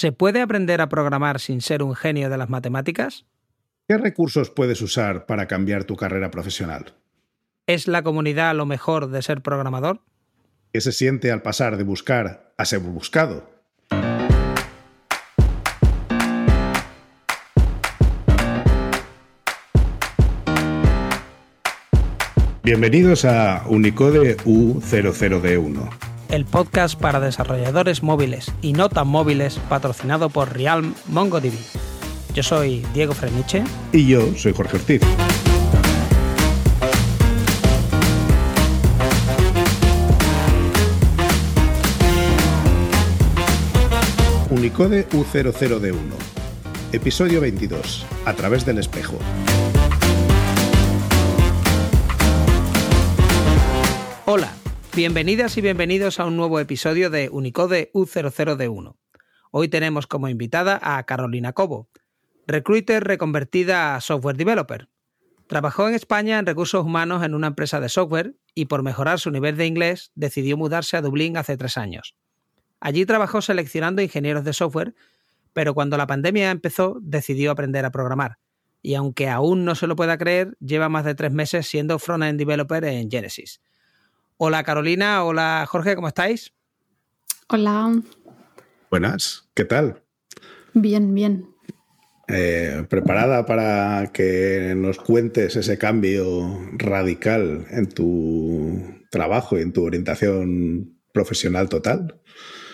¿Se 0.00 0.12
puede 0.12 0.40
aprender 0.40 0.80
a 0.80 0.88
programar 0.88 1.40
sin 1.40 1.60
ser 1.60 1.82
un 1.82 1.94
genio 1.94 2.30
de 2.30 2.38
las 2.38 2.48
matemáticas? 2.48 3.26
¿Qué 3.86 3.98
recursos 3.98 4.48
puedes 4.48 4.80
usar 4.80 5.26
para 5.26 5.46
cambiar 5.46 5.84
tu 5.84 5.94
carrera 5.94 6.30
profesional? 6.30 6.94
¿Es 7.66 7.86
la 7.86 8.02
comunidad 8.02 8.54
lo 8.54 8.64
mejor 8.64 9.10
de 9.10 9.20
ser 9.20 9.42
programador? 9.42 10.00
¿Qué 10.72 10.80
se 10.80 10.92
siente 10.92 11.30
al 11.30 11.42
pasar 11.42 11.76
de 11.76 11.84
buscar 11.84 12.54
a 12.56 12.64
ser 12.64 12.78
buscado? 12.78 13.46
Bienvenidos 22.62 23.26
a 23.26 23.64
Unicode 23.68 24.38
U00D1 24.38 26.09
el 26.30 26.44
podcast 26.44 26.98
para 26.98 27.20
desarrolladores 27.20 28.02
móviles 28.02 28.52
y 28.62 28.72
no 28.72 28.88
tan 28.88 29.08
móviles 29.08 29.58
patrocinado 29.68 30.30
por 30.30 30.56
Realm 30.56 30.94
MongoDB. 31.08 31.52
Yo 32.34 32.42
soy 32.42 32.84
Diego 32.94 33.14
Freniche. 33.14 33.64
Y 33.92 34.06
yo 34.06 34.34
soy 34.36 34.52
Jorge 34.52 34.76
Ortiz. 34.76 35.02
Unicode 44.50 45.08
U00D1. 45.10 45.96
Episodio 46.92 47.40
22. 47.40 48.06
A 48.24 48.34
través 48.34 48.64
del 48.66 48.78
espejo. 48.78 49.18
Bienvenidas 54.96 55.56
y 55.56 55.60
bienvenidos 55.60 56.18
a 56.18 56.26
un 56.26 56.36
nuevo 56.36 56.58
episodio 56.58 57.10
de 57.10 57.28
Unicode 57.30 57.92
U00D1. 57.94 58.96
Hoy 59.52 59.68
tenemos 59.68 60.08
como 60.08 60.28
invitada 60.28 60.80
a 60.82 61.00
Carolina 61.04 61.52
Cobo, 61.52 61.88
recruiter 62.48 63.04
reconvertida 63.04 63.94
a 63.94 64.00
software 64.00 64.36
developer. 64.36 64.88
Trabajó 65.46 65.88
en 65.88 65.94
España 65.94 66.40
en 66.40 66.46
recursos 66.46 66.84
humanos 66.84 67.24
en 67.24 67.34
una 67.34 67.46
empresa 67.46 67.78
de 67.78 67.88
software 67.88 68.34
y 68.52 68.64
por 68.64 68.82
mejorar 68.82 69.20
su 69.20 69.30
nivel 69.30 69.56
de 69.56 69.66
inglés 69.66 70.10
decidió 70.16 70.56
mudarse 70.56 70.96
a 70.96 71.02
Dublín 71.02 71.36
hace 71.36 71.56
tres 71.56 71.78
años. 71.78 72.16
Allí 72.80 73.06
trabajó 73.06 73.42
seleccionando 73.42 74.02
ingenieros 74.02 74.42
de 74.42 74.52
software, 74.52 74.96
pero 75.52 75.72
cuando 75.72 75.98
la 75.98 76.08
pandemia 76.08 76.50
empezó 76.50 76.98
decidió 77.00 77.52
aprender 77.52 77.84
a 77.84 77.92
programar. 77.92 78.38
Y 78.82 78.94
aunque 78.94 79.28
aún 79.28 79.64
no 79.64 79.76
se 79.76 79.86
lo 79.86 79.94
pueda 79.94 80.18
creer, 80.18 80.56
lleva 80.58 80.88
más 80.88 81.04
de 81.04 81.14
tres 81.14 81.30
meses 81.30 81.68
siendo 81.68 82.00
front-end 82.00 82.40
developer 82.40 82.82
en 82.84 83.08
Genesis. 83.08 83.60
Hola 84.42 84.62
Carolina, 84.64 85.22
hola 85.22 85.66
Jorge, 85.68 85.94
¿cómo 85.94 86.08
estáis? 86.08 86.54
Hola. 87.50 88.00
Buenas, 88.90 89.50
¿qué 89.52 89.66
tal? 89.66 90.02
Bien, 90.72 91.14
bien. 91.14 91.50
Eh, 92.26 92.86
¿Preparada 92.88 93.44
para 93.44 94.12
que 94.14 94.72
nos 94.74 94.96
cuentes 94.96 95.56
ese 95.56 95.76
cambio 95.76 96.58
radical 96.72 97.66
en 97.70 97.90
tu 97.90 98.80
trabajo 99.10 99.58
y 99.58 99.60
en 99.60 99.74
tu 99.74 99.84
orientación 99.84 100.98
profesional 101.12 101.68
total? 101.68 102.22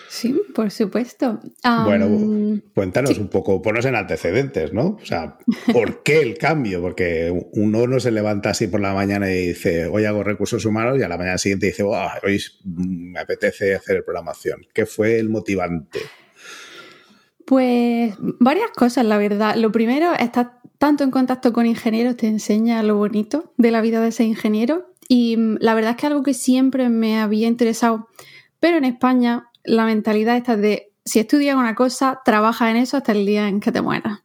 Sí, 0.09 0.39
por 0.55 0.71
supuesto. 0.71 1.39
bueno, 1.83 2.61
cuéntanos 2.73 3.17
un 3.17 3.27
poco, 3.27 3.61
ponos 3.61 3.85
en 3.85 3.95
antecedentes, 3.95 4.73
¿no? 4.73 4.97
O 5.01 5.05
sea, 5.05 5.37
¿por 5.73 6.03
qué 6.03 6.21
el 6.21 6.37
cambio? 6.37 6.81
Porque 6.81 7.33
uno 7.53 7.87
no 7.87 7.99
se 7.99 8.11
levanta 8.11 8.51
así 8.51 8.67
por 8.67 8.79
la 8.79 8.93
mañana 8.93 9.29
y 9.29 9.47
dice, 9.47 9.87
hoy 9.87 10.05
hago 10.05 10.23
recursos 10.23 10.63
humanos 10.65 10.97
y 10.97 11.03
a 11.03 11.09
la 11.09 11.17
mañana 11.17 11.37
siguiente 11.37 11.67
dice, 11.67 11.83
hoy 11.83 12.41
me 12.63 13.19
apetece 13.19 13.75
hacer 13.75 14.03
programación. 14.05 14.65
¿Qué 14.73 14.85
fue 14.85 15.19
el 15.19 15.29
motivante? 15.29 15.99
Pues 17.45 18.13
varias 18.19 18.71
cosas, 18.71 19.05
la 19.05 19.17
verdad. 19.17 19.55
Lo 19.55 19.71
primero, 19.71 20.13
estar 20.13 20.59
tanto 20.77 21.03
en 21.03 21.11
contacto 21.11 21.53
con 21.53 21.65
ingenieros 21.65 22.17
te 22.17 22.27
enseña 22.27 22.83
lo 22.83 22.97
bonito 22.97 23.53
de 23.57 23.71
la 23.71 23.81
vida 23.81 24.01
de 24.01 24.09
ese 24.09 24.23
ingeniero 24.23 24.93
y 25.07 25.37
mm, 25.37 25.57
la 25.59 25.73
verdad 25.73 25.91
es 25.91 25.97
que 25.97 26.07
algo 26.07 26.23
que 26.23 26.33
siempre 26.33 26.89
me 26.89 27.19
había 27.19 27.47
interesado, 27.47 28.07
pero 28.59 28.77
en 28.77 28.85
España 28.85 29.46
la 29.67 29.85
mentalidad 29.85 30.37
esta 30.37 30.57
de 30.57 30.91
si 31.05 31.19
estudias 31.19 31.55
una 31.55 31.75
cosa, 31.75 32.21
trabaja 32.25 32.69
en 32.69 32.77
eso 32.77 32.97
hasta 32.97 33.13
el 33.13 33.25
día 33.25 33.47
en 33.47 33.59
que 33.59 33.71
te 33.71 33.81
mueras. 33.81 34.23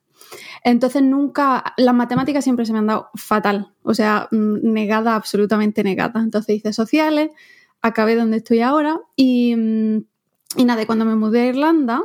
Entonces 0.64 1.02
nunca, 1.02 1.74
las 1.76 1.94
matemáticas 1.94 2.44
siempre 2.44 2.64
se 2.64 2.72
me 2.72 2.78
han 2.78 2.86
dado 2.86 3.10
fatal, 3.14 3.72
o 3.82 3.94
sea, 3.94 4.28
mm, 4.30 4.72
negada, 4.72 5.14
absolutamente 5.14 5.82
negada. 5.84 6.20
Entonces 6.20 6.56
hice 6.56 6.72
sociales, 6.72 7.30
acabé 7.82 8.14
donde 8.14 8.38
estoy 8.38 8.60
ahora 8.60 9.00
y, 9.16 9.54
mm, 9.56 10.04
y 10.56 10.64
nada, 10.64 10.86
cuando 10.86 11.04
me 11.04 11.16
mudé 11.16 11.42
a 11.42 11.46
Irlanda, 11.46 12.02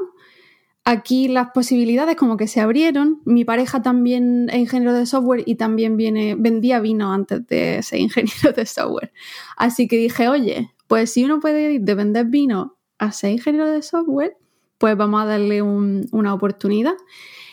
aquí 0.86 1.28
las 1.28 1.50
posibilidades 1.52 2.16
como 2.16 2.38
que 2.38 2.48
se 2.48 2.62
abrieron. 2.62 3.22
Mi 3.26 3.46
pareja 3.46 3.82
también 3.82 4.50
es 4.50 4.58
ingeniero 4.60 4.94
de 4.94 5.06
software 5.06 5.44
y 5.46 5.56
también 5.56 5.98
viene, 5.98 6.36
vendía 6.36 6.80
vino 6.80 7.14
antes 7.14 7.46
de 7.48 7.84
ser 7.84 8.00
ingeniero 8.00 8.54
de 8.56 8.66
software. 8.66 9.12
Así 9.58 9.88
que 9.88 9.98
dije, 9.98 10.30
oye, 10.30 10.72
pues 10.88 11.12
si 11.12 11.26
uno 11.26 11.40
puede 11.40 11.74
ir 11.74 11.82
de 11.82 11.96
vender 11.96 12.26
vino 12.28 12.77
a 12.98 13.12
ser 13.12 13.32
ingeniero 13.32 13.70
de 13.70 13.82
software, 13.82 14.38
pues 14.78 14.96
vamos 14.96 15.22
a 15.22 15.26
darle 15.26 15.62
una 15.62 16.34
oportunidad. 16.34 16.96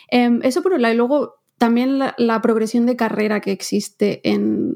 Em, 0.09 0.39
eso 0.43 0.61
por 0.61 0.73
un 0.73 0.81
lado. 0.81 0.93
Y 0.93 0.97
luego 0.97 1.35
también 1.57 1.99
la, 1.99 2.41
progresión 2.41 2.85
de 2.85 2.95
carrera 2.95 3.39
que 3.39 3.51
existe 3.51 4.21
en, 4.29 4.73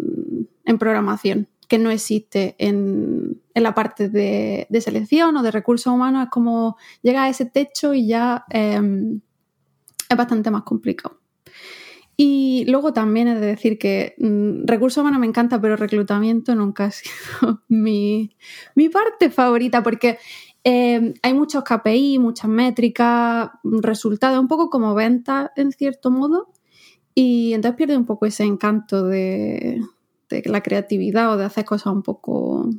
programación, 0.80 1.48
que 1.68 1.78
no 1.78 1.90
existe 1.90 2.56
en, 2.60 3.42
la 3.54 3.74
parte 3.74 4.10
de, 4.10 4.68
selección 4.82 5.36
o 5.38 5.44
de 5.44 5.52
recursos 5.52 5.94
humanos. 5.94 6.24
Es 6.24 6.30
como 6.30 6.78
llega 7.02 7.24
a 7.24 7.30
ese 7.30 7.46
techo 7.46 7.94
y 7.94 8.08
ya 8.08 8.46
em, 8.50 9.22
es 10.10 10.18
bastante 10.18 10.52
más 10.52 10.64
complicado. 10.64 11.20
Y 12.22 12.66
luego 12.68 12.92
también 12.92 13.30
es 13.30 13.40
de 13.40 13.46
decir 13.46 13.78
que 13.80 14.14
mm, 14.18 14.66
recursos 14.66 15.02
humanos 15.02 15.22
me 15.22 15.26
encanta, 15.26 15.62
pero 15.62 15.78
reclutamiento 15.78 16.54
nunca 16.54 16.86
ha 16.86 16.92
sido 16.92 17.62
mi, 17.70 18.36
mi 18.76 18.90
parte 18.90 19.30
favorita, 19.30 19.84
porque 19.84 20.18
Em, 20.64 21.14
hay 21.24 21.34
muchos 21.34 21.64
KPI, 21.64 22.20
muchas 22.20 22.50
métricas, 22.50 23.50
resultados, 23.64 24.40
un 24.40 24.48
poco 24.48 24.70
como 24.70 24.94
ventas 24.94 25.52
en 25.56 25.72
cierto 25.72 26.12
modo, 26.12 26.52
y 27.16 27.54
entonces 27.54 27.78
pierde 27.78 27.98
un 27.98 28.06
poco 28.06 28.26
ese 28.26 28.44
encanto 28.44 29.04
de, 29.04 29.82
la 30.46 30.62
creatividad 30.62 31.34
o 31.34 31.38
de 31.38 31.46
hacer 31.46 31.66
cosas 31.66 31.94
un 31.94 32.04
poco 32.04 32.70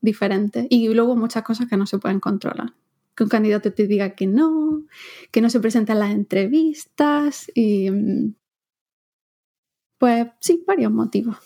diferentes. 0.00 0.66
Y 0.70 0.88
luego 0.88 1.16
muchas 1.16 1.42
cosas 1.42 1.68
que 1.68 1.76
no 1.76 1.86
se 1.86 1.98
pueden 1.98 2.20
controlar. 2.20 2.74
Que 3.14 3.24
un 3.24 3.28
candidato 3.28 3.72
te 3.72 3.86
diga 3.86 4.14
que 4.14 4.26
no, 4.26 4.84
que 5.30 5.40
no 5.42 5.50
se 5.50 5.60
presenta 5.60 5.92
en 5.92 5.98
las 5.98 6.12
entrevistas 6.12 7.50
y... 7.54 7.90
Mm, 7.90 8.34
pues 9.98 10.26
sí, 10.40 10.64
varios 10.66 10.90
motivos. 10.90 11.36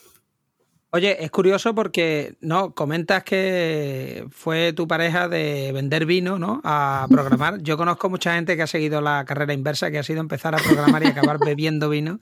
Oye, 0.96 1.22
es 1.22 1.30
curioso 1.30 1.74
porque 1.74 2.36
no 2.40 2.74
comentas 2.74 3.22
que 3.22 4.24
fue 4.30 4.72
tu 4.72 4.88
pareja 4.88 5.28
de 5.28 5.70
vender 5.74 6.06
vino, 6.06 6.38
¿no? 6.38 6.62
A 6.64 7.06
programar. 7.10 7.58
Yo 7.62 7.76
conozco 7.76 8.08
mucha 8.08 8.34
gente 8.34 8.56
que 8.56 8.62
ha 8.62 8.66
seguido 8.66 9.02
la 9.02 9.26
carrera 9.26 9.52
inversa, 9.52 9.90
que 9.90 9.98
ha 9.98 10.02
sido 10.02 10.20
empezar 10.20 10.54
a 10.54 10.56
programar 10.56 11.02
y 11.02 11.08
acabar 11.08 11.36
bebiendo 11.38 11.90
vino. 11.90 12.18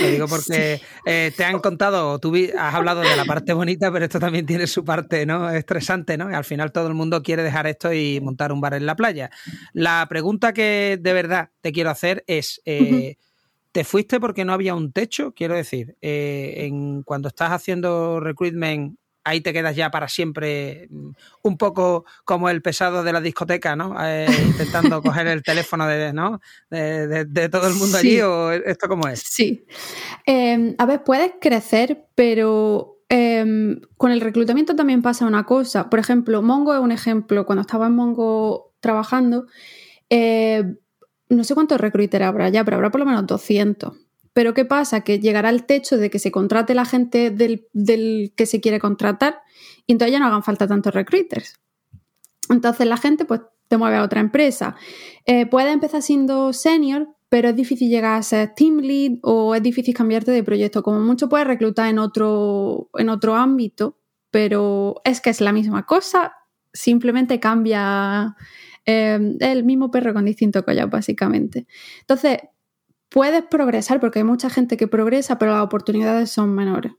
Lo 0.00 0.08
digo 0.08 0.26
porque 0.26 0.80
eh, 1.06 1.30
te 1.36 1.44
han 1.44 1.60
contado, 1.60 2.18
tú 2.18 2.34
has 2.58 2.74
hablado 2.74 3.02
de 3.02 3.14
la 3.14 3.24
parte 3.24 3.52
bonita, 3.52 3.92
pero 3.92 4.04
esto 4.04 4.18
también 4.18 4.46
tiene 4.46 4.66
su 4.66 4.84
parte, 4.84 5.24
¿no? 5.24 5.48
Estresante, 5.50 6.18
¿no? 6.18 6.26
Al 6.26 6.44
final 6.44 6.72
todo 6.72 6.88
el 6.88 6.94
mundo 6.94 7.22
quiere 7.22 7.44
dejar 7.44 7.68
esto 7.68 7.92
y 7.92 8.20
montar 8.20 8.50
un 8.50 8.60
bar 8.60 8.74
en 8.74 8.84
la 8.84 8.96
playa. 8.96 9.30
La 9.74 10.04
pregunta 10.08 10.52
que 10.52 10.98
de 11.00 11.12
verdad 11.12 11.50
te 11.60 11.70
quiero 11.70 11.90
hacer 11.90 12.24
es. 12.26 12.60
Eh, 12.64 13.16
¿Te 13.72 13.84
fuiste 13.84 14.20
porque 14.20 14.44
no 14.44 14.52
había 14.52 14.74
un 14.74 14.92
techo? 14.92 15.32
Quiero 15.34 15.54
decir, 15.54 15.96
eh, 16.02 16.66
en, 16.66 17.02
cuando 17.02 17.28
estás 17.28 17.52
haciendo 17.52 18.20
recruitment, 18.20 18.98
ahí 19.24 19.40
te 19.40 19.52
quedas 19.52 19.74
ya 19.74 19.90
para 19.90 20.08
siempre 20.08 20.88
mm, 20.90 21.10
un 21.42 21.56
poco 21.56 22.04
como 22.24 22.50
el 22.50 22.60
pesado 22.60 23.02
de 23.02 23.12
la 23.12 23.20
discoteca, 23.22 23.74
¿no? 23.74 23.96
Eh, 24.04 24.26
intentando 24.46 25.02
coger 25.02 25.26
el 25.26 25.42
teléfono 25.42 25.86
de, 25.86 26.12
¿no? 26.12 26.40
de, 26.70 27.48
todo 27.50 27.66
el 27.66 27.74
mundo 27.74 27.98
allí, 27.98 28.20
o 28.20 28.52
esto 28.52 28.88
cómo 28.88 29.08
es. 29.08 29.20
Sí. 29.20 29.64
Em, 30.26 30.74
a 30.78 30.84
ver, 30.86 31.02
puedes 31.02 31.32
crecer, 31.40 32.06
pero 32.14 32.98
em, 33.08 33.80
con 33.96 34.12
el 34.12 34.20
reclutamiento 34.20 34.76
también 34.76 35.00
pasa 35.00 35.26
una 35.26 35.44
cosa. 35.44 35.88
Por 35.88 35.98
ejemplo, 35.98 36.42
Mongo 36.42 36.74
es 36.74 36.80
un 36.80 36.92
ejemplo. 36.92 37.46
Cuando 37.46 37.62
estaba 37.62 37.86
en 37.86 37.94
Mongo 37.94 38.74
trabajando, 38.80 39.46
eh, 40.10 40.74
no 41.34 41.44
sé 41.44 41.54
cuántos 41.54 41.80
recruiters 41.80 42.24
habrá 42.24 42.48
ya, 42.48 42.64
pero 42.64 42.76
habrá 42.76 42.90
por 42.90 43.00
lo 43.00 43.06
menos 43.06 43.26
200. 43.26 43.92
Pero 44.32 44.54
¿qué 44.54 44.64
pasa? 44.64 45.02
Que 45.02 45.18
llegará 45.18 45.50
el 45.50 45.64
techo 45.64 45.98
de 45.98 46.10
que 46.10 46.18
se 46.18 46.30
contrate 46.30 46.74
la 46.74 46.84
gente 46.84 47.30
del, 47.30 48.32
que 48.34 48.46
se 48.46 48.60
quiere 48.60 48.78
contratar 48.78 49.40
y 49.86 49.92
entonces 49.92 50.12
ya 50.12 50.18
no 50.18 50.26
hagan 50.26 50.42
falta 50.42 50.66
tantos 50.66 50.94
recruiters. 50.94 51.60
Entonces 52.48 52.86
la 52.86 52.96
gente 52.96 53.24
pues 53.24 53.40
te 53.68 53.76
mueve 53.76 53.96
a 53.96 54.02
otra 54.02 54.20
empresa. 54.20 54.76
Eh, 55.26 55.46
puede 55.46 55.70
empezar 55.70 56.02
siendo 56.02 56.52
senior, 56.52 57.08
pero 57.28 57.50
es 57.50 57.56
difícil 57.56 57.88
llegar 57.88 58.18
a 58.18 58.22
ser 58.22 58.54
team 58.54 58.78
lead 58.78 59.18
o 59.22 59.54
es 59.54 59.62
difícil 59.62 59.94
cambiarte 59.94 60.30
de 60.30 60.42
proyecto. 60.42 60.82
Como 60.82 61.00
mucho 61.00 61.28
puedes 61.28 61.46
reclutar 61.46 61.88
en 61.88 61.98
otro, 61.98 62.90
en 62.94 63.08
otro 63.08 63.34
ámbito, 63.34 63.98
pero 64.30 65.00
es 65.04 65.20
que 65.20 65.30
es 65.30 65.40
la 65.40 65.52
misma 65.52 65.84
cosa, 65.86 66.34
simplemente 66.72 67.38
cambia 67.38 68.34
Es 68.84 69.20
el 69.40 69.64
mismo 69.64 69.90
perro 69.90 70.12
con 70.12 70.24
distinto 70.24 70.64
collar, 70.64 70.90
básicamente. 70.90 71.66
Entonces, 72.00 72.38
puedes 73.08 73.42
progresar 73.44 74.00
porque 74.00 74.20
hay 74.20 74.24
mucha 74.24 74.50
gente 74.50 74.76
que 74.76 74.88
progresa, 74.88 75.38
pero 75.38 75.52
las 75.52 75.62
oportunidades 75.62 76.30
son 76.30 76.54
menores. 76.54 76.92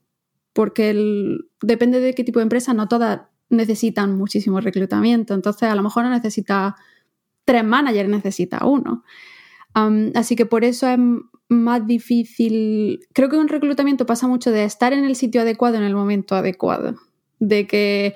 Porque 0.53 1.37
depende 1.61 1.99
de 1.99 2.13
qué 2.13 2.23
tipo 2.23 2.39
de 2.39 2.43
empresa, 2.43 2.73
no 2.73 2.87
todas 2.87 3.21
necesitan 3.49 4.15
muchísimo 4.17 4.61
reclutamiento. 4.61 5.33
Entonces, 5.33 5.69
a 5.69 5.75
lo 5.75 5.83
mejor 5.83 6.03
no 6.03 6.09
necesita 6.09 6.75
tres 7.45 7.63
managers, 7.63 8.09
necesita 8.09 8.65
uno. 8.65 9.03
así 10.15 10.35
que 10.35 10.45
por 10.45 10.63
eso 10.63 10.87
es 10.87 10.99
más 11.49 11.85
difícil. 11.85 12.99
Creo 13.13 13.29
que 13.29 13.37
un 13.37 13.47
reclutamiento 13.47 14.05
pasa 14.05 14.27
mucho 14.27 14.51
de 14.51 14.63
estar 14.63 14.93
en 14.93 15.05
el 15.05 15.15
sitio 15.15 15.41
adecuado 15.41 15.77
en 15.77 15.83
el 15.83 15.95
momento 15.95 16.35
adecuado. 16.35 16.95
De 17.39 17.67
que 17.67 18.15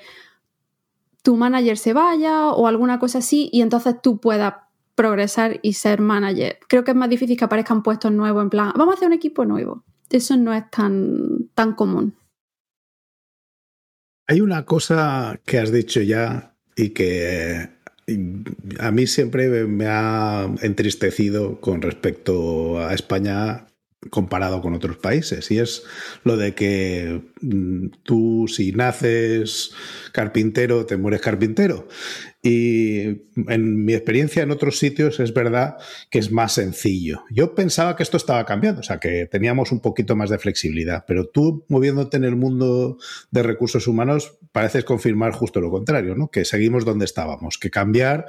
tu 1.28 1.36
manager 1.36 1.78
se 1.78 1.92
vaya 1.92 2.48
o 2.48 2.68
alguna 2.68 3.00
cosa 3.00 3.18
así 3.18 3.50
y 3.52 3.60
entonces 3.60 3.96
tú 4.02 4.22
puedas 4.22 4.54
progresar 4.96 5.60
y 5.62 5.74
ser 5.74 6.00
manager. 6.00 6.58
Creo 6.70 6.86
que 6.86 6.92
es 6.92 6.96
más 6.98 7.10
difícil 7.10 7.36
que 7.36 7.44
aparezcan 7.44 7.84
puestos 7.84 8.14
nuevos 8.14 8.42
en 8.44 8.50
plan, 8.50 8.72
vamos 8.78 8.94
a 8.94 8.96
hacer 8.96 9.10
un 9.10 9.14
equipo 9.14 9.44
nuevo. 9.44 9.84
Eso 10.10 10.38
no 10.38 10.54
es 10.54 10.72
tan, 10.72 11.50
tan 11.54 11.74
común. 11.74 12.16
Hay 14.26 14.40
una 14.40 14.64
cosa 14.64 15.38
que 15.46 15.60
has 15.60 15.74
dicho 15.74 16.00
ya 16.00 16.56
y 16.78 16.92
que 16.92 17.72
a 18.80 18.92
mí 18.92 19.06
siempre 19.06 19.50
me 19.66 19.88
ha 19.88 20.50
entristecido 20.62 21.60
con 21.60 21.82
respecto 21.82 22.80
a 22.80 22.94
España 22.94 23.68
comparado 24.10 24.62
con 24.62 24.74
otros 24.74 24.98
países 24.98 25.50
y 25.52 25.60
es 25.60 25.84
lo 26.24 26.38
de 26.38 26.54
que 26.54 27.22
mm, 27.42 27.88
tú 28.04 28.46
si 28.48 28.72
naces 28.72 29.72
carpintero 30.18 30.88
te 30.88 30.98
mueres 30.98 31.22
carpintero 31.22 31.88
y 32.42 33.02
en 33.36 33.86
mi 33.86 33.94
experiencia 33.94 34.42
en 34.42 34.50
otros 34.50 34.80
sitios 34.80 35.20
es 35.20 35.32
verdad 35.32 35.78
que 36.10 36.18
es 36.18 36.32
más 36.32 36.54
sencillo. 36.54 37.22
Yo 37.30 37.54
pensaba 37.54 37.96
que 37.96 38.02
esto 38.02 38.18
estaba 38.18 38.44
cambiando, 38.44 38.80
o 38.80 38.84
sea, 38.84 38.98
que 38.98 39.28
teníamos 39.28 39.72
un 39.72 39.80
poquito 39.80 40.16
más 40.16 40.32
de 40.32 40.40
flexibilidad, 40.40 41.06
pero 41.08 41.28
tú 41.28 41.66
moviéndote 41.68 42.18
en 42.18 42.24
el 42.24 42.36
mundo 42.36 42.98
de 43.30 43.44
recursos 43.44 43.88
humanos 43.88 44.40
pareces 44.52 44.86
confirmar 44.86 45.34
justo 45.34 45.62
lo 45.62 45.70
contrario, 45.70 46.16
¿no? 46.16 46.32
Que 46.32 46.46
seguimos 46.46 46.84
donde 46.84 47.06
estábamos, 47.06 47.60
que 47.60 47.70
cambiar 47.70 48.26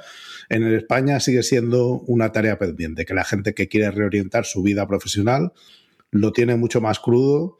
en 0.49 0.71
España 0.71 1.19
sigue 1.19 1.41
siendo 1.41 2.01
una 2.01 2.31
tarea 2.31 2.59
pendiente, 2.59 3.05
que 3.05 3.15
la 3.15 3.25
gente 3.25 3.55
que 3.55 3.67
quiere 3.67 3.89
reorientar 3.89 4.45
su 4.45 4.61
vida 4.61 4.87
profesional 4.87 5.53
lo 6.11 6.33
tiene 6.33 6.55
mucho 6.55 6.81
más 6.81 6.99
crudo 6.99 7.57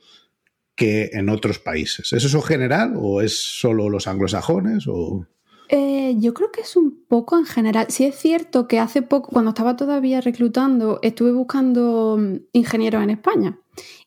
que 0.80 1.10
en 1.12 1.28
otros 1.28 1.60
países. 1.60 2.14
¿Es 2.14 2.24
eso 2.24 2.42
general 2.42 2.94
o 2.96 3.22
es 3.22 3.38
solo 3.38 3.90
los 3.90 4.08
anglosajones 4.08 4.88
o...? 4.88 5.28
Eh, 5.68 6.16
yo 6.18 6.34
creo 6.34 6.52
que 6.52 6.62
es 6.62 6.76
un 6.78 7.04
poco 7.08 7.38
en 7.38 7.46
general. 7.46 7.88
Sí 7.90 8.06
es 8.06 8.16
cierto 8.16 8.68
que 8.68 8.80
hace 8.80 9.02
poco, 9.02 9.30
cuando 9.30 9.50
estaba 9.50 9.76
todavía 9.76 10.22
reclutando, 10.22 11.00
estuve 11.04 11.34
buscando 11.34 12.18
mm, 12.18 12.36
ingenieros 12.54 13.04
en 13.04 13.10
España. 13.10 13.60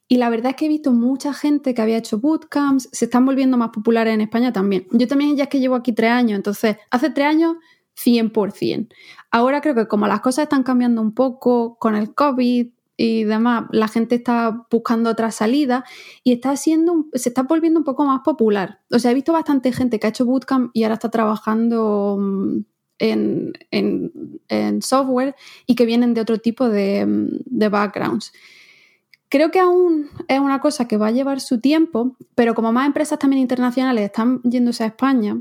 Y 0.08 0.16
la 0.16 0.30
verdad 0.30 0.50
es 0.50 0.56
que 0.56 0.64
he 0.64 0.68
visto 0.68 0.92
mucha 0.92 1.34
gente 1.34 1.74
que 1.74 1.82
había 1.82 1.98
hecho 1.98 2.18
bootcamps, 2.18 2.88
se 2.90 3.04
están 3.04 3.26
volviendo 3.26 3.58
más 3.58 3.68
populares 3.68 4.14
en 4.14 4.22
España 4.22 4.52
también. 4.52 4.86
Yo 4.92 5.06
también 5.06 5.36
ya 5.36 5.44
es 5.44 5.50
que 5.50 5.60
llevo 5.60 5.74
aquí 5.74 5.92
tres 5.92 6.10
años, 6.10 6.36
entonces 6.36 6.78
hace 6.90 7.10
tres 7.10 7.26
años 7.26 7.56
100%. 8.02 8.88
Ahora 9.30 9.60
creo 9.60 9.74
que 9.74 9.88
como 9.88 10.06
las 10.06 10.20
cosas 10.20 10.44
están 10.44 10.62
cambiando 10.62 11.02
un 11.02 11.12
poco 11.12 11.76
con 11.78 11.96
el 11.96 12.14
COVID 12.14 12.68
y 12.96 13.24
demás, 13.24 13.64
la 13.70 13.88
gente 13.88 14.16
está 14.16 14.66
buscando 14.70 15.10
otra 15.10 15.30
salida 15.30 15.84
y 16.22 16.32
está 16.32 16.56
siendo, 16.56 17.06
se 17.14 17.30
está 17.30 17.42
volviendo 17.42 17.80
un 17.80 17.84
poco 17.84 18.04
más 18.04 18.20
popular. 18.20 18.80
O 18.90 18.98
sea, 18.98 19.10
he 19.10 19.14
visto 19.14 19.32
bastante 19.32 19.72
gente 19.72 19.98
que 19.98 20.06
ha 20.06 20.10
hecho 20.10 20.26
bootcamp 20.26 20.70
y 20.74 20.84
ahora 20.84 20.94
está 20.94 21.10
trabajando 21.10 22.16
mm, 22.20 22.58
en, 22.98 23.52
en, 23.70 24.82
software 24.82 25.34
y 25.66 25.74
que 25.74 25.86
vienen 25.86 26.14
de 26.14 26.20
otro 26.20 26.38
tipo 26.38 26.68
de, 26.68 27.06
mm, 27.06 27.28
de 27.46 27.68
backgrounds. 27.68 28.32
Creo 29.28 29.50
que 29.50 29.60
aún 29.60 30.10
es 30.28 30.38
una 30.38 30.60
cosa 30.60 30.86
que 30.86 30.98
va 30.98 31.06
a 31.06 31.12
llevar 31.12 31.40
su 31.40 31.58
tiempo, 31.60 32.16
pero 32.34 32.54
como 32.54 32.70
más 32.70 32.86
empresas 32.86 33.18
también 33.18 33.40
internacionales 33.40 34.04
están 34.04 34.42
yéndose 34.42 34.84
a 34.84 34.88
España, 34.88 35.40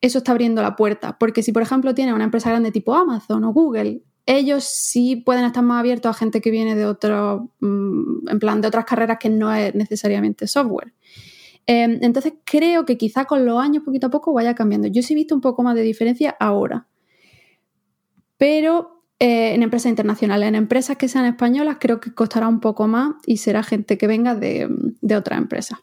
eso 0.00 0.18
está 0.18 0.32
abriendo 0.32 0.62
la 0.62 0.76
puerta. 0.76 1.18
Porque 1.18 1.42
si, 1.42 1.52
por 1.52 1.62
ejemplo, 1.62 1.94
tiene 1.94 2.14
una 2.14 2.24
empresa 2.24 2.48
grande 2.50 2.72
tipo 2.72 2.94
Amazon 2.94 3.44
o 3.44 3.52
Google, 3.52 4.02
ellos 4.28 4.64
sí 4.64 5.16
pueden 5.16 5.46
estar 5.46 5.64
más 5.64 5.80
abiertos 5.80 6.10
a 6.10 6.18
gente 6.18 6.42
que 6.42 6.50
viene 6.50 6.76
de 6.76 6.84
otro, 6.84 7.50
mm, 7.60 8.28
en 8.28 8.38
plan, 8.38 8.60
de 8.60 8.68
otras 8.68 8.84
carreras 8.84 9.16
que 9.18 9.30
no 9.30 9.52
es 9.52 9.74
necesariamente 9.74 10.46
software. 10.46 10.92
Em, 11.66 11.98
entonces 12.02 12.34
creo 12.44 12.84
que 12.84 12.98
quizá 12.98 13.24
con 13.24 13.46
los 13.46 13.58
años 13.58 13.84
poquito 13.84 14.08
a 14.08 14.10
poco 14.10 14.34
vaya 14.34 14.54
cambiando. 14.54 14.86
Yo 14.86 15.02
sí 15.02 15.14
he 15.14 15.16
visto 15.16 15.34
un 15.34 15.40
poco 15.40 15.62
más 15.62 15.74
de 15.74 15.80
diferencia 15.80 16.36
ahora. 16.38 16.86
Pero 18.36 19.02
eh, 19.18 19.54
en 19.54 19.62
empresas 19.62 19.88
internacionales, 19.88 20.46
en 20.46 20.56
empresas 20.56 20.98
que 20.98 21.08
sean 21.08 21.24
españolas, 21.24 21.78
creo 21.80 21.98
que 21.98 22.12
costará 22.12 22.48
un 22.48 22.60
poco 22.60 22.86
más 22.86 23.14
y 23.24 23.38
será 23.38 23.62
gente 23.62 23.96
que 23.96 24.06
venga 24.06 24.34
de, 24.34 24.68
de 25.00 25.16
otra 25.16 25.38
empresa. 25.38 25.80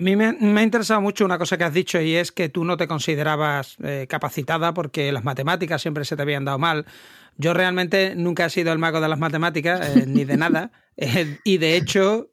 A 0.00 0.02
mí 0.02 0.16
me, 0.16 0.28
ha 0.28 0.62
interesado 0.62 1.02
mucho 1.02 1.26
una 1.26 1.36
cosa 1.36 1.58
que 1.58 1.64
has 1.64 1.74
dicho 1.74 2.00
y 2.00 2.16
es 2.16 2.32
que 2.32 2.48
tú 2.48 2.64
no 2.64 2.78
te 2.78 2.88
considerabas 2.88 3.76
eh, 3.82 4.06
capacitada 4.08 4.72
porque 4.72 5.12
las 5.12 5.24
matemáticas 5.24 5.82
siempre 5.82 6.06
se 6.06 6.16
te 6.16 6.22
habían 6.22 6.46
dado 6.46 6.58
mal. 6.58 6.86
Yo 7.36 7.52
realmente 7.52 8.14
nunca 8.16 8.46
he 8.46 8.50
sido 8.50 8.72
el 8.72 8.78
mago 8.78 9.02
de 9.02 9.08
las 9.08 9.18
matemáticas, 9.18 9.94
eh, 9.94 10.04
ni 10.08 10.24
de 10.24 10.38
nada. 10.38 10.72
Eh, 10.96 11.38
y 11.44 11.58
de 11.58 11.76
hecho, 11.76 12.30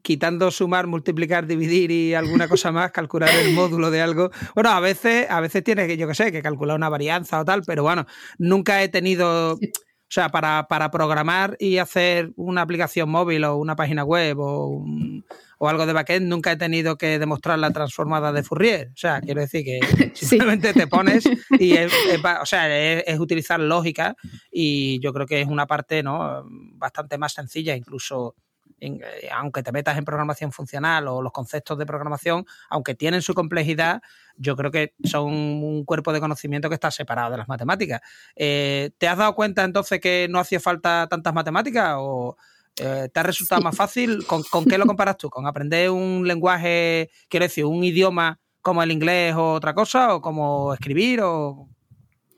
quitando 0.00 0.50
sumar, 0.50 0.86
multiplicar, 0.86 1.46
dividir 1.46 1.90
y 1.90 2.14
alguna 2.14 2.48
cosa 2.48 2.72
más, 2.72 2.90
calcular 2.90 3.28
el 3.28 3.52
módulo 3.52 3.90
de 3.90 4.00
algo. 4.00 4.30
Bueno, 4.54 4.70
a 4.70 4.80
veces, 4.80 5.26
a 5.28 5.42
veces 5.42 5.62
tienes 5.62 5.88
que, 5.88 5.98
yo 5.98 6.08
qué 6.08 6.14
sé, 6.14 6.32
que 6.32 6.40
calcular 6.40 6.74
una 6.74 6.88
varianza 6.88 7.38
o 7.38 7.44
tal, 7.44 7.64
pero 7.66 7.82
bueno, 7.82 8.06
nunca 8.38 8.82
he 8.82 8.88
tenido. 8.88 9.56
O 9.56 10.12
sea, 10.12 10.30
para, 10.30 10.66
para 10.68 10.90
programar 10.90 11.56
y 11.60 11.76
hacer 11.78 12.32
una 12.34 12.62
aplicación 12.62 13.10
móvil 13.10 13.44
o 13.44 13.56
una 13.56 13.76
página 13.76 14.02
web 14.02 14.40
o 14.40 14.66
un, 14.68 15.24
o 15.62 15.68
algo 15.68 15.84
de 15.84 15.92
backend, 15.92 16.26
nunca 16.26 16.52
he 16.52 16.56
tenido 16.56 16.96
que 16.96 17.18
demostrar 17.18 17.58
la 17.58 17.70
transformada 17.70 18.32
de 18.32 18.42
Fourier. 18.42 18.88
O 18.94 18.96
sea, 18.96 19.20
quiero 19.20 19.42
decir 19.42 19.62
que 19.62 19.78
simplemente 20.14 20.72
te 20.72 20.86
pones 20.86 21.28
y 21.50 21.76
es, 21.76 21.92
o 22.40 22.46
sea, 22.46 22.74
es, 22.74 23.20
utilizar 23.20 23.60
lógica 23.60 24.16
y 24.50 24.98
yo 25.00 25.12
creo 25.12 25.26
que 25.26 25.42
es 25.42 25.48
una 25.48 25.66
parte 25.66 26.02
¿no? 26.02 26.46
bastante 26.48 27.18
más 27.18 27.34
sencilla, 27.34 27.76
incluso 27.76 28.36
eh, 28.80 29.28
aunque 29.34 29.62
te 29.62 29.70
metas 29.70 29.98
en 29.98 30.06
programación 30.06 30.50
funcional 30.50 31.06
o 31.08 31.20
los 31.20 31.30
conceptos 31.30 31.76
de 31.76 31.84
programación, 31.84 32.46
aunque 32.70 32.94
tienen 32.94 33.20
su 33.20 33.34
complejidad, 33.34 34.00
yo 34.36 34.56
creo 34.56 34.70
que 34.70 34.94
son 35.04 35.26
un 35.26 35.84
cuerpo 35.84 36.14
de 36.14 36.20
conocimiento 36.20 36.70
que 36.70 36.76
está 36.76 36.90
separado 36.90 37.32
de 37.32 37.36
las 37.36 37.48
matemáticas. 37.48 38.00
Eh, 38.34 38.92
¿Te 38.96 39.08
has 39.08 39.18
dado 39.18 39.34
cuenta 39.34 39.64
entonces 39.64 40.00
que 40.00 40.26
no 40.30 40.38
hacía 40.38 40.58
falta 40.58 41.06
tantas 41.10 41.34
matemáticas 41.34 41.96
o 41.98 42.38
eh, 42.80 43.08
¿Te 43.12 43.20
ha 43.20 43.22
resultado 43.22 43.60
más 43.60 43.76
fácil? 43.76 44.26
¿Con, 44.26 44.42
qué 44.64 44.78
lo 44.78 44.86
comparas 44.86 45.16
tú? 45.16 45.28
¿Con 45.28 45.46
aprender 45.46 45.90
un 45.90 46.26
lenguaje, 46.26 47.10
quiero 47.28 47.44
decir, 47.44 47.64
un 47.64 47.84
idioma 47.84 48.40
como 48.62 48.82
el 48.82 48.90
inglés 48.90 49.34
o 49.34 49.52
otra 49.52 49.74
cosa? 49.74 50.14
¿O 50.14 50.20
como 50.20 50.72
escribir? 50.72 51.20
¿O 51.22 51.68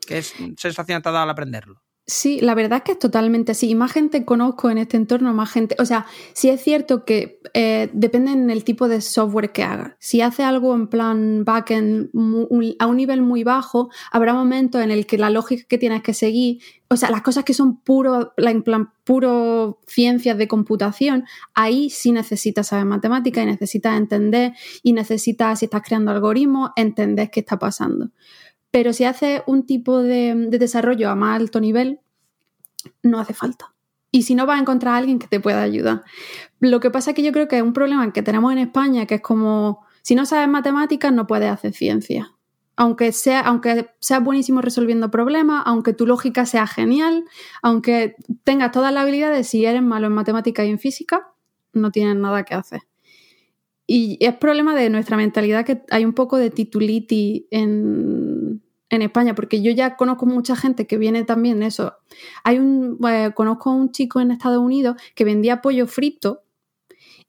qué 0.06 0.22
sensación 0.22 1.00
te 1.00 1.08
ha 1.08 1.12
dado 1.12 1.24
al 1.24 1.30
aprenderlo? 1.30 1.81
Sí, 2.04 2.40
la 2.40 2.56
verdad 2.56 2.78
es 2.78 2.82
que 2.82 2.92
es 2.92 2.98
totalmente 2.98 3.52
así. 3.52 3.70
Y 3.70 3.74
más 3.76 3.92
gente 3.92 4.24
conozco 4.24 4.68
en 4.70 4.78
este 4.78 4.96
entorno, 4.96 5.32
más 5.32 5.52
gente. 5.52 5.76
O 5.78 5.84
sea, 5.84 6.04
sí 6.32 6.48
es 6.48 6.60
cierto 6.60 7.04
que 7.04 7.40
eh, 7.54 7.90
depende 7.92 8.34
del 8.34 8.64
tipo 8.64 8.88
de 8.88 9.00
software 9.00 9.52
que 9.52 9.62
haga. 9.62 9.96
Si 10.00 10.20
hace 10.20 10.42
algo 10.42 10.74
en 10.74 10.88
plan 10.88 11.44
backend 11.44 12.10
a 12.80 12.86
un 12.86 12.96
nivel 12.96 13.22
muy 13.22 13.44
bajo, 13.44 13.88
habrá 14.10 14.34
momentos 14.34 14.82
en 14.82 14.90
el 14.90 15.06
que 15.06 15.16
la 15.16 15.30
lógica 15.30 15.64
que 15.68 15.78
tienes 15.78 16.02
que 16.02 16.12
seguir, 16.12 16.60
o 16.88 16.96
sea, 16.96 17.08
las 17.08 17.22
cosas 17.22 17.44
que 17.44 17.54
son 17.54 17.80
puro, 17.80 18.34
en 18.36 18.64
puro 19.04 19.78
ciencias 19.86 20.36
de 20.36 20.48
computación, 20.48 21.24
ahí 21.54 21.88
sí 21.88 22.10
necesitas 22.10 22.66
saber 22.66 22.84
matemática 22.84 23.44
y 23.44 23.46
necesitas 23.46 23.96
entender 23.96 24.54
y 24.82 24.92
necesitas, 24.92 25.60
si 25.60 25.66
estás 25.66 25.82
creando 25.82 26.10
algoritmos, 26.10 26.70
entender 26.74 27.30
qué 27.30 27.40
está 27.40 27.60
pasando. 27.60 28.10
Pero 28.72 28.94
si 28.94 29.04
haces 29.04 29.42
un 29.46 29.66
tipo 29.66 29.98
de, 30.02 30.34
desarrollo 30.50 31.10
a 31.10 31.14
más 31.14 31.38
alto 31.38 31.60
nivel, 31.60 32.00
no 33.02 33.20
hace 33.20 33.34
falta. 33.34 33.74
Y 34.10 34.22
si 34.22 34.34
no, 34.34 34.46
vas 34.46 34.58
a 34.58 34.60
encontrar 34.60 34.94
a 34.94 34.96
alguien 34.96 35.18
que 35.18 35.28
te 35.28 35.40
pueda 35.40 35.62
ayudar. 35.62 36.02
Lo 36.58 36.80
que 36.80 36.90
pasa 36.90 37.10
es 37.10 37.16
que 37.16 37.22
yo 37.22 37.32
creo 37.32 37.48
que 37.48 37.58
es 37.58 37.62
un 37.62 37.74
problema 37.74 38.12
que 38.12 38.22
tenemos 38.22 38.50
en 38.50 38.58
España, 38.58 39.06
que 39.06 39.16
es 39.16 39.20
como, 39.20 39.84
si 40.00 40.14
no 40.14 40.24
sabes 40.24 40.48
matemáticas, 40.48 41.12
no 41.12 41.26
puedes 41.26 41.50
hacer 41.50 41.74
ciencia. 41.74 42.32
Aunque 42.74 43.12
sea, 43.12 43.40
aunque 43.40 43.90
seas 44.00 44.24
buenísimo 44.24 44.62
resolviendo 44.62 45.10
problemas, 45.10 45.62
aunque 45.66 45.92
tu 45.92 46.06
lógica 46.06 46.46
sea 46.46 46.66
genial, 46.66 47.24
aunque 47.62 48.16
tengas 48.42 48.72
todas 48.72 48.92
las 48.92 49.02
habilidades, 49.02 49.48
si 49.48 49.66
eres 49.66 49.82
malo 49.82 50.06
en 50.06 50.14
matemáticas 50.14 50.64
y 50.64 50.70
en 50.70 50.78
física, 50.78 51.28
no 51.74 51.90
tienes 51.90 52.16
nada 52.16 52.44
que 52.44 52.54
hacer. 52.54 52.80
Y 53.86 54.16
es 54.20 54.34
problema 54.36 54.74
de 54.74 54.88
nuestra 54.88 55.18
mentalidad 55.18 55.66
que 55.66 55.82
hay 55.90 56.06
un 56.06 56.14
poco 56.14 56.38
de 56.38 56.48
tituliti 56.48 57.46
en, 57.50 58.61
en 58.92 59.00
España, 59.00 59.34
porque 59.34 59.62
yo 59.62 59.72
ya 59.72 59.96
conozco 59.96 60.26
mucha 60.26 60.54
gente 60.54 60.86
que 60.86 60.98
viene 60.98 61.24
también 61.24 61.60
de 61.60 61.66
eso. 61.66 61.94
Hay 62.44 62.58
un, 62.58 62.98
eh, 63.08 63.32
conozco 63.34 63.70
a 63.70 63.74
un 63.74 63.90
chico 63.90 64.20
en 64.20 64.30
Estados 64.30 64.58
Unidos 64.58 64.96
que 65.14 65.24
vendía 65.24 65.62
pollo 65.62 65.86
frito 65.86 66.42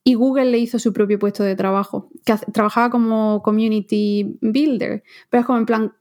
y 0.03 0.15
Google 0.15 0.51
le 0.51 0.57
hizo 0.57 0.77
su 0.77 0.91
propio 0.91 1.17
puesto 1.17 1.41
de 1.41 1.55
trabajo, 1.55 2.09
que 2.25 2.35
trabajaba 2.51 2.89
como 2.89 3.41
community 3.41 4.37
builder, 4.41 5.03
pero 5.29 5.41
es 5.41 5.47
como 5.47 5.59
en 5.59 5.65
plan, 5.65 5.93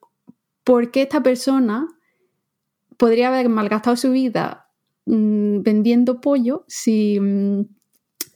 ¿por 0.65 0.91
qué 0.91 1.03
esta 1.03 1.23
persona 1.23 1.87
podría 2.97 3.29
haber 3.29 3.49
malgastado 3.49 3.97
su 3.97 4.11
vida 4.11 4.69
mm, 5.07 5.63
vendiendo 5.63 6.21
pollo 6.21 6.65
si, 6.67 7.21
mm, 7.21 7.67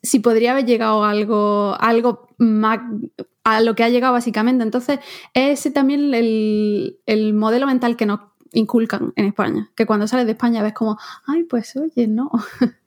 si 0.06 0.20
podría 0.20 0.52
haber 0.52 0.64
llegado 0.64 1.04
algo, 1.04 1.76
algo 1.78 2.28
más, 2.38 2.80
a 3.44 3.60
lo 3.60 3.74
que 3.74 3.84
ha 3.84 3.88
llegado 3.88 4.12
básicamente? 4.12 4.64
Entonces, 4.64 5.00
es 5.34 5.60
ese 5.60 5.70
también 5.70 6.14
el, 6.14 6.98
el 7.06 7.34
modelo 7.34 7.66
mental 7.66 7.96
que 7.96 8.06
nos 8.06 8.20
inculcan 8.52 9.12
en 9.16 9.26
España, 9.26 9.70
que 9.74 9.86
cuando 9.86 10.06
sales 10.08 10.26
de 10.26 10.32
España 10.32 10.62
ves 10.62 10.72
como, 10.72 10.98
ay, 11.26 11.44
pues 11.44 11.76
oye, 11.76 12.06
no. 12.06 12.30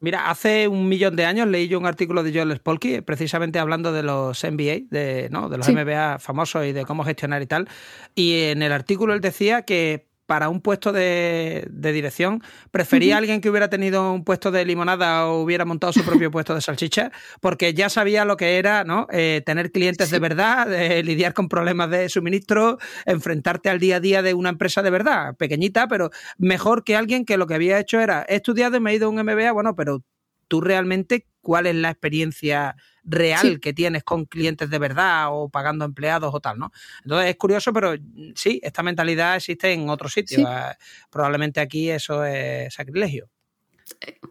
Mira, 0.00 0.30
hace 0.30 0.68
un 0.68 0.88
millón 0.88 1.16
de 1.16 1.24
años 1.24 1.48
leí 1.48 1.66
yo 1.66 1.78
un 1.78 1.86
artículo 1.86 2.22
de 2.22 2.32
Joel 2.32 2.54
Spolky, 2.54 3.00
precisamente 3.00 3.58
hablando 3.58 3.92
de 3.92 4.04
los 4.04 4.44
NBA, 4.44 4.86
de, 4.90 5.28
¿no? 5.30 5.48
de 5.48 5.58
los 5.58 5.68
MBA 5.68 6.20
famosos 6.20 6.66
y 6.66 6.72
de 6.72 6.84
cómo 6.84 7.02
gestionar 7.02 7.42
y 7.42 7.46
tal. 7.46 7.68
Y 8.14 8.42
en 8.44 8.62
el 8.62 8.70
artículo 8.70 9.12
él 9.12 9.20
decía 9.20 9.62
que 9.62 10.07
para 10.28 10.50
un 10.50 10.60
puesto 10.60 10.92
de, 10.92 11.66
dirección, 11.72 12.42
prefería 12.70 13.14
a 13.14 13.18
alguien 13.18 13.40
que 13.40 13.48
hubiera 13.48 13.70
tenido 13.70 14.12
un 14.12 14.24
puesto 14.24 14.50
de 14.50 14.66
limonada 14.66 15.26
o 15.26 15.40
hubiera 15.40 15.64
montado 15.64 15.94
su 15.94 16.04
propio 16.04 16.30
puesto 16.30 16.54
de 16.54 16.60
salchicha, 16.60 17.12
porque 17.40 17.72
ya 17.72 17.88
sabía 17.88 18.26
lo 18.26 18.36
que 18.36 18.58
era 18.58 18.84
¿no? 18.84 19.06
Eh, 19.10 19.42
tener 19.46 19.72
clientes 19.72 20.10
de 20.10 20.18
verdad, 20.18 20.68
lidiar 21.02 21.32
con 21.32 21.48
problemas 21.48 21.88
de 21.88 22.10
suministro, 22.10 22.76
enfrentarte 23.06 23.70
al 23.70 23.78
día 23.78 23.96
a 23.96 24.00
día 24.00 24.20
de 24.20 24.34
una 24.34 24.50
empresa 24.50 24.82
de 24.82 24.90
verdad, 24.90 25.34
pequeñita, 25.36 25.88
pero 25.88 26.10
mejor 26.36 26.84
que 26.84 26.94
alguien 26.94 27.24
que 27.24 27.38
lo 27.38 27.46
que 27.46 27.54
había 27.54 27.78
hecho 27.78 27.98
era, 27.98 28.26
he 28.28 28.36
estudiado 28.36 28.76
y 28.76 28.80
me 28.80 28.90
he 28.90 28.96
ido 28.96 29.06
a 29.06 29.08
un 29.08 29.16
MBA, 29.16 29.52
bueno, 29.52 29.74
pero 29.74 30.02
tú 30.48 30.60
realmente, 30.60 31.26
¿cuál 31.40 31.66
es 31.66 31.74
la 31.74 31.90
experiencia 31.90 32.74
real 33.04 33.60
que 33.60 33.72
tienes 33.72 34.04
con 34.04 34.26
clientes 34.26 34.68
de 34.68 34.78
verdad 34.78 35.28
o 35.30 35.48
pagando 35.48 35.84
empleados 35.84 36.34
o 36.34 36.40
tal, 36.40 36.58
¿no? 36.58 36.72
Entonces 37.04 37.30
es 37.30 37.36
curioso, 37.36 37.72
pero 37.72 37.94
mm, 37.94 38.32
sí, 38.34 38.60
esta 38.62 38.82
mentalidad 38.82 39.36
existe 39.36 39.72
en 39.72 39.88
otros 39.88 40.12
sitios. 40.12 40.44
Ah, 40.46 40.76
probablemente 41.10 41.60
aquí 41.60 41.90
eso 41.90 42.24
es 42.24 42.72
sacrilegio. 42.74 43.30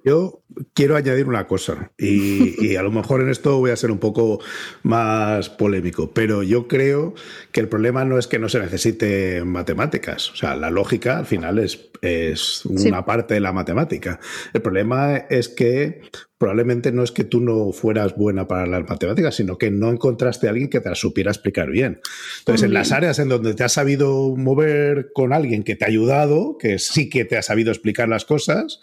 Yo 0.03 0.43
quiero 0.73 0.95
añadir 0.95 1.27
una 1.27 1.47
cosa, 1.47 1.91
y, 1.97 2.75
a 2.75 2.83
lo 2.83 2.91
mejor 2.91 3.21
en 3.21 3.29
esto 3.29 3.57
voy 3.59 3.71
a 3.71 3.75
ser 3.75 3.91
un 3.91 3.99
poco 3.99 4.39
más 4.83 5.49
polémico, 5.49 6.11
pero 6.11 6.43
yo 6.43 6.67
creo 6.67 7.13
que 7.51 7.59
el 7.59 7.67
problema 7.67 8.05
no 8.05 8.17
es 8.17 8.27
que 8.27 8.39
no 8.39 8.49
se 8.49 8.59
necesite 8.59 9.43
matemáticas. 9.43 10.31
O 10.31 10.35
sea, 10.35 10.55
la 10.55 10.69
lógica 10.69 11.17
al 11.17 11.25
final 11.25 11.59
es, 11.59 11.89
es 12.01 12.65
una 12.65 13.05
parte 13.05 13.33
de 13.33 13.39
la 13.39 13.53
matemática. 13.53 14.19
El 14.53 14.61
problema 14.61 15.17
es 15.17 15.49
que 15.49 16.01
probablemente 16.37 16.91
no 16.91 17.03
es 17.03 17.11
que 17.11 17.23
tú 17.23 17.41
no 17.41 17.71
fueras 17.71 18.15
buena 18.15 18.47
para 18.47 18.67
las 18.67 18.87
matemáticas, 18.87 19.35
sino 19.35 19.57
que 19.57 19.71
no 19.71 19.89
encontraste 19.89 20.47
a 20.47 20.51
alguien 20.51 20.69
que 20.69 20.79
te 20.79 20.89
las 20.89 20.99
supiera 20.99 21.31
explicar 21.31 21.71
bien. 21.71 21.99
Entonces, 22.39 22.63
en 22.63 22.73
las 22.73 22.91
áreas 22.91 23.17
en 23.19 23.29
donde 23.29 23.55
te 23.55 23.63
has 23.63 23.73
sabido 23.73 24.35
mover 24.35 25.11
con 25.13 25.33
alguien 25.33 25.63
que 25.63 25.75
te 25.75 25.85
ha 25.85 25.87
ayudado, 25.87 26.57
que 26.59 26.77
sí 26.77 27.09
que 27.09 27.25
te 27.25 27.37
ha 27.37 27.41
sabido 27.41 27.71
explicar 27.71 28.07
las 28.07 28.25
cosas, 28.25 28.79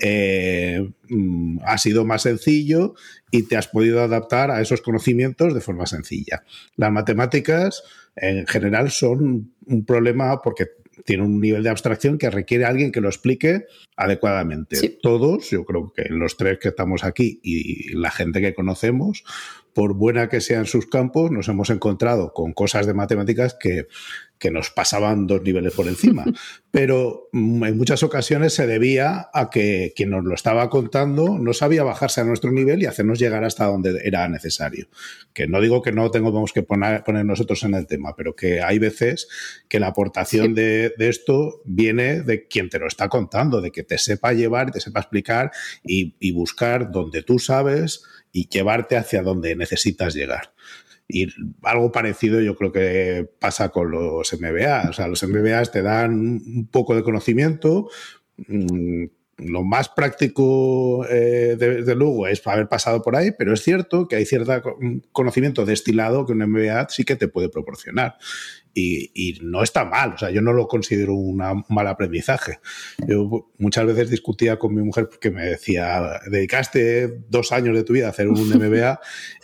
eh, 0.00 0.90
mm, 1.08 1.60
ha 1.64 1.78
sido 1.78 2.04
más 2.04 2.22
sencillo 2.22 2.94
y 3.30 3.44
te 3.44 3.56
has 3.56 3.68
podido 3.68 4.02
adaptar 4.02 4.50
a 4.50 4.60
esos 4.60 4.80
conocimientos 4.80 5.54
de 5.54 5.60
forma 5.60 5.86
sencilla. 5.86 6.44
Las 6.74 6.90
matemáticas 6.90 7.84
en 8.16 8.46
general 8.46 8.90
son 8.90 9.52
un 9.66 9.84
problema 9.84 10.40
porque 10.42 10.66
tiene 11.04 11.22
un 11.24 11.40
nivel 11.40 11.62
de 11.62 11.70
abstracción 11.70 12.18
que 12.18 12.30
requiere 12.30 12.64
a 12.64 12.68
alguien 12.68 12.92
que 12.92 13.00
lo 13.00 13.08
explique 13.08 13.66
adecuadamente. 13.96 14.98
Todos, 15.02 15.50
yo 15.50 15.64
creo 15.64 15.92
que 15.94 16.04
los 16.08 16.36
tres 16.36 16.58
que 16.58 16.68
estamos 16.68 17.04
aquí 17.04 17.40
y 17.42 17.94
la 17.94 18.10
gente 18.10 18.40
que 18.40 18.54
conocemos, 18.54 19.24
por 19.74 19.94
buena 19.94 20.28
que 20.28 20.40
sean 20.40 20.66
sus 20.66 20.86
campos, 20.86 21.30
nos 21.30 21.48
hemos 21.48 21.70
encontrado 21.70 22.32
con 22.32 22.52
cosas 22.52 22.86
de 22.86 22.94
matemáticas 22.94 23.56
que, 23.58 23.86
que 24.38 24.50
nos 24.50 24.70
pasaban 24.70 25.26
dos 25.26 25.42
niveles 25.42 25.72
por 25.72 25.88
encima. 25.88 26.24
Pero 26.70 27.28
mm, 27.32 27.64
en 27.64 27.76
muchas 27.78 28.02
ocasiones 28.02 28.52
se 28.52 28.66
debía 28.66 29.30
a 29.32 29.48
que 29.48 29.94
quien 29.96 30.10
nos 30.10 30.24
lo 30.24 30.34
estaba 30.34 30.68
contando 30.68 31.38
no 31.38 31.54
sabía 31.54 31.84
bajarse 31.84 32.20
a 32.20 32.24
nuestro 32.24 32.52
nivel 32.52 32.82
y 32.82 32.86
hacernos 32.86 33.18
llegar 33.18 33.44
hasta 33.44 33.64
donde 33.64 34.00
era 34.04 34.28
necesario. 34.28 34.88
Que 35.32 35.46
no 35.46 35.60
digo 35.60 35.80
que 35.80 35.92
no 35.92 36.10
tengamos 36.10 36.52
que 36.52 36.62
poner, 36.62 37.02
poner 37.02 37.24
nosotros 37.24 37.62
en 37.64 37.74
el 37.74 37.86
tema, 37.86 38.14
pero 38.14 38.36
que 38.36 38.60
hay 38.60 38.78
veces 38.78 39.28
que 39.68 39.80
la 39.80 39.88
aportación 39.88 40.54
de, 40.54 40.92
esto 40.98 41.62
viene 41.64 42.22
de 42.22 42.46
quien 42.46 42.68
te 42.68 42.78
lo 42.78 42.86
está 42.86 43.08
contando, 43.08 43.60
de 43.60 43.70
que 43.70 43.82
te 43.82 43.96
sepa 43.96 44.32
llevar, 44.32 44.70
te 44.70 44.80
sepa 44.80 45.00
explicar 45.00 45.52
y, 45.82 46.14
y 46.20 46.32
buscar 46.32 46.90
donde 46.90 47.22
tú 47.22 47.38
sabes 47.38 48.02
y 48.32 48.48
llevarte 48.48 48.98
hacia 48.98 49.22
donde 49.22 49.56
necesitas 49.56 50.14
llegar. 50.14 50.52
Y 51.08 51.28
algo 51.62 51.92
parecido 51.92 52.40
yo 52.40 52.56
creo 52.56 52.72
que 52.72 53.28
pasa 53.38 53.68
con 53.68 53.90
los 53.90 54.32
MBA. 54.32 54.88
O 54.90 54.92
sea, 54.92 55.06
los 55.06 55.22
MBAs 55.22 55.70
te 55.70 55.82
dan 55.82 56.12
un 56.12 56.68
poco 56.70 56.94
de 56.94 57.02
conocimiento. 57.02 57.88
Mm, 59.38 59.50
lo 59.50 59.64
más 59.64 59.88
práctico 59.88 61.06
eh, 61.08 61.56
de, 61.58 61.94
luego 61.94 62.26
es 62.26 62.46
haber 62.46 62.68
pasado 62.68 63.02
por 63.02 63.16
ahí, 63.16 63.32
pero 63.36 63.52
es 63.52 63.62
cierto 63.62 64.08
que 64.08 64.16
hay 64.16 64.26
cierto 64.26 64.62
conocimiento 65.12 65.64
destilado 65.64 66.26
que 66.26 66.32
un 66.32 66.38
MBA 66.38 66.88
sí 66.88 67.04
que 67.04 67.16
te 67.16 67.28
puede 67.28 67.48
proporcionar 67.48 68.16
y, 68.78 69.38
no 69.42 69.62
está 69.62 69.84
mal, 69.84 70.12
o 70.14 70.18
sea, 70.18 70.30
yo 70.30 70.42
no 70.42 70.52
lo 70.52 70.68
considero 70.68 71.14
un 71.14 71.36
mal 71.36 71.86
aprendizaje. 71.86 72.58
Yo 73.06 73.48
muchas 73.56 73.86
veces 73.86 74.10
discutía 74.10 74.58
con 74.58 74.74
mi 74.74 74.82
mujer 74.82 75.08
porque 75.08 75.30
me 75.30 75.46
decía, 75.46 76.20
dedicaste 76.30 77.22
dos 77.28 77.52
años 77.52 77.74
de 77.74 77.84
tu 77.84 77.94
vida 77.94 78.06
a 78.06 78.10
hacer 78.10 78.28
un 78.28 78.34
MBA 78.54 79.00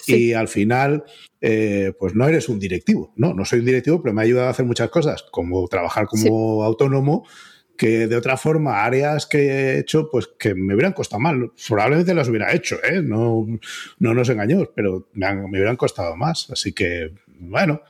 y 0.06 0.34
al 0.34 0.48
final, 0.48 1.04
eh, 1.40 1.94
pues 1.98 2.14
no 2.14 2.28
eres 2.28 2.50
un 2.50 2.58
directivo. 2.58 3.12
No, 3.16 3.32
no 3.32 3.46
soy 3.46 3.60
un 3.60 3.64
directivo, 3.64 4.02
pero 4.02 4.14
me 4.14 4.20
ha 4.20 4.24
ayudado 4.24 4.48
a 4.48 4.50
hacer 4.50 4.66
muchas 4.66 4.90
cosas, 4.90 5.24
como 5.30 5.66
trabajar 5.66 6.06
como 6.06 6.62
autónomo 6.62 7.24
que 7.82 8.06
de 8.06 8.16
otra 8.16 8.36
forma 8.36 8.84
áreas 8.84 9.26
que 9.26 9.38
he 9.38 9.78
hecho, 9.80 10.08
pues 10.08 10.30
que 10.38 10.54
me 10.54 10.74
hubieran 10.74 10.92
costado 10.92 11.18
mal. 11.18 11.50
Probablemente 11.66 12.14
las 12.14 12.28
hubiera 12.28 12.52
hecho, 12.52 12.76
¿eh? 12.84 13.02
no, 13.02 13.44
no 13.98 14.14
nos 14.14 14.28
engañó, 14.28 14.70
pero 14.72 15.08
me, 15.14 15.34
me 15.34 15.58
hubieran 15.58 15.74
costado 15.74 16.14
más. 16.14 16.48
Así 16.52 16.72
que, 16.72 17.12
bueno, 17.26 17.82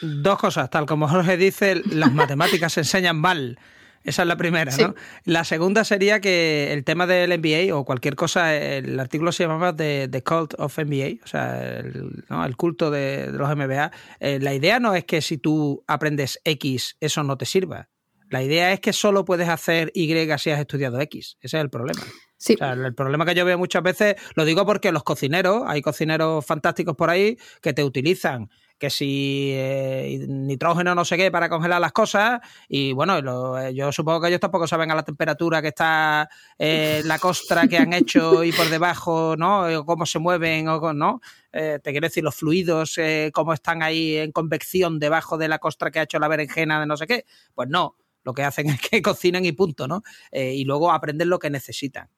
Dos 0.00 0.38
cosas, 0.38 0.70
tal 0.70 0.86
como 0.86 1.08
Jorge 1.08 1.36
dice, 1.36 1.82
las 1.92 2.10
matemáticas 2.14 2.72
se 2.72 2.80
enseñan 2.80 3.18
mal. 3.18 3.58
Esa 4.02 4.22
es 4.22 4.28
la 4.28 4.36
primera, 4.38 4.74
¿no? 4.78 4.94
La 5.24 5.44
segunda 5.44 5.84
sería 5.84 6.18
que 6.22 6.72
el 6.72 6.82
tema 6.82 7.06
del 7.06 7.38
MBA 7.38 7.76
o 7.76 7.84
cualquier 7.84 8.16
cosa, 8.16 8.56
el 8.56 8.98
artículo 8.98 9.30
se 9.30 9.42
llamaba 9.42 9.76
The, 9.76 10.22
Cult 10.24 10.54
of 10.56 10.78
MBA, 10.78 11.22
o 11.22 11.26
sea, 11.26 11.80
el, 11.80 12.56
culto 12.56 12.90
de, 12.90 13.30
los 13.30 13.54
MBA. 13.54 13.90
Eh, 14.20 14.38
la 14.40 14.54
idea 14.54 14.80
no 14.80 14.94
es 14.94 15.04
que 15.04 15.20
si 15.20 15.36
tú 15.36 15.84
aprendes 15.86 16.40
X, 16.44 16.96
eso 17.00 17.24
no 17.24 17.36
te 17.36 17.44
sirva. 17.44 17.90
La 18.30 18.42
idea 18.42 18.72
es 18.72 18.80
que 18.80 18.92
solo 18.92 19.24
puedes 19.24 19.48
hacer 19.48 19.90
Y 19.94 20.08
si 20.38 20.50
has 20.50 20.60
estudiado 20.60 21.00
X. 21.00 21.36
Ese 21.40 21.56
es 21.56 21.62
el 21.62 21.70
problema. 21.70 22.02
Sí. 22.36 22.54
O 22.54 22.58
sea, 22.58 22.72
el 22.72 22.94
problema 22.94 23.24
que 23.24 23.34
yo 23.34 23.44
veo 23.44 23.56
muchas 23.56 23.82
veces, 23.82 24.16
lo 24.34 24.44
digo 24.44 24.66
porque 24.66 24.92
los 24.92 25.04
cocineros, 25.04 25.62
hay 25.66 25.80
cocineros 25.80 26.44
fantásticos 26.44 26.96
por 26.96 27.08
ahí 27.08 27.38
que 27.62 27.72
te 27.72 27.82
utilizan 27.82 28.50
que 28.78 28.90
si 28.90 29.52
eh, 29.54 30.26
nitrógeno 30.28 30.94
no 30.94 31.04
sé 31.04 31.16
qué 31.16 31.30
para 31.30 31.48
congelar 31.48 31.80
las 31.80 31.92
cosas 31.92 32.40
y 32.68 32.92
bueno, 32.92 33.58
eh, 33.58 33.74
yo 33.74 33.90
supongo 33.90 34.20
que 34.20 34.28
ellos 34.28 34.40
tampoco 34.40 34.66
saben 34.66 34.90
a 34.90 34.94
la 34.94 35.02
temperatura 35.02 35.62
que 35.62 35.68
está 35.68 36.28
eh, 36.58 37.00
la 37.04 37.18
costra 37.18 37.66
que 37.68 37.78
han 37.78 37.92
hecho 37.92 38.44
y 38.44 38.52
por 38.52 38.68
debajo, 38.68 39.34
¿no? 39.38 39.66
O 39.78 39.86
cómo 39.86 40.04
se 40.04 40.18
mueven 40.18 40.68
o 40.68 40.92
no. 40.92 41.20
te 41.50 41.80
quiero 41.82 42.06
decir, 42.06 42.22
los 42.22 42.34
fluidos, 42.34 42.98
cómo 43.32 43.52
están 43.54 43.82
ahí 43.82 44.16
en 44.16 44.32
convección 44.32 44.98
debajo 44.98 45.38
de 45.38 45.48
la 45.48 45.58
costra 45.58 45.90
que 45.90 46.00
ha 46.00 46.02
hecho 46.02 46.18
la 46.18 46.28
berenjena 46.28 46.80
de 46.80 46.86
no 46.86 46.96
sé 46.96 47.06
qué. 47.06 47.24
Pues 47.54 47.68
no 47.68 47.96
lo 48.26 48.34
que 48.34 48.42
hacen 48.42 48.68
es 48.68 48.80
que 48.80 49.00
cocinan 49.02 49.44
y 49.44 49.52
punto, 49.52 49.86
¿no? 49.86 50.02
Eh, 50.32 50.52
y 50.52 50.64
luego 50.64 50.92
aprenden 50.92 51.30
lo 51.30 51.38
que 51.38 51.48
necesitan. 51.48 52.08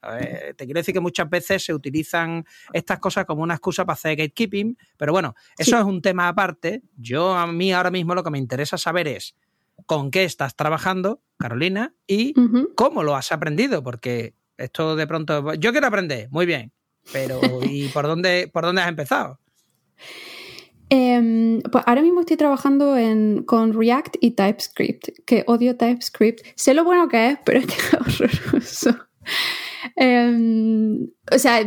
te 0.56 0.64
quiero 0.64 0.80
decir 0.80 0.94
que 0.94 1.00
muchas 1.00 1.28
veces 1.28 1.62
se 1.62 1.74
utilizan 1.74 2.44
estas 2.72 2.98
cosas 2.98 3.26
como 3.26 3.42
una 3.42 3.54
excusa 3.54 3.84
para 3.84 3.92
hacer 3.94 4.16
gatekeeping, 4.16 4.76
pero 4.96 5.12
bueno, 5.12 5.34
eso 5.58 5.78
es 5.78 5.84
un 5.84 6.00
tema 6.00 6.28
aparte. 6.28 6.82
Yo 6.96 7.36
a 7.36 7.46
mí 7.46 7.72
ahora 7.72 7.90
mismo 7.90 8.14
lo 8.14 8.24
que 8.24 8.30
me 8.30 8.38
interesa 8.38 8.78
saber 8.78 9.06
es 9.06 9.36
con 9.86 10.10
qué 10.10 10.24
estás 10.24 10.56
trabajando, 10.56 11.20
Carolina, 11.36 11.94
y 12.06 12.34
cómo 12.74 13.02
lo 13.02 13.14
has 13.14 13.30
aprendido, 13.30 13.82
porque 13.82 14.34
esto 14.56 14.96
de 14.96 15.06
pronto, 15.06 15.54
yo 15.54 15.72
quiero 15.72 15.86
aprender, 15.86 16.28
muy 16.30 16.46
bien, 16.46 16.72
pero 17.12 17.40
¿y 17.62 17.88
por 17.88 18.06
dónde, 18.06 18.50
por 18.52 18.64
dónde 18.64 18.80
has 18.80 18.88
empezado? 18.88 19.38
Em, 20.90 21.60
pues 21.60 21.84
ahora 21.86 22.02
mismo 22.02 22.20
estoy 22.20 22.36
trabajando 22.36 22.96
con 23.44 23.78
React 23.78 24.16
y 24.20 24.30
TypeScript, 24.32 25.08
que 25.26 25.44
odio 25.46 25.76
TypeScript. 25.76 26.46
Sé 26.54 26.74
lo 26.74 26.84
bueno 26.84 27.08
que 27.08 27.30
es, 27.30 27.38
pero 27.44 27.60
es 27.60 27.66
que 27.66 27.74
es 27.74 27.94
horroroso. 27.94 28.96
Em, 29.96 31.08
o 31.30 31.38
sea, 31.38 31.60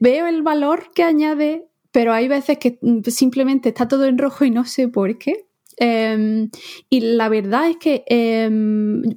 veo 0.00 0.26
el 0.26 0.42
valor 0.42 0.92
que 0.94 1.02
añade, 1.02 1.66
pero 1.90 2.12
hay 2.12 2.28
veces 2.28 2.58
que 2.58 2.78
simplemente 3.08 3.70
está 3.70 3.88
todo 3.88 4.04
en 4.04 4.18
rojo 4.18 4.44
y 4.44 4.50
no 4.50 4.64
sé 4.64 4.88
por 4.88 5.18
qué. 5.18 5.46
Em, 5.76 6.50
y 6.88 7.00
la 7.00 7.28
verdad 7.28 7.68
es 7.70 7.76
que, 7.78 8.04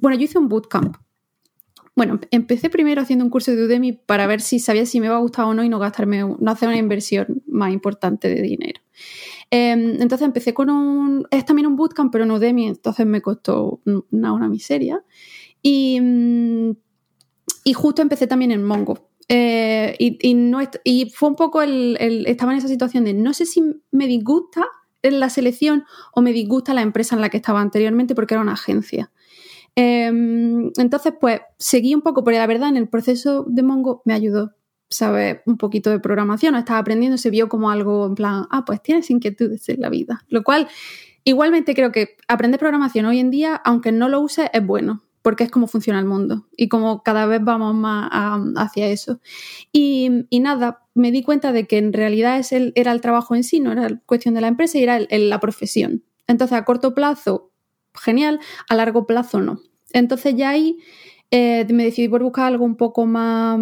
bueno, 0.00 0.16
yo 0.16 0.24
hice 0.24 0.38
un 0.38 0.48
bootcamp. 0.48 0.96
Bueno, 1.96 2.18
empecé 2.32 2.70
primero 2.70 3.02
haciendo 3.02 3.24
un 3.24 3.30
curso 3.30 3.54
de 3.54 3.64
Udemy 3.66 3.92
para 3.92 4.26
ver 4.26 4.40
si 4.40 4.58
sabía 4.58 4.84
si 4.84 4.98
me 4.98 5.06
iba 5.06 5.14
a 5.14 5.20
gustar 5.20 5.44
o 5.44 5.54
no 5.54 5.62
y 5.62 5.68
no 5.68 5.78
gastarme, 5.78 6.24
no 6.24 6.50
hacer 6.50 6.68
una 6.68 6.78
inversión 6.78 7.42
más 7.46 7.72
importante 7.72 8.28
de 8.28 8.42
dinero. 8.42 8.80
Em, 9.50 10.00
entonces 10.00 10.26
empecé 10.26 10.54
con 10.54 10.70
un... 10.70 11.26
Es 11.30 11.44
también 11.44 11.66
un 11.66 11.76
bootcamp, 11.76 12.12
pero 12.12 12.26
no 12.26 12.34
Udemy, 12.34 12.66
entonces 12.68 13.06
me 13.06 13.22
costó 13.22 13.80
una, 14.10 14.32
una 14.32 14.48
miseria. 14.48 15.04
Y, 15.62 16.00
mm, 16.00 16.72
y 17.64 17.72
justo 17.72 18.02
empecé 18.02 18.26
también 18.26 18.52
en 18.52 18.64
Mongo. 18.64 19.10
Eh, 19.28 19.96
y, 19.98 20.34
no 20.34 20.58
y, 20.84 21.10
fue 21.10 21.30
un 21.30 21.34
poco 21.34 21.62
el, 21.62 21.96
Estaba 22.26 22.52
en 22.52 22.58
esa 22.58 22.68
situación 22.68 23.04
de 23.04 23.14
no 23.14 23.32
sé 23.32 23.46
si 23.46 23.62
me 23.90 24.06
disgusta 24.06 24.66
la 25.02 25.30
selección 25.30 25.84
o 26.12 26.20
me 26.20 26.32
disgusta 26.32 26.74
la 26.74 26.82
empresa 26.82 27.14
en 27.14 27.22
la 27.22 27.30
que 27.30 27.38
estaba 27.38 27.60
anteriormente 27.60 28.14
porque 28.14 28.34
era 28.34 28.42
una 28.42 28.52
agencia. 28.52 29.10
Em, 29.76 30.70
entonces, 30.76 31.14
pues 31.20 31.40
seguí 31.58 31.94
un 31.94 32.02
poco, 32.02 32.22
porque 32.22 32.38
la 32.38 32.46
verdad 32.46 32.68
en 32.68 32.76
el 32.76 32.88
proceso 32.88 33.44
de 33.48 33.62
Mongo 33.62 34.02
me 34.04 34.14
ayudó 34.14 34.52
saber 34.88 35.42
un 35.46 35.56
poquito 35.56 35.90
de 35.90 36.00
programación, 36.00 36.54
estaba 36.54 36.78
aprendiendo, 36.78 37.18
se 37.18 37.30
vio 37.30 37.48
como 37.48 37.70
algo 37.70 38.06
en 38.06 38.14
plan, 38.14 38.46
ah, 38.50 38.64
pues 38.64 38.82
tienes 38.82 39.10
inquietudes 39.10 39.68
en 39.68 39.80
la 39.80 39.88
vida. 39.88 40.24
Lo 40.28 40.42
cual, 40.44 40.68
igualmente 41.24 41.74
creo 41.74 41.92
que 41.92 42.16
aprender 42.28 42.60
programación 42.60 43.06
hoy 43.06 43.18
en 43.18 43.30
día, 43.30 43.56
aunque 43.64 43.92
no 43.92 44.08
lo 44.08 44.20
uses, 44.20 44.48
es 44.52 44.64
bueno, 44.64 45.02
porque 45.22 45.44
es 45.44 45.50
como 45.50 45.66
funciona 45.66 45.98
el 45.98 46.04
mundo 46.04 46.46
y 46.56 46.68
como 46.68 47.02
cada 47.02 47.26
vez 47.26 47.42
vamos 47.42 47.74
más 47.74 48.10
hacia 48.56 48.88
eso. 48.88 49.20
Y, 49.72 50.26
nada, 50.30 50.82
me 50.94 51.10
di 51.10 51.22
cuenta 51.22 51.52
de 51.52 51.66
que 51.66 51.78
en 51.78 51.92
realidad 51.92 52.38
es 52.38 52.52
el, 52.52 52.72
era 52.76 52.92
el 52.92 53.00
trabajo 53.00 53.34
en 53.34 53.42
sí, 53.42 53.60
no 53.60 53.72
era 53.72 54.00
cuestión 54.06 54.34
de 54.34 54.42
la 54.42 54.48
empresa 54.48 54.78
y 54.78 54.82
era 54.82 55.00
la 55.10 55.40
profesión. 55.40 56.04
Entonces, 56.26 56.56
a 56.56 56.64
corto 56.64 56.94
plazo, 56.94 57.50
genial, 57.94 58.38
a 58.68 58.74
largo 58.74 59.06
plazo 59.06 59.40
no. 59.40 59.60
Entonces 59.92 60.34
ya 60.36 60.50
ahí 60.50 60.78
eh, 61.30 61.66
me 61.72 61.84
decidí 61.84 62.08
por 62.08 62.22
buscar 62.22 62.46
algo 62.46 62.64
un 62.64 62.76
poco 62.76 63.06
más, 63.06 63.58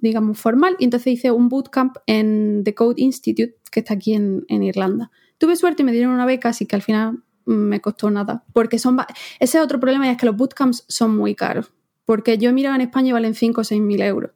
digamos, 0.00 0.38
formal 0.38 0.76
y 0.78 0.84
entonces 0.84 1.14
hice 1.14 1.30
un 1.30 1.48
bootcamp 1.48 1.96
en 2.06 2.62
The 2.64 2.74
Code 2.74 3.02
Institute, 3.02 3.56
que 3.70 3.80
está 3.80 3.94
aquí 3.94 4.14
en, 4.14 4.44
en 4.48 4.62
Irlanda. 4.62 5.10
Tuve 5.38 5.56
suerte 5.56 5.82
y 5.82 5.84
me 5.84 5.92
dieron 5.92 6.12
una 6.12 6.26
beca, 6.26 6.50
así 6.50 6.66
que 6.66 6.76
al 6.76 6.82
final 6.82 7.22
me 7.44 7.80
costó 7.80 8.10
nada. 8.10 8.44
Porque 8.52 8.78
son. 8.78 8.98
Ese 9.38 9.58
es 9.58 9.64
otro 9.64 9.80
problema 9.80 10.06
y 10.06 10.10
es 10.10 10.16
que 10.16 10.26
los 10.26 10.36
bootcamps 10.36 10.84
son 10.88 11.16
muy 11.16 11.34
caros. 11.34 11.72
Porque 12.04 12.38
yo 12.38 12.50
he 12.50 12.52
mirado 12.52 12.74
en 12.74 12.82
España 12.82 13.10
y 13.10 13.12
valen 13.12 13.34
5 13.34 13.60
o 13.60 13.64
6 13.64 13.80
mil 13.80 14.02
euros. 14.02 14.32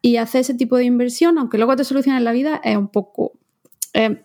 Y 0.00 0.16
hacer 0.16 0.40
ese 0.40 0.54
tipo 0.54 0.76
de 0.76 0.84
inversión, 0.84 1.38
aunque 1.38 1.58
luego 1.58 1.76
te 1.76 1.84
soluciones 1.84 2.22
la 2.22 2.32
vida, 2.32 2.60
es 2.64 2.76
un 2.76 2.88
poco. 2.88 3.32
Eh, 3.94 4.24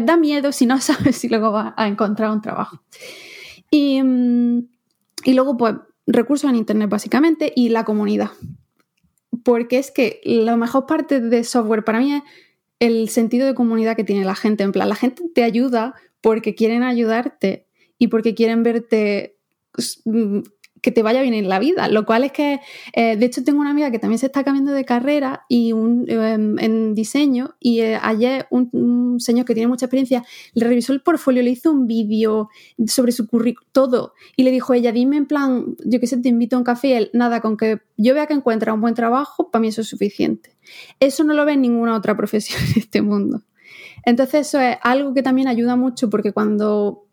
da 0.00 0.16
miedo 0.16 0.52
si 0.52 0.66
no 0.66 0.80
sabes 0.80 1.16
si 1.16 1.28
luego 1.28 1.52
vas 1.52 1.74
a 1.76 1.88
encontrar 1.88 2.30
un 2.30 2.40
trabajo. 2.40 2.82
Y, 3.70 4.02
mm, 4.02 4.68
y 5.24 5.34
luego, 5.34 5.56
pues, 5.56 5.74
recursos 6.06 6.48
en 6.50 6.56
Internet 6.56 6.90
básicamente 6.90 7.52
y 7.54 7.68
la 7.68 7.84
comunidad. 7.84 8.30
Porque 9.44 9.78
es 9.78 9.90
que 9.90 10.20
la 10.24 10.56
mejor 10.56 10.86
parte 10.86 11.20
de 11.20 11.44
software 11.44 11.84
para 11.84 12.00
mí 12.00 12.14
es 12.14 12.22
el 12.80 13.08
sentido 13.08 13.46
de 13.46 13.54
comunidad 13.54 13.96
que 13.96 14.04
tiene 14.04 14.24
la 14.24 14.34
gente. 14.34 14.64
En 14.64 14.72
plan, 14.72 14.88
la 14.88 14.94
gente 14.94 15.22
te 15.34 15.42
ayuda 15.42 15.94
porque 16.20 16.54
quieren 16.54 16.82
ayudarte 16.82 17.66
y 17.98 18.08
porque 18.08 18.34
quieren 18.34 18.62
verte 18.62 19.36
mm, 20.04 20.40
que 20.82 20.90
te 20.90 21.02
vaya 21.02 21.22
bien 21.22 21.32
en 21.32 21.48
la 21.48 21.58
vida. 21.60 21.88
Lo 21.88 22.04
cual 22.04 22.24
es 22.24 22.32
que, 22.32 22.60
eh, 22.92 23.16
de 23.16 23.26
hecho, 23.26 23.44
tengo 23.44 23.60
una 23.60 23.70
amiga 23.70 23.90
que 23.90 24.00
también 24.00 24.18
se 24.18 24.26
está 24.26 24.42
cambiando 24.44 24.72
de 24.72 24.84
carrera 24.84 25.46
y 25.48 25.72
un, 25.72 26.04
em, 26.08 26.58
en 26.58 26.94
diseño 26.94 27.54
y 27.60 27.80
eh, 27.80 27.98
ayer 28.02 28.46
un, 28.50 29.16
señor 29.18 29.46
que 29.46 29.54
tiene 29.54 29.68
mucha 29.68 29.86
experiencia 29.86 30.24
le 30.54 30.66
revisó 30.66 30.92
el 30.92 31.02
portfolio, 31.02 31.42
le 31.42 31.50
hizo 31.50 31.70
un 31.70 31.86
vídeo 31.86 32.48
sobre 32.86 33.12
su 33.12 33.28
currículum, 33.28 33.68
todo, 33.72 34.14
y 34.36 34.42
le 34.42 34.50
dijo 34.50 34.74
ella, 34.74 34.90
dime 34.90 35.16
en 35.16 35.26
plan, 35.26 35.76
yo 35.84 36.00
qué 36.00 36.06
sé, 36.06 36.16
te 36.16 36.28
invito 36.28 36.56
a 36.56 36.58
un 36.58 36.64
café 36.64 36.96
él, 36.96 37.10
nada, 37.12 37.40
con 37.40 37.56
que 37.56 37.80
yo 37.96 38.14
vea 38.14 38.26
que 38.26 38.34
encuentra 38.34 38.74
un 38.74 38.80
buen 38.80 38.94
trabajo, 38.94 39.50
para 39.50 39.60
mí 39.60 39.68
eso 39.68 39.82
es 39.82 39.88
suficiente. 39.88 40.56
Eso 40.98 41.22
no 41.24 41.34
lo 41.34 41.44
ve 41.44 41.52
en 41.52 41.60
ninguna 41.62 41.94
otra 41.94 42.16
profesión 42.16 42.60
en 42.74 42.80
este 42.80 43.02
mundo. 43.02 43.42
Entonces 44.04 44.48
eso 44.48 44.60
es 44.60 44.76
algo 44.82 45.14
que 45.14 45.22
también 45.22 45.46
ayuda 45.46 45.76
mucho 45.76 46.10
porque 46.10 46.32
cuando 46.32 47.06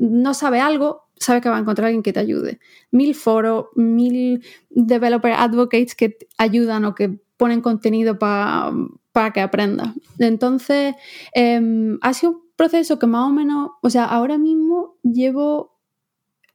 no 0.00 0.32
sabe 0.32 0.60
algo, 0.60 1.02
sabe 1.16 1.42
que 1.42 1.50
va 1.50 1.58
a 1.58 1.60
encontrar 1.60 1.86
alguien 1.86 2.02
que 2.02 2.14
te 2.14 2.20
ayude. 2.20 2.58
Mil 2.90 3.14
foros, 3.14 3.66
mil 3.76 4.42
developer 4.70 5.32
advocates 5.32 5.94
que 5.94 6.16
ayudan 6.38 6.86
o 6.86 6.94
que 6.94 7.20
ponen 7.36 7.60
contenido 7.60 8.18
para 8.18 9.32
que 9.34 9.40
aprendas. 9.40 9.94
Entonces, 10.18 10.94
em, 11.34 11.98
ha 12.00 12.14
sido 12.14 12.32
un 12.32 12.42
proceso 12.56 12.98
que 12.98 13.06
más 13.06 13.28
o 13.28 13.32
menos, 13.32 13.70
o 13.82 13.90
sea, 13.90 14.04
ahora 14.06 14.38
mismo 14.38 14.96
llevo 15.02 15.78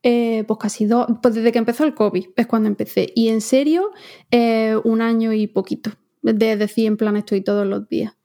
eh, 0.02 0.44
pues 0.48 0.60
casi 0.60 0.86
dos, 0.86 1.08
pues 1.22 1.34
desde 1.34 1.52
que 1.52 1.58
empezó 1.58 1.84
el 1.84 1.96
COVID 1.96 2.26
es 2.36 2.48
cuando 2.48 2.68
empecé. 2.68 3.12
Y 3.16 3.30
en 3.30 3.42
serio, 3.42 3.92
eh, 4.32 4.76
un 4.84 5.02
año 5.02 5.34
y 5.34 5.48
poquito. 5.48 5.92
De 6.22 6.58
decir, 6.58 6.88
en 6.88 6.98
plan, 6.98 7.16
estoy 7.18 7.42
todos 7.42 7.68
los 7.68 7.88
días. 7.88 8.16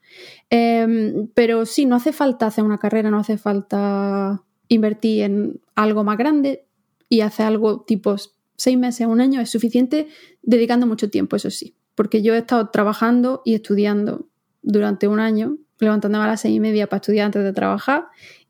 Em, 0.51 1.29
pero 1.35 1.67
sí, 1.67 1.87
no 1.87 1.97
hace 1.97 2.13
falta 2.13 2.47
hacer 2.47 2.65
una 2.65 2.79
carrera, 2.79 3.11
no 3.11 3.19
hace 3.19 3.39
falta 3.39 4.43
invertir 4.71 5.25
en 5.25 5.61
algo 5.75 6.05
más 6.05 6.17
grande 6.17 6.65
y 7.11 7.21
hacer 7.21 7.45
algo 7.45 7.83
tipo 7.83 8.17
seis 8.57 8.79
meses, 8.79 9.07
un 9.07 9.21
año, 9.21 9.41
es 9.41 9.51
suficiente 9.51 10.09
dedicando 10.43 10.87
mucho 10.87 11.11
tiempo, 11.11 11.37
eso 11.37 11.51
sí. 11.51 11.75
Porque 11.95 12.23
yo 12.23 12.35
he 12.35 12.39
estado 12.39 12.71
trabajando 12.71 13.43
y 13.45 13.55
estudiando 13.55 14.29
durante 14.63 15.09
un 15.09 15.19
año, 15.19 15.59
levantándome 15.81 16.25
a 16.25 16.29
las 16.29 16.41
seis 16.41 16.57
y 16.57 16.61
media 16.61 16.87
para 16.87 16.99
estudiar 16.99 17.27
antes 17.27 17.43
de 17.43 17.53
trabajar 17.53 18.07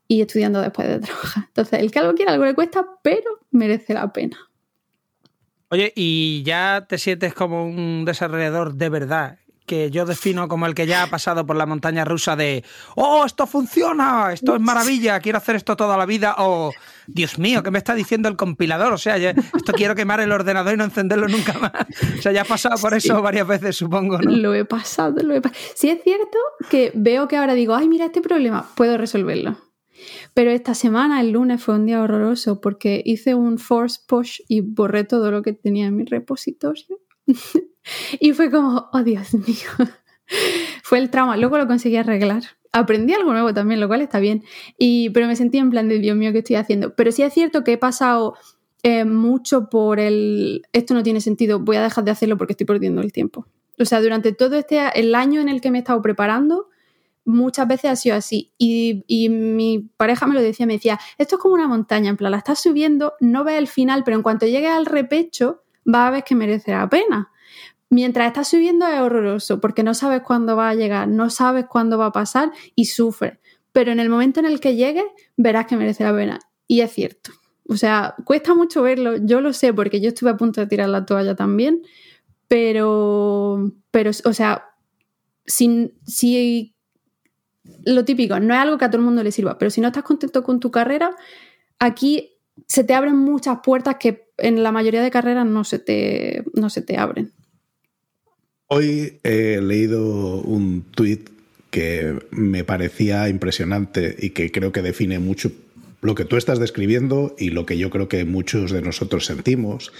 y 0.07 0.21
estudiando 0.21 0.61
después 0.61 0.87
de 0.87 0.99
trabajar. 0.99 1.45
Entonces, 1.47 1.79
el 1.79 1.91
que 1.91 1.99
algo 1.99 2.13
quiera, 2.13 2.33
algo 2.33 2.45
le 2.45 2.53
cuesta, 2.53 2.85
pero 3.01 3.39
merece 3.49 3.93
la 3.93 4.13
pena. 4.13 4.37
Oye, 5.69 5.91
¿y 5.95 6.43
ya 6.43 6.85
te 6.87 6.97
sientes 6.97 7.33
como 7.33 7.65
un 7.65 8.03
desarrollador 8.05 8.75
de 8.75 8.89
verdad? 8.89 9.39
Que 9.71 9.89
yo 9.89 10.05
defino 10.05 10.49
como 10.49 10.65
el 10.65 10.75
que 10.75 10.85
ya 10.85 11.03
ha 11.03 11.07
pasado 11.07 11.45
por 11.45 11.55
la 11.55 11.65
montaña 11.65 12.03
rusa 12.03 12.35
de, 12.35 12.61
oh, 12.97 13.23
esto 13.25 13.47
funciona, 13.47 14.33
esto 14.33 14.53
es 14.53 14.59
maravilla, 14.59 15.21
quiero 15.21 15.37
hacer 15.37 15.55
esto 15.55 15.77
toda 15.77 15.95
la 15.95 16.05
vida, 16.05 16.35
o, 16.39 16.73
Dios 17.07 17.39
mío, 17.39 17.63
¿qué 17.63 17.71
me 17.71 17.77
está 17.77 17.95
diciendo 17.95 18.27
el 18.27 18.35
compilador? 18.35 18.91
O 18.91 18.97
sea, 18.97 19.15
esto 19.15 19.71
quiero 19.71 19.95
quemar 19.95 20.19
el 20.19 20.33
ordenador 20.33 20.73
y 20.73 20.77
no 20.77 20.83
encenderlo 20.83 21.29
nunca 21.29 21.53
más. 21.57 21.71
O 22.19 22.21
sea, 22.21 22.33
ya 22.33 22.41
ha 22.41 22.43
pasado 22.43 22.75
por 22.81 22.93
eso 22.93 23.21
varias 23.21 23.47
veces, 23.47 23.77
supongo, 23.77 24.17
¿no? 24.17 24.29
Lo 24.29 24.53
he 24.53 24.65
pasado, 24.65 25.23
lo 25.23 25.33
he 25.35 25.39
pasado. 25.39 25.63
Sí 25.73 25.89
es 25.89 26.03
cierto 26.03 26.37
que 26.69 26.91
veo 26.93 27.29
que 27.29 27.37
ahora 27.37 27.53
digo, 27.53 27.73
ay, 27.73 27.87
mira 27.87 28.07
este 28.07 28.19
problema, 28.19 28.69
puedo 28.75 28.97
resolverlo. 28.97 29.55
Pero 30.33 30.51
esta 30.51 30.73
semana, 30.73 31.21
el 31.21 31.31
lunes, 31.31 31.63
fue 31.63 31.75
un 31.75 31.85
día 31.85 32.01
horroroso 32.01 32.59
porque 32.59 33.01
hice 33.05 33.35
un 33.35 33.57
force 33.57 34.01
push 34.05 34.41
y 34.49 34.59
borré 34.59 35.05
todo 35.05 35.31
lo 35.31 35.41
que 35.41 35.53
tenía 35.53 35.85
en 35.85 35.95
mi 35.95 36.03
repositorio. 36.03 36.99
y 38.19 38.33
fue 38.33 38.51
como, 38.51 38.89
oh 38.91 39.03
Dios 39.03 39.33
mío. 39.33 39.87
fue 40.83 40.99
el 40.99 41.09
trauma. 41.09 41.37
Luego 41.37 41.57
lo 41.57 41.67
conseguí 41.67 41.97
arreglar. 41.97 42.43
Aprendí 42.71 43.13
algo 43.13 43.33
nuevo 43.33 43.53
también, 43.53 43.79
lo 43.79 43.87
cual 43.87 44.01
está 44.01 44.19
bien. 44.19 44.43
Y, 44.77 45.09
pero 45.09 45.27
me 45.27 45.35
sentí 45.35 45.57
en 45.57 45.69
plan 45.69 45.89
de 45.89 45.99
Dios 45.99 46.15
mío, 46.15 46.31
¿qué 46.31 46.39
estoy 46.39 46.55
haciendo? 46.55 46.95
Pero 46.95 47.11
sí 47.11 47.21
es 47.23 47.33
cierto 47.33 47.63
que 47.63 47.73
he 47.73 47.77
pasado 47.77 48.35
eh, 48.83 49.05
mucho 49.05 49.69
por 49.69 49.99
el 49.99 50.63
esto 50.73 50.93
no 50.93 51.03
tiene 51.03 51.21
sentido, 51.21 51.59
voy 51.59 51.75
a 51.75 51.83
dejar 51.83 52.03
de 52.03 52.11
hacerlo 52.11 52.37
porque 52.37 52.53
estoy 52.53 52.65
perdiendo 52.65 53.01
el 53.01 53.11
tiempo. 53.11 53.45
O 53.77 53.85
sea, 53.85 54.01
durante 54.01 54.31
todo 54.31 54.55
este 54.55 54.79
el 54.95 55.13
año 55.15 55.41
en 55.41 55.49
el 55.49 55.61
que 55.61 55.69
me 55.69 55.79
he 55.79 55.81
estado 55.81 56.01
preparando, 56.01 56.69
muchas 57.25 57.67
veces 57.67 57.91
ha 57.91 57.95
sido 57.95 58.15
así. 58.15 58.51
Y, 58.57 59.03
y, 59.07 59.29
mi 59.29 59.89
pareja 59.97 60.25
me 60.25 60.33
lo 60.33 60.41
decía, 60.41 60.65
me 60.65 60.73
decía, 60.73 60.99
esto 61.17 61.35
es 61.35 61.41
como 61.41 61.53
una 61.53 61.67
montaña, 61.67 62.09
en 62.09 62.17
plan, 62.17 62.31
la 62.31 62.37
estás 62.37 62.59
subiendo, 62.61 63.13
no 63.19 63.43
ves 63.43 63.57
el 63.57 63.67
final, 63.67 64.03
pero 64.03 64.17
en 64.17 64.23
cuanto 64.23 64.45
llegues 64.45 64.71
al 64.71 64.85
repecho, 64.85 65.60
vas 65.85 66.07
a 66.07 66.11
ver 66.11 66.23
que 66.23 66.35
merece 66.35 66.71
la 66.71 66.89
pena. 66.89 67.31
Mientras 67.89 68.27
estás 68.27 68.47
subiendo 68.47 68.87
es 68.87 68.99
horroroso 68.99 69.59
porque 69.59 69.83
no 69.83 69.93
sabes 69.93 70.21
cuándo 70.21 70.55
va 70.55 70.69
a 70.69 70.75
llegar, 70.75 71.07
no 71.07 71.29
sabes 71.29 71.65
cuándo 71.65 71.97
va 71.97 72.07
a 72.07 72.11
pasar 72.11 72.51
y 72.75 72.85
sufres. 72.85 73.37
Pero 73.73 73.91
en 73.91 73.99
el 73.99 74.09
momento 74.09 74.39
en 74.39 74.45
el 74.45 74.59
que 74.59 74.75
llegue, 74.75 75.03
verás 75.37 75.65
que 75.65 75.75
merece 75.75 76.03
la 76.03 76.15
pena. 76.15 76.39
Y 76.67 76.81
es 76.81 76.91
cierto. 76.91 77.31
O 77.67 77.77
sea, 77.77 78.15
cuesta 78.25 78.53
mucho 78.53 78.81
verlo, 78.81 79.17
yo 79.17 79.39
lo 79.41 79.53
sé 79.53 79.73
porque 79.73 80.01
yo 80.01 80.09
estuve 80.09 80.29
a 80.29 80.37
punto 80.37 80.61
de 80.61 80.67
tirar 80.67 80.89
la 80.89 81.05
toalla 81.05 81.35
también, 81.35 81.81
pero, 82.47 83.71
pero 83.91 84.11
o 84.25 84.33
sea, 84.33 84.65
si, 85.45 85.93
si 86.05 86.75
lo 87.85 88.03
típico, 88.03 88.39
no 88.39 88.53
es 88.53 88.59
algo 88.59 88.77
que 88.77 88.85
a 88.85 88.89
todo 88.89 88.99
el 88.99 89.05
mundo 89.05 89.23
le 89.23 89.31
sirva, 89.31 89.57
pero 89.57 89.71
si 89.71 89.79
no 89.79 89.87
estás 89.87 90.03
contento 90.03 90.43
con 90.43 90.59
tu 90.59 90.69
carrera, 90.69 91.15
aquí 91.79 92.37
se 92.67 92.83
te 92.83 92.93
abren 92.93 93.17
muchas 93.17 93.59
puertas 93.63 93.95
que 93.99 94.30
en 94.41 94.63
la 94.63 94.71
mayoría 94.71 95.01
de 95.01 95.11
carreras 95.11 95.45
no 95.45 95.63
se 95.63 95.79
te, 95.79 96.43
no 96.53 96.69
se 96.69 96.81
te 96.81 96.97
abren. 96.97 97.31
Hoy 98.67 99.19
he 99.23 99.59
leído 99.61 100.41
un 100.41 100.83
tuit 100.91 101.29
que 101.69 102.19
me 102.31 102.63
parecía 102.63 103.29
impresionante 103.29 104.15
y 104.19 104.31
que 104.31 104.51
creo 104.51 104.71
que 104.71 104.81
define 104.81 105.19
mucho 105.19 105.51
lo 106.01 106.15
que 106.15 106.25
tú 106.25 106.35
estás 106.35 106.59
describiendo 106.59 107.35
y 107.37 107.49
lo 107.49 107.65
que 107.65 107.77
yo 107.77 107.89
creo 107.89 108.07
que 108.07 108.25
muchos 108.25 108.71
de 108.71 108.81
nosotros 108.81 109.25
sentimos, 109.25 109.91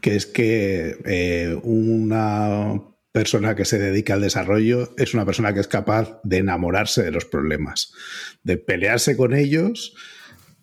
que 0.00 0.14
es 0.16 0.26
que 0.26 0.98
eh, 1.04 1.58
una 1.62 2.80
persona 3.12 3.56
que 3.56 3.64
se 3.64 3.78
dedica 3.78 4.14
al 4.14 4.20
desarrollo 4.20 4.94
es 4.96 5.14
una 5.14 5.24
persona 5.24 5.52
que 5.52 5.60
es 5.60 5.68
capaz 5.68 6.20
de 6.22 6.38
enamorarse 6.38 7.02
de 7.02 7.10
los 7.10 7.24
problemas, 7.24 7.92
de 8.42 8.56
pelearse 8.56 9.16
con 9.16 9.34
ellos 9.34 9.94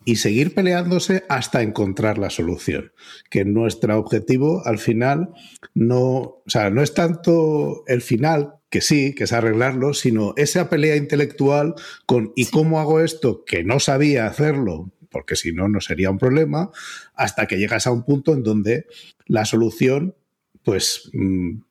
y 0.06 0.18
seguir 0.18 0.54
peleándose 0.54 1.26
hasta 1.28 1.64
encontrar 1.64 2.20
la 2.20 2.30
solución. 2.30 2.94
Que 3.30 3.44
nuestro 3.44 3.98
objetivo 3.98 4.62
al 4.66 4.78
final 4.78 5.30
no, 5.74 5.98
o 6.00 6.44
sea, 6.46 6.70
no 6.70 6.84
es 6.84 6.94
tanto 6.94 7.84
el 7.88 8.02
final, 8.02 8.54
que 8.70 8.82
sí, 8.82 9.16
que 9.16 9.26
es 9.26 9.34
arreglarlo, 9.34 9.94
sino 9.94 10.34
esa 10.38 10.70
pelea 10.70 10.96
intelectual 10.96 11.74
con 12.06 12.32
¿y 12.36 12.46
cómo 12.46 12.80
hago 12.80 13.02
esto? 13.02 13.44
que 13.46 13.64
no 13.64 13.80
sabía 13.80 14.28
hacerlo, 14.28 14.92
porque 15.10 15.36
si 15.36 15.52
no, 15.52 15.68
no 15.68 15.82
sería 15.82 16.12
un 16.12 16.20
problema, 16.20 16.72
hasta 17.16 17.48
que 17.48 17.58
llegas 17.58 17.88
a 17.88 17.92
un 17.92 18.04
punto 18.06 18.34
en 18.34 18.44
donde 18.44 18.86
la 19.26 19.46
solución, 19.46 20.16
pues, 20.64 21.10
mm, 21.14 21.62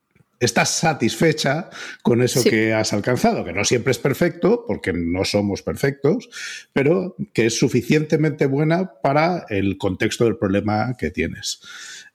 estás 0.44 0.70
satisfecha 0.70 1.70
con 2.02 2.22
eso 2.22 2.42
que 2.42 2.72
has 2.72 2.92
alcanzado, 2.92 3.44
que 3.44 3.52
no 3.52 3.64
siempre 3.64 3.92
es 3.92 3.98
perfecto, 3.98 4.64
porque 4.66 4.92
no 4.92 5.24
somos 5.24 5.62
perfectos, 5.62 6.28
pero 6.72 7.16
que 7.32 7.46
es 7.46 7.58
suficientemente 7.58 8.46
buena 8.46 9.00
para 9.02 9.46
el 9.48 9.78
contexto 9.78 10.24
del 10.24 10.36
problema 10.36 10.96
que 10.98 11.10
tienes. 11.10 11.60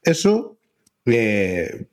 Eso, 0.02 0.58
eh, 1.06 1.86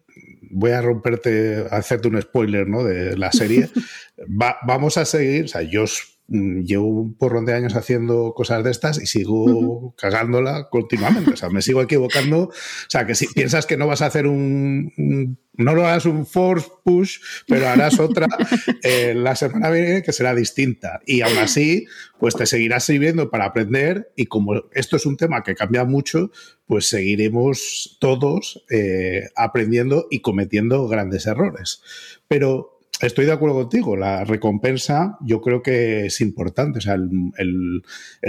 voy 0.50 0.72
a 0.72 0.82
romperte, 0.82 1.66
hacerte 1.72 2.08
un 2.08 2.22
spoiler 2.22 2.68
¿no? 2.68 2.84
de 2.84 3.18
la 3.18 3.32
serie. 3.32 3.70
vamos 4.28 4.98
a 4.98 5.06
seguir, 5.06 5.46
o 5.46 5.48
sea, 5.48 5.62
yo 5.62 5.86
llevo 6.28 6.88
un 6.88 7.14
porrón 7.14 7.46
de 7.46 7.54
años 7.54 7.76
haciendo 7.76 8.34
cosas 8.36 8.64
de 8.64 8.72
estas 8.72 9.02
y 9.02 9.08
sigo 9.08 9.96
cagándola 9.98 10.68
continuamente. 10.70 11.32
O 11.32 11.38
sea, 11.38 11.50
me 11.50 11.62
sigo 11.62 11.82
equivocando. 11.82 12.44
O 12.44 12.90
sea, 12.90 13.06
que 13.06 13.16
si 13.16 13.28
piensas 13.28 13.66
que 13.66 13.78
no 13.78 13.88
vas 13.88 14.02
a 14.02 14.08
hacer 14.08 14.28
un, 14.28 15.38
no 15.54 15.74
lo 15.74 15.86
harás 15.86 16.06
un 16.06 16.26
force 16.26 16.68
push, 16.84 17.20
pero 17.48 17.68
harás 17.68 18.00
otra 18.00 18.28
eh, 18.84 19.14
la 19.16 19.36
semana 19.36 19.70
viene 19.70 20.04
que 20.04 20.12
será 20.12 20.36
distinta. 20.36 21.00
Y 21.06 21.22
aún 21.22 21.38
así, 21.38 21.88
pues 22.20 22.36
te 22.36 22.46
seguirás 22.46 22.84
sirviendo 22.84 23.30
para 23.30 23.46
aprender. 23.46 24.12
Y 24.16 24.26
como 24.26 24.54
esto 24.74 24.98
es 24.98 25.06
un 25.06 25.18
tema 25.18 25.44
que 25.44 25.56
cambia 25.56 25.86
mucho, 25.86 26.32
pues 26.66 26.88
seguiremos 26.88 27.98
todos 28.02 28.66
eh, 28.70 29.30
aprendiendo 29.36 30.08
y 30.12 30.20
cometiendo 30.20 30.88
grandes 30.88 31.26
errores. 31.26 31.82
Pero 32.28 32.77
estoy 33.02 33.26
de 33.26 33.32
acuerdo 33.32 33.56
contigo. 33.56 33.96
La 33.96 34.24
recompensa 34.24 35.18
yo 35.22 35.42
creo 35.42 35.62
que 35.62 36.08
es 36.08 36.22
importante. 36.22 36.80
O 36.80 36.82
sea, 36.82 36.96
el, 36.96 37.84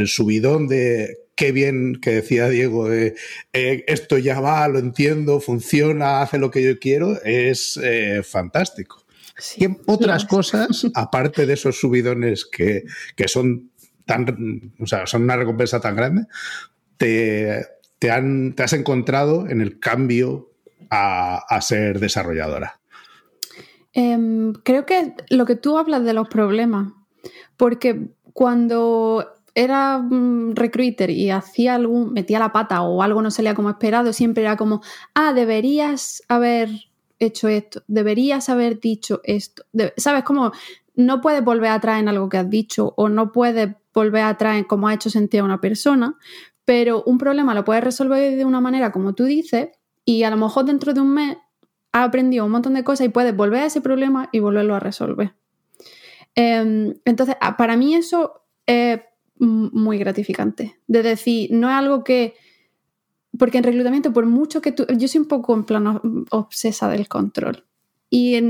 subidón 0.06 0.68
de 0.68 1.18
qué 1.34 1.52
bien 1.52 1.98
que 2.00 2.10
decía 2.10 2.48
Diego, 2.48 2.88
de 2.88 3.14
eh, 3.52 3.84
esto 3.86 4.18
ya 4.18 4.40
va, 4.40 4.66
lo 4.68 4.78
entiendo, 4.78 5.40
funciona, 5.40 6.22
hace 6.22 6.38
lo 6.38 6.50
que 6.50 6.62
yo 6.62 6.78
quiero, 6.78 7.22
es 7.22 7.78
eh, 7.82 8.22
fantástico. 8.24 9.04
¿Qué 9.56 9.76
otras 9.86 10.24
cosas, 10.24 10.86
aparte 10.94 11.46
de 11.46 11.54
esos 11.54 11.78
subidones 11.78 12.44
que, 12.44 12.84
son 13.26 13.70
tan, 14.04 14.72
o 14.80 14.86
sea, 14.86 15.06
son 15.06 15.22
una 15.22 15.36
recompensa 15.36 15.80
tan 15.80 15.94
grande, 15.94 16.26
te, 16.96 17.64
te, 18.00 18.10
han, 18.10 18.54
te 18.54 18.64
has 18.64 18.72
encontrado 18.72 19.48
en 19.48 19.60
el 19.60 19.78
cambio 19.78 20.50
a 20.90 21.60
ser 21.60 22.00
desarrolladora? 22.00 22.77
Em, 24.00 24.52
creo 24.52 24.86
que 24.86 25.12
lo 25.28 25.44
que 25.44 25.56
tú 25.56 25.76
hablas 25.76 26.04
de 26.04 26.12
los 26.12 26.28
problemas, 26.28 26.92
porque 27.56 28.10
cuando 28.32 29.26
era 29.56 29.98
mm, 29.98 30.54
recruiter 30.54 31.10
y 31.10 31.30
hacía 31.30 31.74
algún, 31.74 32.12
metía 32.12 32.38
la 32.38 32.52
pata 32.52 32.82
o 32.82 33.02
algo 33.02 33.22
no 33.22 33.32
salía 33.32 33.56
como 33.56 33.70
esperado, 33.70 34.12
siempre 34.12 34.44
era 34.44 34.56
como, 34.56 34.82
ah, 35.16 35.32
deberías 35.32 36.22
haber 36.28 36.70
hecho 37.18 37.48
esto, 37.48 37.82
deberías 37.88 38.48
haber 38.48 38.78
dicho 38.78 39.20
esto. 39.24 39.64
¿Sabes? 39.96 40.22
Como 40.22 40.52
no 40.94 41.20
puedes 41.20 41.42
volver 41.42 41.72
atrás 41.72 41.98
en 41.98 42.06
algo 42.06 42.28
que 42.28 42.38
has 42.38 42.48
dicho 42.48 42.94
o 42.96 43.08
no 43.08 43.32
puedes 43.32 43.74
volver 43.92 44.22
atrás 44.22 44.58
en 44.58 44.64
cómo 44.64 44.86
ha 44.86 44.94
hecho 44.94 45.10
sentir 45.10 45.40
a 45.40 45.44
una 45.44 45.60
persona, 45.60 46.16
pero 46.64 47.02
un 47.02 47.18
problema 47.18 47.52
lo 47.52 47.64
puedes 47.64 47.82
resolver 47.82 48.36
de 48.36 48.44
una 48.44 48.60
manera 48.60 48.92
como 48.92 49.16
tú 49.16 49.24
dices 49.24 49.70
y 50.04 50.22
a 50.22 50.30
lo 50.30 50.36
mejor 50.36 50.66
dentro 50.66 50.94
de 50.94 51.00
un 51.00 51.14
mes 51.14 51.36
ha 51.92 52.04
aprendido 52.04 52.44
un 52.44 52.52
montón 52.52 52.74
de 52.74 52.84
cosas 52.84 53.06
y 53.06 53.10
puedes 53.10 53.34
volver 53.34 53.62
a 53.62 53.66
ese 53.66 53.80
problema 53.80 54.28
y 54.32 54.40
volverlo 54.40 54.74
a 54.74 54.80
resolver. 54.80 55.34
Em, 56.34 56.94
entonces, 57.04 57.36
para 57.56 57.76
mí 57.76 57.94
eso 57.94 58.42
es 58.66 59.00
muy 59.38 59.98
gratificante. 59.98 60.78
De 60.86 61.02
decir, 61.02 61.50
no 61.52 61.68
es 61.68 61.74
algo 61.74 62.04
que. 62.04 62.34
Porque 63.38 63.58
en 63.58 63.64
reclutamiento, 63.64 64.12
por 64.12 64.26
mucho 64.26 64.60
que 64.60 64.72
tú. 64.72 64.86
Yo 64.96 65.08
soy 65.08 65.22
un 65.22 65.28
poco 65.28 65.54
en 65.54 65.64
plano 65.64 66.00
obsesa 66.30 66.88
del 66.88 67.08
control. 67.08 67.64
Y 68.10 68.40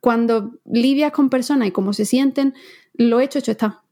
cuando 0.00 0.58
lidias 0.66 1.12
con 1.12 1.30
personas 1.30 1.68
y 1.68 1.70
cómo 1.70 1.92
se 1.92 2.04
sienten, 2.04 2.54
lo 2.94 3.20
hecho, 3.20 3.38
hecho 3.38 3.52
está. 3.52 3.82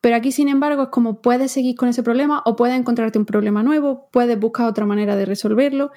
Pero 0.00 0.16
aquí, 0.16 0.32
sin 0.32 0.48
embargo, 0.48 0.84
es 0.84 0.88
como 0.88 1.20
puedes 1.20 1.52
seguir 1.52 1.76
con 1.76 1.88
ese 1.88 2.02
problema 2.02 2.42
o 2.46 2.56
puedes 2.56 2.78
encontrarte 2.78 3.18
un 3.18 3.26
problema 3.26 3.62
nuevo, 3.62 4.08
puedes 4.12 4.38
buscar 4.38 4.66
otra 4.66 4.86
manera 4.86 5.16
de 5.16 5.26
resolverlo. 5.26 5.90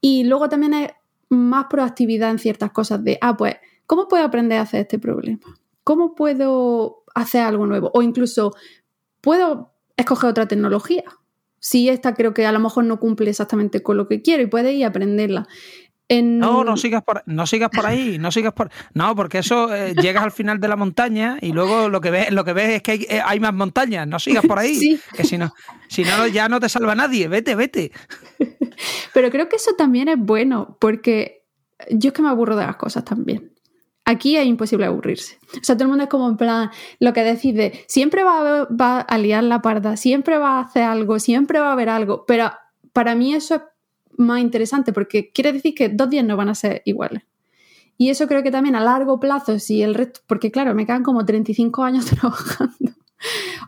Y 0.00 0.24
luego 0.24 0.48
también 0.48 0.74
es 0.74 0.90
más 1.32 1.66
proactividad 1.70 2.30
en 2.30 2.38
ciertas 2.38 2.72
cosas 2.72 3.02
de, 3.02 3.18
ah, 3.20 3.36
pues, 3.36 3.56
¿cómo 3.86 4.08
puedo 4.08 4.24
aprender 4.24 4.58
a 4.58 4.62
hacer 4.62 4.82
este 4.82 4.98
problema? 4.98 5.58
¿Cómo 5.84 6.14
puedo 6.14 7.04
hacer 7.14 7.42
algo 7.42 7.66
nuevo? 7.66 7.90
O 7.94 8.02
incluso, 8.02 8.54
¿puedo 9.20 9.72
escoger 9.96 10.30
otra 10.30 10.46
tecnología? 10.46 11.04
Si 11.58 11.88
esta 11.88 12.14
creo 12.14 12.34
que 12.34 12.46
a 12.46 12.52
lo 12.52 12.60
mejor 12.60 12.84
no 12.84 12.98
cumple 12.98 13.30
exactamente 13.30 13.82
con 13.82 13.96
lo 13.96 14.08
que 14.08 14.20
quiero 14.20 14.42
y 14.42 14.46
puedes 14.46 14.74
ir 14.74 14.84
a 14.84 14.88
aprenderla. 14.88 15.46
No, 16.20 16.64
no 16.64 16.76
sigas 16.76 17.02
por, 17.02 17.22
no 17.26 17.46
sigas 17.46 17.70
por 17.70 17.86
ahí, 17.86 18.18
no 18.18 18.30
sigas 18.30 18.52
por. 18.52 18.70
No, 18.92 19.14
porque 19.14 19.38
eso 19.38 19.74
eh, 19.74 19.94
llegas 19.94 20.24
al 20.24 20.32
final 20.32 20.60
de 20.60 20.68
la 20.68 20.76
montaña 20.76 21.38
y 21.40 21.52
luego 21.52 21.88
lo 21.88 22.00
que 22.00 22.10
ves, 22.10 22.32
lo 22.32 22.44
que 22.44 22.52
ves 22.52 22.70
es 22.70 22.82
que 22.82 22.94
eh, 23.08 23.22
hay, 23.24 23.40
más 23.40 23.54
montañas. 23.54 24.06
No 24.06 24.18
sigas 24.18 24.44
por 24.44 24.58
ahí. 24.58 25.00
Que 25.16 25.24
si 25.24 25.38
no, 25.38 25.52
si 25.88 26.04
no, 26.04 26.26
ya 26.26 26.48
no 26.48 26.58
te 26.58 26.68
salva 26.68 26.94
nadie. 26.94 27.28
Vete, 27.28 27.54
vete. 27.54 27.92
Pero 29.14 29.30
creo 29.30 29.48
que 29.48 29.56
eso 29.56 29.72
también 29.76 30.08
es 30.08 30.18
bueno, 30.18 30.76
porque 30.80 31.44
yo 31.90 32.08
es 32.08 32.14
que 32.14 32.22
me 32.22 32.28
aburro 32.28 32.56
de 32.56 32.66
las 32.66 32.76
cosas 32.76 33.04
también. 33.04 33.52
Aquí 34.04 34.36
es 34.36 34.46
imposible 34.46 34.86
aburrirse. 34.86 35.38
O 35.60 35.62
sea, 35.64 35.76
todo 35.76 35.84
el 35.84 35.90
mundo 35.90 36.04
es 36.04 36.10
como 36.10 36.28
en 36.28 36.36
plan, 36.36 36.70
lo 36.98 37.12
que 37.12 37.22
decide, 37.22 37.84
siempre 37.86 38.24
va 38.24 38.64
va 38.64 39.00
a 39.00 39.18
liar 39.18 39.44
la 39.44 39.62
parda, 39.62 39.96
siempre 39.96 40.38
va 40.38 40.58
a 40.58 40.62
hacer 40.62 40.82
algo, 40.82 41.20
siempre 41.20 41.60
va 41.60 41.68
a 41.68 41.72
haber 41.72 41.88
algo, 41.88 42.24
pero 42.26 42.50
para 42.92 43.14
mí 43.14 43.34
eso 43.34 43.54
es 43.54 43.62
más 44.22 44.40
interesante 44.40 44.92
porque 44.92 45.30
quiere 45.30 45.52
decir 45.52 45.74
que 45.74 45.88
dos 45.88 46.10
días 46.10 46.24
no 46.24 46.36
van 46.36 46.48
a 46.48 46.54
ser 46.54 46.82
iguales. 46.84 47.22
Y 47.98 48.10
eso 48.10 48.26
creo 48.26 48.42
que 48.42 48.50
también 48.50 48.74
a 48.74 48.80
largo 48.80 49.20
plazo, 49.20 49.58
si 49.58 49.82
el 49.82 49.94
resto, 49.94 50.20
porque 50.26 50.50
claro, 50.50 50.74
me 50.74 50.86
quedan 50.86 51.02
como 51.02 51.24
35 51.24 51.84
años 51.84 52.06
trabajando, 52.20 52.92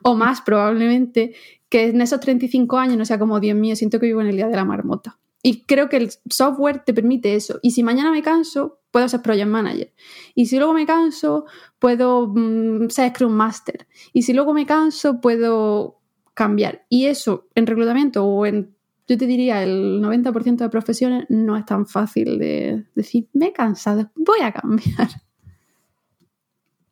o 0.03 0.15
más 0.15 0.41
probablemente, 0.41 1.35
que 1.69 1.87
en 1.87 2.01
esos 2.01 2.21
35 2.21 2.79
años 2.79 2.97
no 2.97 3.05
sea 3.05 3.19
como, 3.19 3.39
Dios 3.41 3.57
mío, 3.57 3.77
siento 3.77 4.01
que 4.01 4.07
vivo 4.07 4.21
en 4.21 4.29
el 4.29 4.37
día 4.37 4.49
de 4.49 4.57
la 4.57 4.65
marmota. 4.65 5.19
Y 5.47 5.65
creo 5.65 5.91
que 5.91 5.99
el 5.99 6.11
software 6.31 6.83
te 6.85 6.95
permite 6.95 7.35
eso. 7.35 7.59
Y 7.63 7.73
si 7.73 7.83
mañana 7.83 8.11
me 8.11 8.23
canso, 8.23 8.81
puedo 8.91 9.07
ser 9.09 9.21
project 9.21 9.47
manager. 9.47 9.93
Y 10.35 10.47
si 10.47 10.57
luego 10.57 10.73
me 10.73 10.87
canso, 10.87 11.45
puedo 11.79 12.27
mm, 12.29 12.89
ser 12.89 13.11
Scrum 13.11 13.33
Master. 13.33 13.87
Y 14.15 14.23
si 14.23 14.33
luego 14.33 14.55
me 14.55 14.65
canso, 14.65 15.21
puedo 15.21 16.01
cambiar. 16.33 16.87
Y 16.89 17.07
eso 17.07 17.47
en 17.55 17.67
reclutamiento 17.67 18.25
o 18.25 18.47
en 18.47 18.74
yo 19.07 19.19
te 19.19 19.27
diría, 19.27 19.63
el 19.63 20.01
90% 20.03 20.57
de 20.57 20.69
profesiones 20.69 21.25
no 21.29 21.57
es 21.57 21.67
tan 21.67 21.87
fácil 21.87 22.39
de 22.39 22.85
decir, 22.95 23.29
me 23.33 23.49
he 23.49 23.53
cansado, 23.53 24.11
voy 24.15 24.41
a 24.41 24.53
cambiar. 24.53 25.09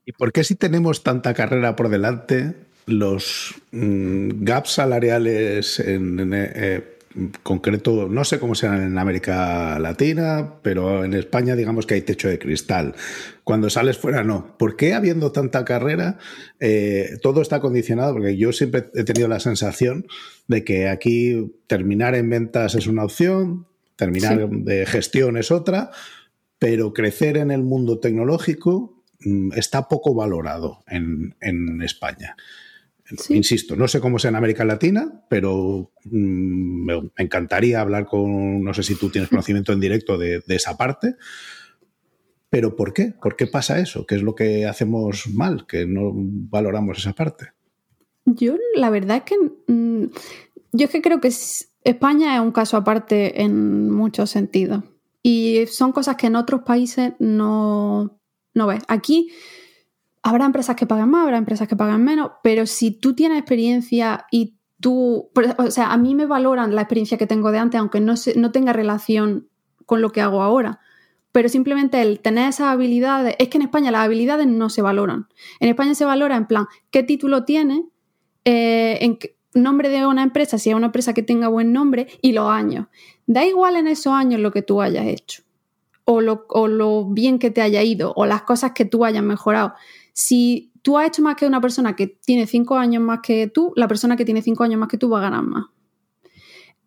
¿Y 0.04 0.12
por 0.12 0.32
qué 0.32 0.44
si 0.44 0.56
tenemos 0.56 1.02
tanta 1.02 1.32
carrera 1.32 1.76
por 1.76 1.88
delante, 1.88 2.54
los 2.86 3.54
mm, 3.70 4.44
gaps 4.44 4.72
salariales 4.72 5.78
en, 5.78 6.32
eh, 6.34 6.91
concreto, 7.42 8.08
no 8.08 8.24
sé 8.24 8.38
cómo 8.38 8.54
serán 8.54 8.82
en 8.82 8.98
América 8.98 9.78
Latina, 9.78 10.54
pero 10.62 11.04
en 11.04 11.14
España 11.14 11.56
digamos 11.56 11.86
que 11.86 11.94
hay 11.94 12.02
techo 12.02 12.28
de 12.28 12.38
cristal. 12.38 12.94
Cuando 13.44 13.70
sales 13.70 13.98
fuera, 13.98 14.24
no. 14.24 14.56
¿Por 14.58 14.76
qué 14.76 14.94
habiendo 14.94 15.32
tanta 15.32 15.64
carrera 15.64 16.18
eh, 16.60 17.18
todo 17.22 17.42
está 17.42 17.60
condicionado? 17.60 18.14
Porque 18.14 18.36
yo 18.36 18.52
siempre 18.52 18.90
he 18.94 19.04
tenido 19.04 19.28
la 19.28 19.40
sensación 19.40 20.06
de 20.48 20.64
que 20.64 20.88
aquí 20.88 21.54
terminar 21.66 22.14
en 22.14 22.30
ventas 22.30 22.74
es 22.74 22.86
una 22.86 23.04
opción, 23.04 23.66
terminar 23.96 24.48
de 24.48 24.86
gestión 24.86 25.36
es 25.36 25.50
otra, 25.50 25.90
pero 26.58 26.92
crecer 26.92 27.36
en 27.36 27.50
el 27.50 27.62
mundo 27.62 27.98
tecnológico 27.98 29.02
mm, 29.20 29.52
está 29.54 29.88
poco 29.88 30.14
valorado 30.14 30.82
en, 30.86 31.34
en 31.40 31.82
España. 31.82 32.36
Insisto, 33.30 33.76
no 33.76 33.88
sé 33.88 34.00
cómo 34.00 34.18
sea 34.18 34.30
en 34.30 34.36
América 34.36 34.64
Latina, 34.64 35.24
pero 35.28 35.92
mm, 36.04 36.86
me 36.86 37.12
encantaría 37.16 37.80
hablar 37.80 38.06
con, 38.06 38.62
no 38.62 38.74
sé 38.74 38.82
si 38.82 38.94
tú 38.94 39.10
tienes 39.10 39.30
conocimiento 39.30 39.72
en 39.72 39.80
directo 39.80 40.18
de, 40.18 40.42
esa 40.48 40.76
parte, 40.76 41.16
pero 42.50 42.76
¿por 42.76 42.92
qué? 42.92 43.14
¿Por 43.20 43.36
qué 43.36 43.46
pasa 43.46 43.78
eso? 43.78 44.06
¿Qué 44.06 44.16
es 44.16 44.22
lo 44.22 44.34
que 44.34 44.66
hacemos 44.66 45.26
mal, 45.28 45.66
que 45.66 45.86
no 45.86 46.12
valoramos 46.14 46.98
esa 46.98 47.12
parte? 47.12 47.52
Yo 48.24 48.56
la 48.76 48.90
verdad 48.90 49.18
es 49.18 49.22
que 49.24 49.36
mm, 49.72 50.10
yo 50.72 50.84
es 50.84 50.90
que 50.90 51.02
creo 51.02 51.20
que 51.20 51.32
España 51.84 52.36
es 52.36 52.40
un 52.40 52.52
caso 52.52 52.76
aparte 52.76 53.42
en 53.42 53.90
muchos 53.90 54.30
sentidos 54.30 54.84
y 55.22 55.66
son 55.66 55.92
cosas 55.92 56.16
que 56.16 56.26
en 56.26 56.36
otros 56.36 56.62
países 56.62 57.12
no, 57.18 58.18
no 58.54 58.66
ves. 58.66 58.82
Aquí 58.88 59.30
Habrá 60.22 60.44
empresas 60.44 60.76
que 60.76 60.86
pagan 60.86 61.10
más, 61.10 61.24
habrá 61.24 61.38
empresas 61.38 61.66
que 61.66 61.76
pagan 61.76 62.04
menos, 62.04 62.32
pero 62.42 62.66
si 62.66 62.92
tú 62.92 63.14
tienes 63.14 63.38
experiencia 63.38 64.26
y 64.30 64.54
tú, 64.80 65.30
o 65.58 65.70
sea, 65.70 65.92
a 65.92 65.96
mí 65.96 66.14
me 66.14 66.26
valoran 66.26 66.74
la 66.74 66.82
experiencia 66.82 67.18
que 67.18 67.26
tengo 67.26 67.50
de 67.50 67.58
antes, 67.58 67.80
aunque 67.80 68.00
no, 68.00 68.14
no 68.36 68.52
tenga 68.52 68.72
relación 68.72 69.48
con 69.86 70.00
lo 70.00 70.10
que 70.10 70.20
hago 70.20 70.42
ahora. 70.42 70.80
Pero 71.32 71.48
simplemente 71.48 72.02
el 72.02 72.20
tener 72.20 72.48
esas 72.48 72.68
habilidades, 72.68 73.36
es 73.38 73.48
que 73.48 73.56
en 73.56 73.62
España 73.62 73.90
las 73.90 74.02
habilidades 74.02 74.46
no 74.46 74.68
se 74.68 74.82
valoran. 74.82 75.28
En 75.60 75.70
España 75.70 75.94
se 75.94 76.04
valora 76.04 76.36
en 76.36 76.46
plan, 76.46 76.66
¿qué 76.90 77.02
título 77.02 77.44
tiene? 77.44 77.86
Eh, 78.44 78.98
en 79.00 79.18
nombre 79.54 79.88
de 79.88 80.06
una 80.06 80.22
empresa, 80.22 80.58
si 80.58 80.70
es 80.70 80.76
una 80.76 80.86
empresa 80.86 81.14
que 81.14 81.22
tenga 81.22 81.48
buen 81.48 81.72
nombre, 81.72 82.06
y 82.20 82.32
los 82.32 82.50
años. 82.50 82.86
Da 83.26 83.44
igual 83.46 83.76
en 83.76 83.86
esos 83.86 84.12
años 84.12 84.40
lo 84.40 84.52
que 84.52 84.62
tú 84.62 84.82
hayas 84.82 85.06
hecho, 85.06 85.42
o 86.04 86.20
lo, 86.20 86.46
o 86.48 86.68
lo 86.68 87.06
bien 87.06 87.38
que 87.38 87.50
te 87.50 87.62
haya 87.62 87.82
ido, 87.82 88.12
o 88.16 88.26
las 88.26 88.42
cosas 88.42 88.72
que 88.72 88.84
tú 88.84 89.04
hayas 89.04 89.22
mejorado. 89.22 89.74
Si 90.12 90.72
tú 90.82 90.98
has 90.98 91.08
hecho 91.08 91.22
más 91.22 91.36
que 91.36 91.46
una 91.46 91.60
persona 91.60 91.96
que 91.96 92.06
tiene 92.06 92.46
cinco 92.46 92.76
años 92.76 93.02
más 93.02 93.20
que 93.22 93.46
tú, 93.46 93.72
la 93.76 93.88
persona 93.88 94.16
que 94.16 94.24
tiene 94.24 94.42
cinco 94.42 94.64
años 94.64 94.78
más 94.78 94.88
que 94.88 94.98
tú 94.98 95.08
va 95.08 95.18
a 95.18 95.22
ganar 95.22 95.42
más. 95.42 95.66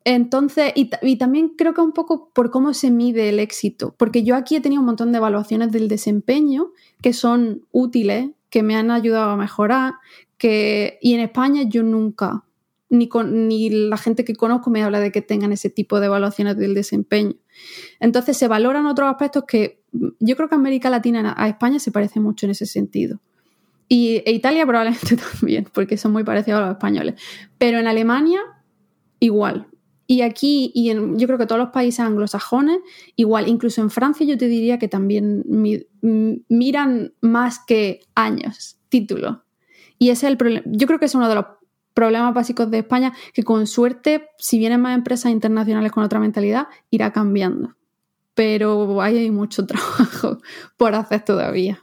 Entonces, 0.07 0.71
y, 0.75 1.15
también 1.17 1.49
creo 1.57 1.73
que 1.73 1.81
un 1.81 1.91
poco 1.91 2.29
por 2.29 2.51
cómo 2.51 2.75
se 2.75 2.91
mide 2.91 3.29
el 3.29 3.39
éxito, 3.39 3.95
porque 3.97 4.23
yo 4.23 4.35
aquí 4.35 4.55
he 4.55 4.61
tenido 4.61 4.81
un 4.81 4.85
montón 4.85 5.11
de 5.11 5.17
evaluaciones 5.17 5.71
del 5.71 5.87
desempeño 5.87 6.73
que 7.01 7.11
son 7.11 7.65
útiles, 7.71 8.29
que 8.51 8.61
me 8.61 8.75
han 8.75 8.91
ayudado 8.91 9.31
a 9.31 9.35
mejorar, 9.35 9.95
que, 10.37 10.99
y 11.01 11.15
en 11.15 11.21
España 11.21 11.63
yo 11.63 11.81
nunca, 11.81 12.45
ni, 12.87 13.09
con, 13.09 13.47
ni 13.47 13.71
la 13.71 13.97
gente 13.97 14.23
que 14.23 14.35
conozco 14.35 14.69
me 14.69 14.83
habla 14.83 14.99
de 14.99 15.11
que 15.11 15.23
tengan 15.23 15.51
ese 15.51 15.71
tipo 15.71 15.99
de 15.99 16.05
evaluaciones 16.05 16.55
del 16.55 16.75
desempeño. 16.75 17.33
Entonces 17.99 18.37
se 18.37 18.47
valoran 18.47 18.85
otros 18.85 19.09
aspectos 19.09 19.45
que 19.47 19.81
yo 20.19 20.35
creo 20.35 20.49
que 20.49 20.55
América 20.55 20.89
Latina 20.89 21.33
a 21.37 21.47
España 21.47 21.79
se 21.79 21.91
parece 21.91 22.19
mucho 22.19 22.45
en 22.45 22.51
ese 22.51 22.65
sentido. 22.65 23.19
Y 23.87 24.21
e 24.25 24.31
Italia 24.31 24.65
probablemente 24.67 25.17
también, 25.17 25.67
porque 25.73 25.97
son 25.97 26.11
muy 26.11 26.23
parecidos 26.23 26.59
a 26.59 26.65
los 26.65 26.71
españoles. 26.71 27.15
Pero 27.57 27.79
en 27.79 27.87
Alemania, 27.87 28.41
igual. 29.19 29.67
Y 30.07 30.21
aquí, 30.21 30.71
y 30.75 30.93
yo 30.93 31.27
creo 31.27 31.37
que 31.37 31.47
todos 31.47 31.59
los 31.59 31.69
países 31.69 32.01
anglosajones, 32.01 32.77
igual, 33.15 33.47
incluso 33.47 33.81
en 33.81 33.89
Francia 33.89 34.25
yo 34.25 34.37
te 34.37 34.47
diría 34.47 34.77
que 34.77 34.87
también 34.87 35.43
miran 36.47 37.13
más 37.21 37.59
que 37.65 38.01
años, 38.13 38.77
títulos. 38.89 39.37
Y 39.97 40.09
ese 40.09 40.27
es 40.27 40.31
el 40.31 40.37
problema. 40.37 40.65
Yo 40.67 40.85
creo 40.85 40.99
que 40.99 41.05
es 41.05 41.15
uno 41.15 41.27
de 41.27 41.35
los 41.35 41.45
problemas 41.95 42.33
básicos 42.35 42.69
de 42.69 42.79
España, 42.79 43.13
que 43.33 43.41
con 43.41 43.65
suerte, 43.65 44.27
si 44.37 44.59
vienen 44.59 44.81
más 44.81 44.95
empresas 44.95 45.31
internacionales 45.31 45.91
con 45.91 46.03
otra 46.03 46.19
mentalidad, 46.19 46.67
irá 46.91 47.11
cambiando. 47.11 47.75
Pero 48.35 49.01
hay 49.01 49.31
mucho 49.31 49.65
trabajo 49.67 50.37
por 50.77 50.93
hacer 50.93 51.25
todavía. 51.25 51.81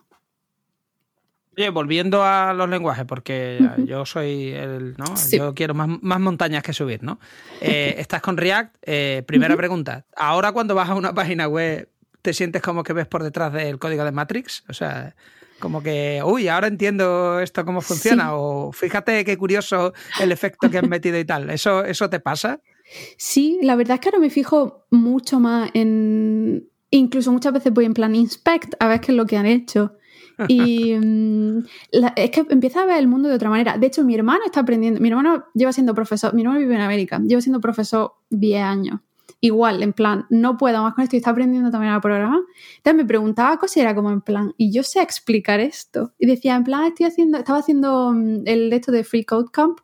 Oye, 1.56 1.68
volviendo 1.68 2.24
a 2.24 2.54
los 2.54 2.68
lenguajes, 2.68 3.04
porque 3.04 3.58
yo 3.84 4.06
soy 4.06 4.52
el, 4.52 4.94
¿no? 4.96 5.04
Yo 5.30 5.54
quiero 5.54 5.74
más, 5.74 6.20
montañas 6.20 6.62
que 6.62 6.72
subir, 6.72 7.02
¿no? 7.02 7.20
Eh, 7.60 7.94
estás 7.98 8.22
con 8.22 8.38
React. 8.38 8.76
Eh, 8.82 9.22
primera 9.26 9.54
pregunta. 9.56 10.06
Ahora 10.16 10.52
cuando 10.52 10.74
vas 10.74 10.88
a 10.88 10.94
una 10.94 11.12
página 11.12 11.48
web, 11.48 11.90
¿te 12.22 12.32
sientes 12.32 12.62
como 12.62 12.82
que 12.82 12.94
ves 12.94 13.06
por 13.06 13.22
detrás 13.22 13.52
del 13.52 13.78
código 13.78 14.02
de 14.04 14.12
Matrix? 14.12 14.64
O 14.70 14.72
sea, 14.72 15.14
como 15.58 15.82
que, 15.82 16.22
uy, 16.24 16.48
ahora 16.48 16.68
entiendo 16.68 17.38
esto 17.40 17.66
cómo 17.66 17.82
funciona. 17.82 18.34
O 18.34 18.72
fíjate 18.72 19.22
qué 19.24 19.36
curioso 19.36 19.92
el 20.20 20.32
efecto 20.32 20.70
que 20.70 20.78
han 20.78 20.88
metido 20.88 21.18
y 21.18 21.24
tal. 21.26 21.50
¿Eso, 21.50 21.84
¿Eso 21.84 22.08
te 22.08 22.18
pasa? 22.18 22.60
Sí, 23.16 23.58
la 23.62 23.76
verdad 23.76 23.94
es 23.94 24.00
que 24.00 24.08
ahora 24.08 24.18
me 24.18 24.30
fijo 24.30 24.86
mucho 24.90 25.40
más 25.40 25.70
en. 25.74 26.68
Incluso 26.90 27.32
muchas 27.32 27.52
veces 27.54 27.72
voy 27.72 27.86
en 27.86 27.94
plan 27.94 28.14
inspect 28.14 28.74
a 28.78 28.86
ver 28.86 29.00
qué 29.00 29.12
es 29.12 29.16
lo 29.16 29.26
que 29.26 29.36
han 29.36 29.46
hecho. 29.46 29.94
Y 30.48 30.94
mm, 30.98 31.58
es 32.16 32.30
que 32.30 32.46
empieza 32.50 32.82
a 32.82 32.86
ver 32.86 32.98
el 32.98 33.08
mundo 33.08 33.28
de 33.28 33.34
otra 33.34 33.48
manera. 33.48 33.78
De 33.78 33.86
hecho, 33.86 34.04
mi 34.04 34.14
hermano 34.14 34.44
está 34.44 34.60
aprendiendo. 34.60 35.00
Mi 35.00 35.08
hermano 35.08 35.44
lleva 35.54 35.72
siendo 35.72 35.94
profesor. 35.94 36.34
Mi 36.34 36.42
hermano 36.42 36.60
vive 36.60 36.74
en 36.74 36.80
América. 36.82 37.20
Lleva 37.24 37.40
siendo 37.40 37.60
profesor 37.60 38.12
10 38.30 38.62
años. 38.62 39.00
Igual, 39.44 39.82
en 39.82 39.92
plan, 39.92 40.26
no 40.30 40.56
puedo 40.56 40.82
más 40.84 40.94
con 40.94 41.02
esto 41.02 41.16
y 41.16 41.18
está 41.18 41.30
aprendiendo 41.30 41.70
también 41.70 41.92
a 41.92 42.00
programar. 42.00 42.38
Entonces 42.76 42.94
me 42.94 43.04
preguntaba 43.04 43.58
cosas 43.58 43.78
y 43.78 43.80
era 43.80 43.92
como 43.92 44.12
en 44.12 44.20
plan, 44.20 44.54
y 44.56 44.72
yo 44.72 44.84
sé 44.84 45.02
explicar 45.02 45.58
esto. 45.58 46.12
Y 46.16 46.26
decía, 46.26 46.54
en 46.54 46.62
plan, 46.62 46.84
estoy 46.84 47.06
haciendo, 47.06 47.38
estaba 47.38 47.58
haciendo 47.58 48.12
mm, 48.12 48.42
el 48.46 48.72
esto 48.72 48.92
de 48.92 49.02
Free 49.02 49.24
Code 49.24 49.48
Camp 49.50 49.80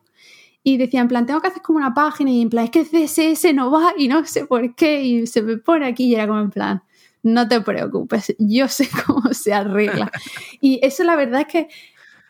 y 0.63 0.77
decía, 0.77 1.01
en 1.01 1.07
plan, 1.07 1.25
tengo 1.25 1.41
que 1.41 1.47
hacer 1.47 1.61
como 1.61 1.77
una 1.77 1.93
página 1.93 2.31
y 2.31 2.41
en 2.41 2.49
plan, 2.49 2.65
es 2.65 2.71
que 2.71 2.83
CSS 2.83 3.53
no 3.53 3.71
va 3.71 3.93
y 3.97 4.07
no 4.07 4.25
sé 4.25 4.45
por 4.45 4.75
qué 4.75 5.01
y 5.03 5.27
se 5.27 5.41
me 5.41 5.57
pone 5.57 5.87
aquí 5.87 6.05
y 6.05 6.15
era 6.15 6.27
como 6.27 6.41
en 6.41 6.49
plan, 6.49 6.83
no 7.23 7.47
te 7.47 7.61
preocupes, 7.61 8.35
yo 8.39 8.67
sé 8.67 8.89
cómo 9.05 9.33
se 9.33 9.53
arregla. 9.53 10.11
y 10.61 10.79
eso 10.83 11.03
la 11.03 11.15
verdad 11.15 11.41
es 11.41 11.47
que 11.47 11.67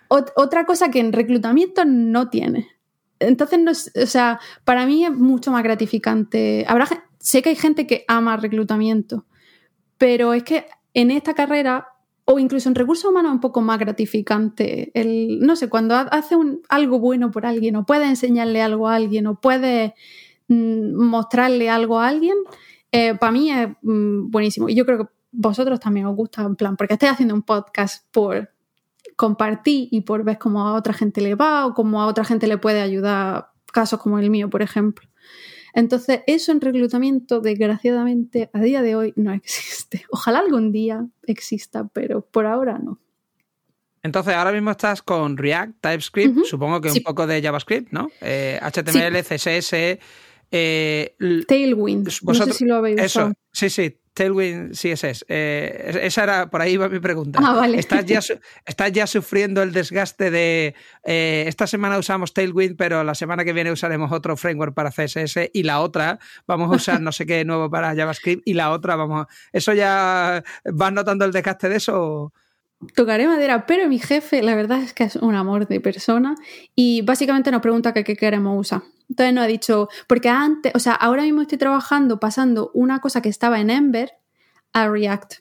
otra 0.10 0.66
cosa 0.66 0.90
que 0.90 1.00
en 1.00 1.14
reclutamiento 1.14 1.86
no 1.86 2.30
tiene. 2.30 2.68
Entonces, 3.20 3.60
no, 3.60 3.72
o 3.72 4.08
sea, 4.08 4.40
para 4.64 4.86
mí 4.86 5.06
es 5.06 5.12
mucho 5.12 5.52
más 5.52 5.62
gratificante. 5.62 6.66
Habrá, 6.68 6.88
sé 7.20 7.42
que 7.42 7.50
hay 7.50 7.56
gente 7.56 7.86
que 7.86 8.06
ama 8.08 8.38
reclutamiento, 8.38 9.26
pero 9.98 10.34
es 10.34 10.44
que 10.44 10.66
en 10.94 11.12
esta 11.12 11.34
carrera 11.34 11.90
o 12.32 12.38
incluso 12.38 12.70
en 12.70 12.76
recursos 12.76 13.10
humanos 13.10 13.32
un 13.32 13.40
poco 13.40 13.60
más 13.60 13.80
gratificante. 13.80 14.92
El, 14.94 15.40
no 15.40 15.56
sé, 15.56 15.68
cuando 15.68 15.96
hace 15.96 16.36
algo 16.70 17.00
bueno 17.00 17.32
por 17.32 17.48
alguien 17.48 17.76
o 17.76 17.88
puede 17.88 18.06
enseñarle 18.06 18.62
algo 18.62 18.88
a 18.88 18.94
alguien 18.94 19.26
o 19.26 19.42
puede 19.42 19.96
mm, 20.48 20.94
mostrarle 20.94 21.72
algo 21.72 22.00
a 22.00 22.08
alguien, 22.08 22.36
eh, 22.92 23.16
para 23.16 23.32
mí 23.32 23.50
es 23.50 23.70
mm, 23.82 24.30
buenísimo. 24.30 24.70
Y 24.70 24.76
yo 24.76 24.86
creo 24.86 25.00
que 25.00 25.06
vosotros 25.32 25.80
también 25.80 26.06
os 26.06 26.16
gusta, 26.16 26.44
en 26.44 26.56
plan, 26.56 26.78
porque 26.78 26.94
estáis 26.94 27.14
haciendo 27.14 27.34
un 27.34 27.42
podcast 27.42 28.06
por 28.12 28.52
compartir 29.16 29.88
y 29.90 30.02
por 30.02 30.24
ver 30.24 30.38
cómo 30.38 30.68
a 30.68 30.74
otra 30.74 30.94
gente 30.94 31.22
le 31.22 31.34
va 31.34 31.66
o 31.66 31.74
cómo 31.74 32.00
a 32.00 32.06
otra 32.06 32.26
gente 32.26 32.46
le 32.46 32.60
puede 32.60 32.82
ayudar, 32.82 33.50
casos 33.74 34.00
como 34.00 34.20
el 34.20 34.30
mío, 34.30 34.52
por 34.52 34.62
ejemplo. 34.62 35.10
Entonces, 35.74 36.22
eso 36.28 36.52
en 36.52 36.62
reclutamiento, 36.62 37.42
desgraciadamente, 37.42 38.50
a 38.54 38.60
día 38.60 38.82
de 38.82 38.96
hoy 38.96 39.14
no 39.16 39.34
existe. 39.34 40.06
Ojalá 40.10 40.40
algún 40.40 40.72
día 40.72 41.08
exista, 41.24 41.88
pero 41.94 42.22
por 42.22 42.46
ahora 42.46 42.80
no. 42.80 43.00
Entonces, 44.02 44.34
ahora 44.34 44.52
mismo 44.52 44.72
estás 44.72 45.02
con 45.02 45.36
React, 45.36 45.82
TypeScript, 45.82 46.46
supongo 46.46 46.80
que 46.80 46.90
un 46.90 47.04
poco 47.04 47.28
de 47.28 47.42
JavaScript, 47.42 47.92
¿no? 47.92 48.08
HTML, 48.22 49.16
eh, 49.18 49.24
CSS, 49.24 50.00
eh, 50.52 51.16
Tailwind. 51.48 52.10
No 52.24 52.34
sé 52.34 52.54
si 52.54 52.66
lo 52.66 52.76
habéis 52.76 53.00
Eso, 53.02 53.34
sí, 53.52 53.70
sí, 53.70 53.98
Tailwind 54.20 54.74
CSS. 54.74 55.24
Eh, 55.30 56.02
esa 56.04 56.24
era, 56.24 56.50
por 56.50 56.62
ahí 56.62 56.76
va 56.76 56.90
mi 56.90 57.00
pregunta. 57.00 57.40
Ah, 57.42 57.54
vale. 57.54 57.80
¿Estás 57.80 58.06
ya, 58.06 58.20
¿Estás 58.66 58.92
ya 58.92 59.08
sufriendo 59.08 59.64
el 59.64 59.72
desgaste 59.72 60.30
de 60.30 60.76
eh, 61.06 61.46
esta 61.48 61.68
semana 61.68 61.98
usamos 61.98 62.34
Tailwind, 62.34 62.76
pero 62.76 63.06
la 63.06 63.16
semana 63.16 63.46
que 63.46 63.54
viene 63.54 63.72
usaremos 63.72 64.12
otro 64.12 64.36
framework 64.36 64.74
para 64.74 64.92
CSS 64.92 65.52
y 65.54 65.64
la 65.64 65.80
otra 65.80 66.20
vamos 66.46 66.70
a 66.70 66.76
usar 66.76 67.00
no 67.00 67.14
sé 67.14 67.26
qué 67.26 67.46
nuevo 67.46 67.70
para 67.70 67.96
JavaScript 67.96 68.46
y 68.46 68.56
la 68.56 68.72
otra 68.72 68.98
vamos 68.98 69.28
¿Eso 69.54 69.74
ya 69.74 70.44
vas 70.66 70.92
notando 70.92 71.24
el 71.24 71.32
desgaste 71.32 71.70
de 71.70 71.78
eso? 71.78 72.34
Tocaré 72.96 73.28
madera, 73.28 73.66
pero 73.66 73.90
mi 73.90 74.00
jefe, 74.00 74.42
la 74.42 74.56
verdad 74.56 74.82
es 74.82 74.94
que 74.94 75.04
es 75.04 75.18
un 75.18 75.36
amor 75.36 75.68
de 75.68 75.82
persona 75.82 76.36
y 76.76 77.02
básicamente 77.02 77.52
nos 77.52 77.62
pregunta 77.62 77.94
qué 77.94 78.16
queremos 78.16 78.58
usar. 78.58 78.84
Entonces 79.10 79.34
nos 79.34 79.44
ha 79.44 79.48
dicho, 79.48 79.90
porque 80.08 80.30
antes, 80.30 80.72
o 80.76 80.80
sea, 80.80 80.94
ahora 80.94 81.24
mismo 81.24 81.42
estoy 81.42 81.58
trabajando 81.58 82.20
pasando 82.20 82.72
una 82.74 83.00
cosa 83.00 83.22
que 83.22 83.28
estaba 83.28 83.60
en 83.60 83.70
Ember 83.70 84.14
a 84.72 84.88
React. 84.88 85.34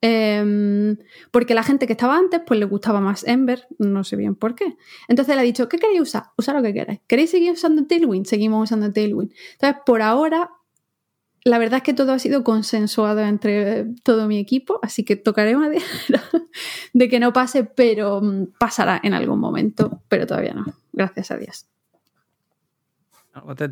Em, 0.00 0.96
porque 1.30 1.54
la 1.54 1.62
gente 1.62 1.86
que 1.86 1.92
estaba 1.92 2.16
antes, 2.16 2.40
pues 2.46 2.58
le 2.58 2.66
gustaba 2.66 3.00
más 3.00 3.24
Ember, 3.24 3.66
no 3.78 4.02
sé 4.02 4.16
bien 4.16 4.34
por 4.34 4.54
qué. 4.54 4.76
Entonces 5.08 5.34
le 5.34 5.42
ha 5.42 5.44
dicho, 5.44 5.68
¿qué 5.68 5.78
queréis 5.78 6.00
usar? 6.00 6.24
Usar 6.38 6.56
lo 6.56 6.62
que 6.62 6.72
queráis. 6.72 7.00
¿Queréis 7.06 7.30
seguir 7.30 7.52
usando 7.52 7.86
Tailwind? 7.86 8.26
Seguimos 8.26 8.64
usando 8.64 8.92
Tailwind. 8.92 9.32
Entonces, 9.52 9.82
por 9.84 10.02
ahora 10.02 10.50
la 11.44 11.58
verdad 11.58 11.78
es 11.78 11.82
que 11.82 11.94
todo 11.94 12.12
ha 12.12 12.18
sido 12.18 12.44
consensuado 12.44 13.20
entre 13.20 13.86
todo 14.04 14.28
mi 14.28 14.38
equipo, 14.38 14.78
así 14.82 15.04
que 15.04 15.16
tocaré 15.16 15.56
madera 15.56 15.84
de 16.92 17.08
que 17.08 17.18
no 17.18 17.32
pase, 17.32 17.64
pero 17.64 18.20
mm, 18.20 18.52
pasará 18.58 19.00
en 19.02 19.14
algún 19.14 19.40
momento, 19.40 20.02
pero 20.08 20.26
todavía 20.26 20.54
no, 20.54 20.66
gracias 20.92 21.30
a 21.30 21.36
Dios. 21.36 21.66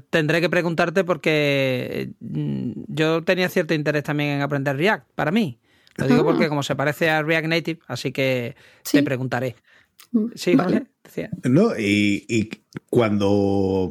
Tendré 0.09 0.41
que 0.41 0.49
preguntarte 0.49 1.05
porque 1.05 2.13
mm, 2.21 2.73
yo 2.89 3.23
tenía 3.23 3.49
cierto 3.49 3.75
interés 3.75 4.03
también 4.03 4.31
en 4.31 4.41
aprender 4.43 4.77
React, 4.77 5.07
para 5.15 5.31
mí. 5.31 5.59
Lo 5.97 6.07
digo 6.07 6.25
porque 6.25 6.49
como 6.49 6.63
se 6.63 6.75
parece 6.75 7.11
a 7.11 7.23
React 7.23 7.47
Native, 7.47 7.81
así 7.87 8.11
que 8.11 8.57
te 8.91 9.03
preguntaré. 9.03 9.57
Mm, 10.13 10.27
sí, 10.35 10.55
vale. 10.55 10.87
No, 11.45 11.73
y 11.77 12.49
cuando 12.89 13.91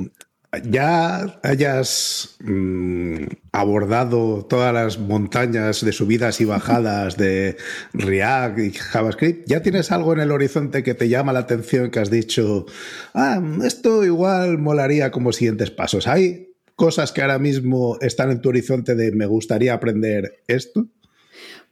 ya 0.63 1.39
hayas 1.43 2.37
mm, 2.39 3.25
abordado 3.51 4.45
todas 4.45 4.73
las 4.73 4.97
montañas 4.97 5.85
de 5.85 5.91
subidas 5.91 6.41
y 6.41 6.45
bajadas 6.45 7.17
de 7.17 7.57
React 7.93 8.59
y 8.59 8.71
JavaScript, 8.71 9.47
¿ya 9.47 9.61
tienes 9.61 9.91
algo 9.91 10.13
en 10.13 10.21
el 10.21 10.31
horizonte 10.31 10.81
que 10.81 10.95
te 10.95 11.07
llama 11.07 11.33
la 11.33 11.39
atención 11.39 11.91
que 11.91 11.99
has 11.99 12.09
dicho, 12.09 12.65
ah, 13.13 13.41
esto 13.63 14.03
igual 14.03 14.57
molaría 14.57 15.11
como 15.11 15.31
siguientes 15.31 15.69
pasos? 15.69 16.07
¿Hay 16.07 16.53
cosas 16.75 17.11
que 17.11 17.21
ahora 17.21 17.39
mismo 17.39 17.97
están 18.01 18.31
en 18.31 18.41
tu 18.41 18.49
horizonte 18.49 18.95
de 18.95 19.11
me 19.11 19.27
gustaría 19.27 19.73
aprender 19.73 20.41
esto? 20.47 20.87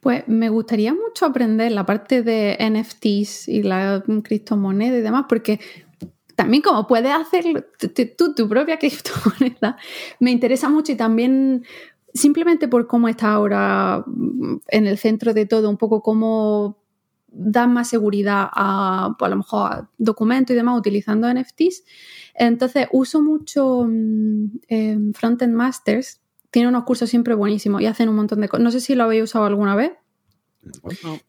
Pues 0.01 0.27
me 0.27 0.49
gustaría 0.49 0.93
mucho 0.93 1.25
aprender 1.25 1.71
la 1.71 1.85
parte 1.85 2.21
de 2.21 2.57
NFTs 2.59 3.47
y 3.47 3.63
la 3.63 4.03
criptomoneda 4.23 4.97
y 4.97 5.01
demás, 5.01 5.25
porque 5.27 5.59
también 6.37 6.61
como 6.61 6.85
puedes 6.85 7.11
hacer 7.11 7.67
tú 8.15 8.35
tu 8.35 8.47
propia 8.47 8.77
criptomoneda, 8.77 9.75
me 10.19 10.29
interesa 10.29 10.69
mucho 10.69 10.91
y 10.91 10.95
también 10.95 11.65
simplemente 12.13 12.67
por 12.67 12.85
cómo 12.85 13.07
está 13.07 13.31
ahora 13.31 14.05
en 14.67 14.85
el 14.85 14.99
centro 14.99 15.33
de 15.33 15.47
todo, 15.47 15.67
un 15.67 15.77
poco 15.77 16.03
cómo 16.03 16.77
dan 17.27 17.73
más 17.73 17.89
seguridad 17.89 18.49
a, 18.53 19.15
pues, 19.17 19.27
a 19.27 19.29
lo 19.31 19.37
mejor 19.37 19.71
a 19.73 19.89
documentos 19.97 20.53
y 20.53 20.57
demás 20.57 20.77
utilizando 20.77 21.27
NFTs. 21.27 21.83
Entonces 22.35 22.87
uso 22.91 23.19
mucho 23.23 23.87
mm, 23.87 25.13
Frontend 25.13 25.55
Masters, 25.55 26.21
tiene 26.51 26.67
unos 26.67 26.83
cursos 26.83 27.09
siempre 27.09 27.33
buenísimos 27.33 27.81
y 27.81 27.87
hacen 27.87 28.09
un 28.09 28.15
montón 28.15 28.41
de 28.41 28.47
cosas. 28.47 28.63
No 28.63 28.69
sé 28.69 28.79
si 28.79 28.93
lo 28.93 29.05
habéis 29.05 29.23
usado 29.23 29.45
alguna 29.45 29.75
vez. 29.75 29.93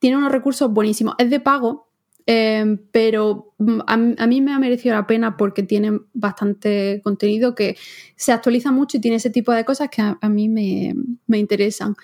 Tiene 0.01 0.18
unos 0.18 0.33
recursos 0.33 0.71
buenísimos. 0.71 1.14
Es 1.16 1.31
de 1.31 1.40
pago, 1.40 1.88
eh, 2.31 2.77
pero 2.93 3.55
mm, 3.57 3.81
a, 3.87 4.27
mí 4.27 4.43
me 4.43 4.53
ha 4.53 4.59
merecido 4.59 4.95
la 4.95 5.07
pena 5.07 5.38
porque 5.38 5.62
tiene 5.62 5.99
bastante 6.12 7.01
contenido 7.03 7.55
que 7.55 7.79
se 8.17 8.33
actualiza 8.33 8.71
mucho 8.71 8.99
y 8.99 9.01
tiene 9.01 9.17
ese 9.17 9.31
tipo 9.31 9.51
de 9.53 9.64
cosas 9.64 9.88
que 9.88 10.03
a, 10.03 10.29
mí 10.29 10.51
me, 10.51 10.95
interesan. 11.38 11.95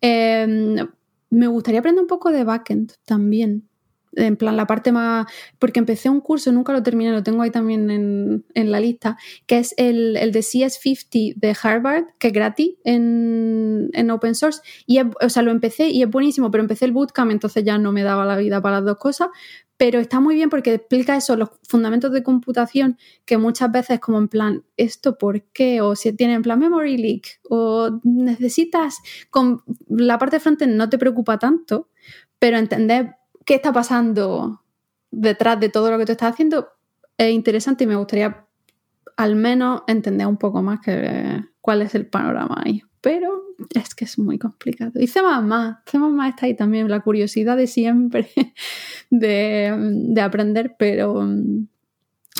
Eh, 0.00 0.86
me 1.28 1.46
gustaría 1.48 1.80
aprender 1.80 2.00
un 2.00 2.08
poco 2.08 2.30
de 2.30 2.44
backend 2.44 2.94
también 3.04 3.68
en 4.16 4.36
plan 4.36 4.56
la 4.56 4.66
parte 4.66 4.92
más, 4.92 5.26
porque 5.58 5.80
empecé 5.80 6.08
un 6.08 6.20
curso, 6.20 6.52
nunca 6.52 6.72
lo 6.72 6.82
terminé, 6.82 7.10
lo 7.10 7.22
tengo 7.22 7.42
ahí 7.42 7.50
también 7.50 7.90
en, 7.90 8.70
la 8.70 8.80
lista, 8.80 9.16
que 9.46 9.58
es 9.58 9.74
el, 9.76 10.16
el, 10.16 10.32
de 10.32 10.40
CS50 10.40 11.34
de 11.36 11.56
Harvard, 11.62 12.04
que 12.18 12.28
es 12.28 12.32
gratis 12.32 12.72
en, 12.84 14.10
open 14.10 14.34
source. 14.34 14.60
Y 14.86 15.00
o 15.00 15.28
sea, 15.28 15.42
lo 15.42 15.50
empecé 15.50 15.88
y 15.88 16.02
es 16.02 16.10
buenísimo, 16.10 16.50
pero 16.50 16.62
empecé 16.62 16.84
el 16.84 16.92
bootcamp, 16.92 17.30
entonces 17.30 17.64
ya 17.64 17.78
no 17.78 17.92
me 17.92 18.02
daba 18.02 18.24
la 18.24 18.36
vida 18.36 18.60
para 18.60 18.76
las 18.76 18.86
dos 18.86 18.98
cosas. 18.98 19.28
Pero 19.76 19.98
está 19.98 20.20
muy 20.20 20.36
bien 20.36 20.50
porque 20.50 20.74
explica 20.74 21.16
eso, 21.16 21.36
los 21.36 21.50
fundamentos 21.68 22.12
de 22.12 22.22
computación, 22.22 22.96
que 23.24 23.38
muchas 23.38 23.72
veces 23.72 23.98
como 24.00 24.18
en 24.18 24.28
plan, 24.28 24.64
¿esto 24.76 25.18
por 25.18 25.42
qué? 25.52 25.80
O 25.80 25.96
si 25.96 26.12
tiene 26.12 26.34
en 26.34 26.42
plan 26.42 26.58
memory 26.58 26.96
leak, 26.96 27.40
o 27.48 28.00
necesitas, 28.04 28.98
con 29.30 29.62
la 29.88 30.18
parte 30.18 30.38
de 30.38 30.66
no 30.68 30.88
te 30.88 30.98
preocupa 30.98 31.38
tanto, 31.38 31.88
pero 32.38 32.56
entender 32.56 33.16
qué 33.44 33.56
está 33.56 33.72
pasando 33.72 34.62
detrás 35.10 35.58
de 35.60 35.68
todo 35.68 35.90
lo 35.90 35.98
que 35.98 36.06
tú 36.06 36.12
estás 36.12 36.32
haciendo 36.32 36.68
es 37.18 37.32
interesante 37.32 37.84
y 37.84 37.86
me 37.86 37.96
gustaría 37.96 38.46
al 39.16 39.36
menos 39.36 39.82
entender 39.86 40.26
un 40.26 40.36
poco 40.36 40.62
más 40.62 40.80
que, 40.80 41.40
cuál 41.60 41.82
es 41.82 41.94
el 41.94 42.06
panorama 42.06 42.62
ahí. 42.64 42.82
Pero 43.04 43.44
es 43.74 43.94
que 43.94 44.06
es 44.06 44.18
muy 44.18 44.38
complicado. 44.38 44.92
Y 44.94 45.06
C++, 45.08 45.20
C++ 45.20 45.98
está 46.26 46.46
ahí 46.46 46.56
también, 46.56 46.88
la 46.88 47.00
curiosidad 47.00 47.54
de 47.54 47.66
siempre 47.66 48.30
de, 49.10 50.18
aprender, 50.22 50.74
pero, 50.78 51.22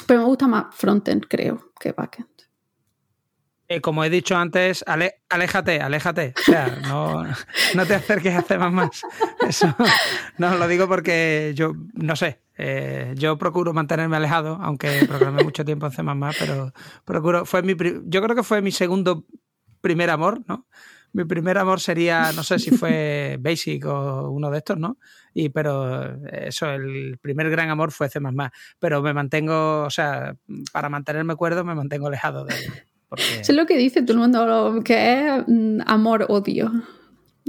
pero 0.07 0.21
me 0.21 0.27
gusta 0.27 0.49
más 0.49 0.75
frontend, 0.75 1.27
creo, 1.29 1.71
que 1.79 1.93
backend. 1.93 2.29
Eh, 3.69 3.83
como 3.83 4.05
he 4.05 4.11
dicho 4.11 4.37
antes, 4.39 4.83
aléjate, 5.29 5.83
aléjate. 5.83 6.33
O 6.39 6.43
sea, 6.43 6.79
no, 6.89 7.25
no 7.75 7.87
te 7.87 7.95
acerques 7.95 8.35
a 8.35 8.41
C++. 8.41 8.59
Eso 9.47 9.77
no 10.39 10.57
lo 10.57 10.67
digo 10.67 10.89
porque 10.89 11.53
yo, 11.55 11.75
no 11.93 12.17
sé, 12.17 12.41
eh, 12.57 13.13
yo 13.19 13.37
procuro 13.37 13.75
mantenerme 13.75 14.17
alejado, 14.17 14.59
aunque 14.63 15.05
programé 15.07 15.45
mucho 15.45 15.63
tiempo 15.67 15.85
en 15.85 15.93
C++, 15.93 16.03
pero 16.39 16.73
procuro, 17.05 17.45
fue 17.45 17.63
mi, 17.63 17.75
yo 18.07 18.23
creo 18.23 18.35
que 18.35 18.43
fue 18.43 18.63
mi 18.63 18.73
segundo 18.73 19.27
primer 19.85 20.09
amor, 20.09 20.41
¿no? 20.49 20.67
Mi 21.13 21.25
primer 21.25 21.59
amor 21.59 21.79
sería, 21.79 22.33
no 22.33 22.43
sé 22.43 22.59
si 22.59 22.73
fue 22.73 23.37
Basic 23.41 23.85
o 23.85 24.31
uno 24.31 24.51
de 24.51 24.59
estos, 24.59 24.79
¿no? 24.79 24.99
Y 25.35 25.51
pero 25.51 26.17
eso, 26.33 26.71
el 26.71 27.19
primer 27.21 27.51
gran 27.51 27.69
amor 27.69 27.93
fue 27.93 28.09
C++, 28.09 28.19
pero 28.81 29.03
me 29.03 29.13
mantengo, 29.13 29.83
o 29.83 29.91
sea, 29.91 30.35
para 30.73 30.89
mantenerme 30.89 31.37
cuerdo 31.37 31.65
me 31.65 31.75
mantengo 31.75 32.07
alejado 32.07 32.47
de 32.47 32.55
es 33.17 33.49
lo 33.51 33.67
que 33.67 33.77
dice 33.77 34.03
todo 34.03 34.15
el 34.15 34.19
mundo, 34.19 34.83
que 34.85 35.21
es 35.21 35.45
mm, 35.47 35.81
amor-odio. 35.87 36.73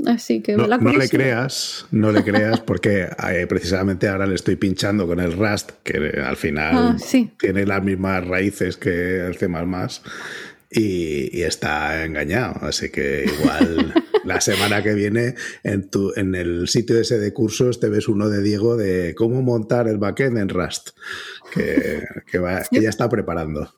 Así 0.05 0.41
que 0.41 0.57
no, 0.57 0.67
le 0.67 1.07
creas, 1.07 1.87
no 1.91 2.11
le 2.11 2.21
creas, 2.21 2.59
porque 2.59 3.07
eh, 3.31 3.47
precisamente 3.47 4.09
ahora 4.09 4.27
le 4.27 4.35
estoy 4.35 4.57
pinchando 4.57 5.07
con 5.07 5.21
el 5.21 5.31
Rust, 5.31 5.71
que 5.83 6.21
al 6.23 6.35
final 6.35 6.75
ah, 6.75 6.97
tiene 7.39 7.65
las 7.65 7.81
mismas 7.81 8.27
raíces 8.27 8.75
que 8.75 9.25
el 9.25 9.35
C 9.37 9.47
y, 10.69 11.37
y 11.37 11.43
está 11.43 12.05
engañado. 12.05 12.55
Así 12.61 12.89
que 12.89 13.25
igual 13.25 13.93
la 14.25 14.41
semana 14.41 14.81
que 14.83 14.93
viene 14.93 15.35
en, 15.63 15.89
tu, 15.89 16.13
en 16.15 16.35
el 16.35 16.67
sitio 16.67 16.99
ese 16.99 17.19
de 17.19 17.33
cursos 17.33 17.79
te 17.79 17.89
ves 17.89 18.07
uno 18.07 18.29
de 18.29 18.41
Diego 18.41 18.75
de 18.75 19.13
cómo 19.15 19.41
montar 19.41 19.87
el 19.87 19.97
backend 19.97 20.37
en 20.37 20.49
Rust, 20.49 20.89
que, 21.53 22.03
que 22.29 22.81
ya 22.81 22.89
está 22.89 23.07
preparando. 23.09 23.73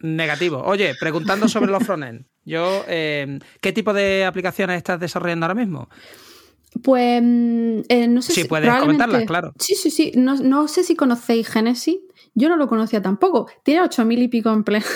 Negativo. 0.00 0.62
Oye, 0.64 0.94
preguntando 0.98 1.48
sobre 1.48 1.70
los 1.70 1.82
frontend, 1.82 2.26
yo, 2.44 2.84
eh, 2.86 3.38
¿qué 3.60 3.72
tipo 3.72 3.92
de 3.92 4.24
aplicaciones 4.24 4.76
estás 4.76 5.00
desarrollando 5.00 5.46
ahora 5.46 5.54
mismo? 5.54 5.88
Pues 6.82 7.22
mm, 7.22 7.80
eh, 7.88 8.08
no 8.08 8.22
sé 8.22 8.32
si. 8.32 8.44
puedes 8.44 8.72
comentarlas, 8.80 9.24
claro. 9.24 9.52
Sí, 9.58 9.74
sí, 9.74 9.90
sí. 9.90 10.12
No, 10.16 10.34
no, 10.36 10.68
sé 10.68 10.82
si 10.82 10.96
conocéis 10.96 11.48
Genesis. 11.48 11.98
Yo 12.34 12.48
no 12.48 12.56
lo 12.56 12.68
conocía 12.68 13.00
tampoco. 13.00 13.48
Tiene 13.62 13.82
ocho 13.82 14.04
mil 14.04 14.20
y 14.20 14.28
pico 14.28 14.52
empleados 14.52 14.90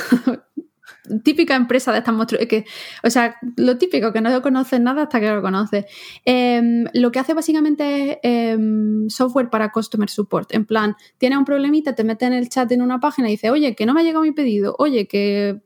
típica 1.22 1.56
empresa 1.56 1.92
de 1.92 1.98
estas 1.98 2.14
monstruos, 2.14 2.46
que, 2.46 2.64
o 3.02 3.10
sea, 3.10 3.36
lo 3.56 3.78
típico, 3.78 4.12
que 4.12 4.20
no 4.20 4.42
conoces 4.42 4.80
nada 4.80 5.02
hasta 5.02 5.20
que 5.20 5.30
lo 5.30 5.42
conoces. 5.42 5.86
Em, 6.24 6.84
lo 6.94 7.10
que 7.10 7.18
hace 7.18 7.34
básicamente 7.34 8.20
es 8.22 8.54
em, 8.54 9.08
software 9.08 9.50
para 9.50 9.70
customer 9.70 10.08
support. 10.08 10.52
En 10.54 10.64
plan, 10.66 10.96
tiene 11.18 11.36
un 11.38 11.44
problemita, 11.44 11.94
te 11.94 12.04
mete 12.04 12.26
en 12.26 12.32
el 12.32 12.48
chat 12.48 12.70
en 12.72 12.82
una 12.82 13.00
página 13.00 13.28
y 13.28 13.32
dice, 13.32 13.50
oye, 13.50 13.74
que 13.74 13.86
no 13.86 13.94
me 13.94 14.00
ha 14.00 14.04
llegado 14.04 14.22
mi 14.24 14.32
pedido, 14.32 14.74
oye, 14.78 15.06
que 15.06 15.60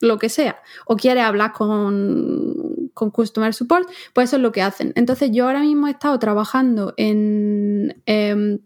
lo 0.00 0.18
que 0.18 0.28
sea, 0.28 0.60
o 0.86 0.96
quiere 0.96 1.20
hablar 1.20 1.52
con, 1.52 2.90
con 2.92 3.10
Customer 3.10 3.54
Support, 3.54 3.88
pues 4.12 4.30
eso 4.30 4.36
es 4.36 4.42
lo 4.42 4.52
que 4.52 4.62
hacen. 4.62 4.92
Entonces 4.94 5.30
yo 5.32 5.46
ahora 5.46 5.60
mismo 5.60 5.88
he 5.88 5.92
estado 5.92 6.18
trabajando 6.18 6.94
en 6.96 8.02
em, 8.06 8.58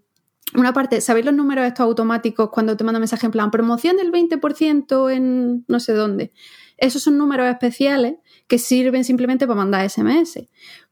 una 0.55 0.73
parte, 0.73 1.01
¿sabéis 1.01 1.27
los 1.27 1.35
números 1.35 1.67
estos 1.67 1.85
automáticos 1.85 2.51
cuando 2.51 2.77
te 2.77 2.85
manda 2.85 2.99
mensaje 2.99 3.27
en 3.27 3.33
plan 3.33 3.51
promoción 3.51 3.97
del 3.97 4.11
20% 4.11 5.13
en 5.13 5.65
no 5.69 5.81
sé 5.81 5.93
dónde? 5.93 6.33
Esos 6.77 7.03
son 7.03 7.19
números 7.19 7.49
especiales 7.49 8.17
que 8.49 8.59
sirven 8.59 9.05
simplemente 9.05 9.47
para 9.47 9.59
mandar 9.59 9.89
SMS. 9.89 10.49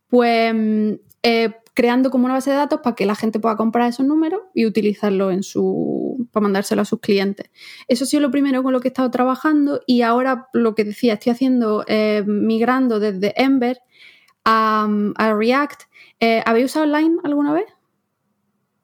Pues 0.08 0.54
mm, 0.54 0.92
eh, 1.22 1.54
creando 1.78 2.10
como 2.10 2.24
una 2.24 2.34
base 2.34 2.50
de 2.50 2.56
datos 2.56 2.80
para 2.82 2.96
que 2.96 3.06
la 3.06 3.14
gente 3.14 3.38
pueda 3.38 3.56
comprar 3.56 3.88
esos 3.88 4.04
números 4.04 4.40
y 4.52 4.66
utilizarlo 4.66 5.30
en 5.30 5.44
su, 5.44 6.26
para 6.32 6.42
mandárselo 6.42 6.82
a 6.82 6.84
sus 6.84 6.98
clientes. 6.98 7.50
Eso 7.86 8.02
ha 8.02 8.06
sido 8.08 8.20
lo 8.22 8.32
primero 8.32 8.64
con 8.64 8.72
lo 8.72 8.80
que 8.80 8.88
he 8.88 8.90
estado 8.90 9.10
trabajando 9.12 9.80
y 9.86 10.02
ahora 10.02 10.48
lo 10.52 10.74
que 10.74 10.82
decía, 10.82 11.14
estoy 11.14 11.30
haciendo, 11.30 11.84
eh, 11.86 12.24
migrando 12.26 12.98
desde 12.98 13.32
Ember 13.40 13.80
a, 14.44 14.88
React. 15.16 15.82
Eh, 16.18 16.42
¿Habéis 16.44 16.66
usado 16.66 16.86
Line 16.86 17.18
alguna 17.22 17.52
vez? 17.52 17.66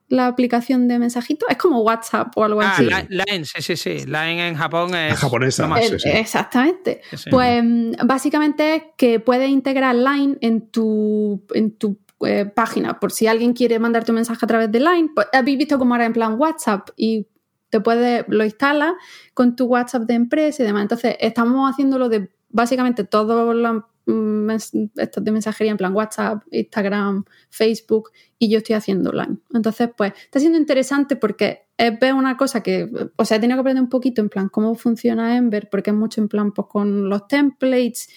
La 0.07 0.27
aplicación 0.27 0.87
de 0.87 0.99
mensajito. 0.99 1.47
Es 1.49 1.57
como 1.57 1.81
WhatsApp 1.81 2.35
o 2.35 2.43
algo 2.43 2.61
ah, 2.61 2.73
así. 2.73 2.87
Line, 3.09 3.45
sí, 3.45 3.61
sí, 3.61 3.75
sí. 3.75 4.05
Line 4.05 4.47
en 4.47 4.55
Japón 4.55 4.93
es. 4.95 5.17
japonesa. 5.17 5.67
Más, 5.67 5.91
Exactamente. 6.05 7.01
Pues 7.29 7.63
mm, 7.63 7.91
básicamente 8.05 8.75
es 8.75 8.83
que 8.97 9.19
puedes 9.19 9.49
integrar 9.49 9.95
Line 9.95 10.37
en 10.41 10.69
tu, 10.69 11.43
en 11.53 11.77
tu 11.77 11.99
eh, 12.25 12.45
página. 12.45 12.99
Por 12.99 13.11
si 13.11 13.27
alguien 13.27 13.53
quiere 13.53 13.79
mandarte 13.79 14.11
un 14.11 14.15
mensaje 14.15 14.45
a 14.45 14.47
través 14.47 14.71
de 14.71 14.79
Line, 14.79 15.09
pues, 15.13 15.27
habéis 15.33 15.57
visto 15.57 15.77
cómo 15.77 15.95
era 15.95 16.05
en 16.05 16.13
plan 16.13 16.39
WhatsApp 16.39 16.89
y 16.95 17.27
te 17.69 17.81
puede, 17.81 18.25
lo 18.27 18.45
instalas 18.45 18.93
con 19.33 19.55
tu 19.55 19.65
WhatsApp 19.65 20.03
de 20.03 20.13
empresa 20.13 20.63
y 20.63 20.65
demás. 20.65 20.83
Entonces, 20.83 21.17
estamos 21.19 21.69
haciéndolo 21.69 22.09
de 22.09 22.29
básicamente 22.49 23.03
todos 23.03 23.53
los 23.53 23.83
estos 24.07 25.23
de 25.23 25.31
mensajería 25.31 25.71
en 25.71 25.77
plan 25.77 25.95
WhatsApp, 25.95 26.43
Instagram, 26.51 27.25
Facebook 27.49 28.11
y 28.37 28.49
yo 28.49 28.59
estoy 28.59 28.75
haciendo 28.75 29.11
Line. 29.11 29.37
Entonces, 29.53 29.89
pues 29.95 30.13
está 30.25 30.39
siendo 30.39 30.57
interesante 30.57 31.15
porque 31.15 31.67
es 31.77 31.99
ver 31.99 32.13
una 32.13 32.37
cosa 32.37 32.61
que, 32.61 32.89
o 33.15 33.25
sea, 33.25 33.37
he 33.37 33.39
tenido 33.39 33.57
que 33.57 33.61
aprender 33.61 33.83
un 33.83 33.89
poquito 33.89 34.21
en 34.21 34.29
plan 34.29 34.49
cómo 34.49 34.75
funciona 34.75 35.35
Ember 35.35 35.69
porque 35.69 35.89
es 35.89 35.95
mucho 35.95 36.21
en 36.21 36.27
plan 36.27 36.51
pues 36.51 36.67
con 36.67 37.09
los 37.09 37.27
templates, 37.27 38.09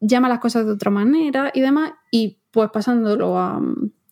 llama 0.00 0.28
las 0.28 0.40
cosas 0.40 0.64
de 0.66 0.72
otra 0.72 0.90
manera 0.90 1.50
y 1.54 1.60
demás 1.60 1.92
y 2.10 2.38
pues 2.50 2.70
pasándolo 2.70 3.38
a 3.38 3.60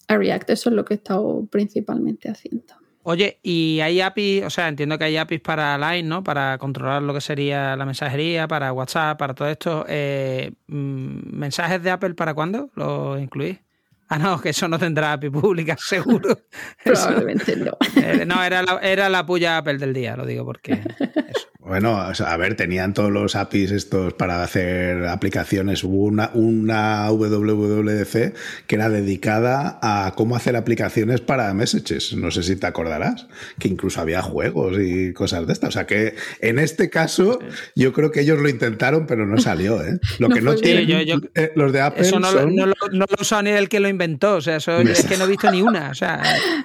React. 0.08 0.50
Eso 0.50 0.70
es 0.70 0.76
lo 0.76 0.84
que 0.84 0.94
he 0.94 0.96
estado 0.96 1.46
principalmente 1.50 2.30
haciendo. 2.30 2.77
Oye, 3.10 3.40
y 3.42 3.80
hay 3.80 4.02
APIs, 4.02 4.44
o 4.44 4.50
sea, 4.50 4.68
entiendo 4.68 4.98
que 4.98 5.04
hay 5.04 5.16
APIs 5.16 5.40
para 5.40 5.78
Line, 5.78 6.06
¿no? 6.06 6.22
Para 6.22 6.58
controlar 6.58 7.00
lo 7.00 7.14
que 7.14 7.22
sería 7.22 7.74
la 7.74 7.86
mensajería, 7.86 8.46
para 8.46 8.70
WhatsApp, 8.70 9.18
para 9.18 9.32
todo 9.32 9.48
esto. 9.48 9.86
Eh, 9.88 10.52
mm, 10.66 11.34
¿Mensajes 11.34 11.82
de 11.82 11.90
Apple 11.90 12.12
para 12.12 12.34
cuándo 12.34 12.68
lo 12.74 13.18
incluís? 13.18 13.60
Ah, 14.08 14.18
no, 14.18 14.38
que 14.38 14.50
eso 14.50 14.68
no 14.68 14.78
tendrá 14.78 15.14
API 15.14 15.30
pública, 15.30 15.74
seguro. 15.80 16.38
Probablemente 16.84 17.56
no. 17.56 17.78
Eh, 17.96 18.26
no, 18.26 18.44
era 18.44 18.62
la, 18.62 18.78
era 18.82 19.08
la 19.08 19.24
puya 19.24 19.56
Apple 19.56 19.78
del 19.78 19.94
día, 19.94 20.14
lo 20.14 20.26
digo 20.26 20.44
porque. 20.44 20.78
Bueno, 21.68 22.00
a 22.00 22.36
ver, 22.38 22.56
tenían 22.56 22.94
todos 22.94 23.12
los 23.12 23.36
APIs 23.36 23.72
estos 23.72 24.14
para 24.14 24.42
hacer 24.42 25.06
aplicaciones. 25.06 25.84
Hubo 25.84 26.04
una, 26.04 26.30
una 26.32 27.10
WWDC 27.10 28.34
que 28.66 28.74
era 28.74 28.88
dedicada 28.88 29.78
a 29.82 30.14
cómo 30.16 30.34
hacer 30.34 30.56
aplicaciones 30.56 31.20
para 31.20 31.52
messages. 31.52 32.14
No 32.14 32.30
sé 32.30 32.42
si 32.42 32.56
te 32.56 32.66
acordarás, 32.66 33.26
que 33.58 33.68
incluso 33.68 34.00
había 34.00 34.22
juegos 34.22 34.78
y 34.80 35.12
cosas 35.12 35.46
de 35.46 35.52
estas. 35.52 35.68
O 35.68 35.72
sea 35.72 35.86
que 35.86 36.14
en 36.40 36.58
este 36.58 36.88
caso, 36.88 37.38
yo 37.74 37.92
creo 37.92 38.10
que 38.12 38.22
ellos 38.22 38.38
lo 38.38 38.48
intentaron, 38.48 39.06
pero 39.06 39.26
no 39.26 39.36
salió. 39.36 39.82
¿eh? 39.82 40.00
Lo 40.18 40.30
que 40.30 40.40
no 40.40 40.54
tienen 40.54 41.28
eh, 41.34 41.52
los 41.54 41.70
de 41.70 41.82
Apple. 41.82 42.02
Eso 42.02 42.18
no, 42.18 42.32
no, 42.32 42.64
lo, 42.64 42.74
no 42.92 43.04
lo 43.06 43.42
ni 43.42 43.50
el 43.50 43.68
que 43.68 43.80
lo 43.80 43.90
inventó. 43.90 44.36
O 44.36 44.40
sea, 44.40 44.56
eso 44.56 44.78
es 44.80 45.04
que 45.04 45.18
no 45.18 45.24
he 45.24 45.28
visto 45.28 45.50
ni 45.50 45.60
una. 45.60 45.90
O 45.90 45.94
sea, 45.94 46.22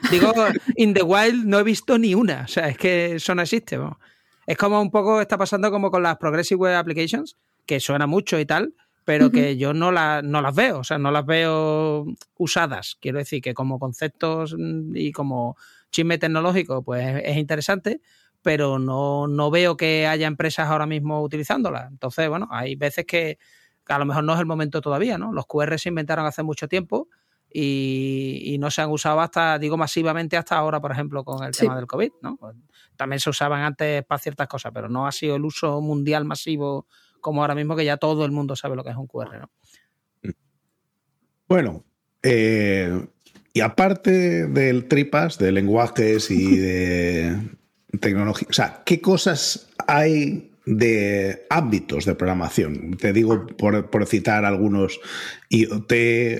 digo, 0.10 0.34
in 0.78 0.93
the 0.93 1.04
wild 1.04 1.43
no 1.43 1.60
he 1.60 1.64
visto 1.64 1.97
ni 1.97 2.16
una. 2.16 2.43
O 2.45 2.47
sea, 2.47 2.70
es 2.70 2.78
que 2.78 3.16
eso 3.16 3.36
no 3.36 3.41
existe. 3.41 3.78
Es 4.45 4.57
como 4.57 4.81
un 4.81 4.91
poco 4.91 5.21
está 5.21 5.37
pasando 5.37 5.71
como 5.71 5.89
con 5.91 6.03
las 6.03 6.17
Progressive 6.17 6.59
Web 6.59 6.75
Applications, 6.75 7.37
que 7.65 7.79
suena 7.79 8.07
mucho 8.07 8.39
y 8.39 8.45
tal, 8.45 8.73
pero 9.05 9.31
que 9.31 9.57
yo 9.57 9.73
no, 9.73 9.91
no 9.91 10.41
las 10.41 10.55
veo, 10.55 10.79
o 10.79 10.83
sea, 10.83 10.97
no 10.97 11.11
las 11.11 11.25
veo 11.25 12.05
usadas. 12.37 12.97
Quiero 13.01 13.17
decir 13.17 13.41
que 13.41 13.53
como 13.53 13.79
conceptos 13.79 14.55
mm, 14.57 14.95
y 14.95 15.11
como 15.11 15.57
chisme 15.91 16.17
tecnológico, 16.17 16.83
pues 16.83 17.21
es 17.23 17.37
interesante, 17.37 18.01
pero 18.41 18.79
no, 18.79 19.27
no 19.27 19.51
veo 19.51 19.77
que 19.77 20.07
haya 20.07 20.27
empresas 20.27 20.67
ahora 20.67 20.85
mismo 20.85 21.21
utilizándolas. 21.21 21.89
Entonces, 21.89 22.29
bueno, 22.29 22.47
hay 22.51 22.75
veces 22.75 23.05
que, 23.05 23.37
a 23.87 23.99
lo 23.99 24.05
mejor 24.05 24.23
no 24.23 24.33
es 24.33 24.39
el 24.39 24.45
momento 24.45 24.81
todavía, 24.81 25.17
¿no? 25.17 25.33
Los 25.33 25.45
QR 25.45 25.77
se 25.77 25.89
inventaron 25.89 26.25
hace 26.25 26.43
mucho 26.43 26.67
tiempo 26.67 27.09
y, 27.51 28.57
no 28.59 28.71
se 28.71 28.81
han 28.81 28.89
usado 28.89 29.19
hasta, 29.19 29.59
digo, 29.59 29.77
masivamente 29.77 30.37
hasta 30.37 30.57
ahora, 30.57 30.79
por 30.79 30.91
ejemplo, 30.91 31.23
con 31.23 31.43
el 31.43 31.55
tema 31.55 31.75
del 31.75 31.87
COVID, 31.87 32.11
¿no? 32.21 32.37
También 32.95 33.19
se 33.19 33.29
usaban 33.29 33.61
antes 33.61 34.03
para 34.05 34.19
ciertas 34.19 34.47
cosas, 34.47 34.71
pero 34.73 34.89
no 34.89 35.07
ha 35.07 35.11
sido 35.11 35.35
el 35.35 35.45
uso 35.45 35.81
mundial 35.81 36.25
masivo 36.25 36.87
como 37.21 37.41
ahora 37.41 37.55
mismo 37.55 37.75
que 37.75 37.85
ya 37.85 37.97
todo 37.97 38.25
el 38.25 38.31
mundo 38.31 38.55
sabe 38.55 38.75
lo 38.75 38.83
que 38.83 38.91
es 38.91 38.95
un 38.95 39.07
QR. 39.07 39.39
¿no? 39.39 40.33
Bueno, 41.47 41.83
eh, 42.21 43.07
y 43.53 43.61
aparte 43.61 44.47
del 44.47 44.87
tripas, 44.87 45.37
de 45.37 45.51
lenguajes 45.51 46.31
y 46.31 46.57
de 46.57 47.37
tecnología, 47.99 48.47
o 48.49 48.53
sea, 48.53 48.81
¿qué 48.85 49.01
cosas 49.01 49.69
hay 49.87 50.53
de 50.66 51.45
ámbitos 51.49 52.05
de 52.05 52.16
programación. 52.16 52.95
Te 52.97 53.11
digo, 53.11 53.47
por, 53.57 54.05
citar 54.05 54.45
algunos, 54.45 54.99
IoT, 55.49 55.91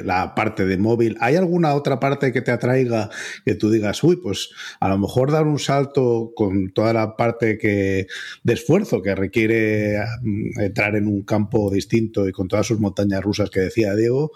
la 0.05 0.34
parte 0.34 0.65
de 0.65 0.78
móvil. 0.78 1.17
¿Hay 1.19 1.36
alguna 1.36 1.74
otra 1.74 1.99
parte 1.99 2.32
que 2.32 2.41
te 2.41 2.51
atraiga 2.51 3.09
que 3.43 3.55
tú 3.55 3.69
digas, 3.69 4.03
uy, 4.03 4.15
pues 4.15 4.51
a 4.80 4.88
lo 4.88 4.97
mejor 4.97 5.32
dar 5.32 5.45
un 5.45 5.59
salto 5.59 6.32
con 6.36 6.71
toda 6.71 6.93
la 6.93 7.15
parte 7.15 7.57
que, 7.57 8.07
de 8.43 8.53
esfuerzo 8.53 9.01
que 9.01 9.15
requiere 9.15 9.97
mm, 10.21 10.61
entrar 10.61 10.95
en 10.95 11.07
un 11.07 11.24
campo 11.24 11.69
distinto 11.69 12.28
y 12.28 12.32
con 12.32 12.47
todas 12.47 12.67
sus 12.67 12.80
montañas 12.80 13.21
rusas 13.21 13.49
que 13.49 13.59
decía 13.59 13.95
Diego? 13.95 14.32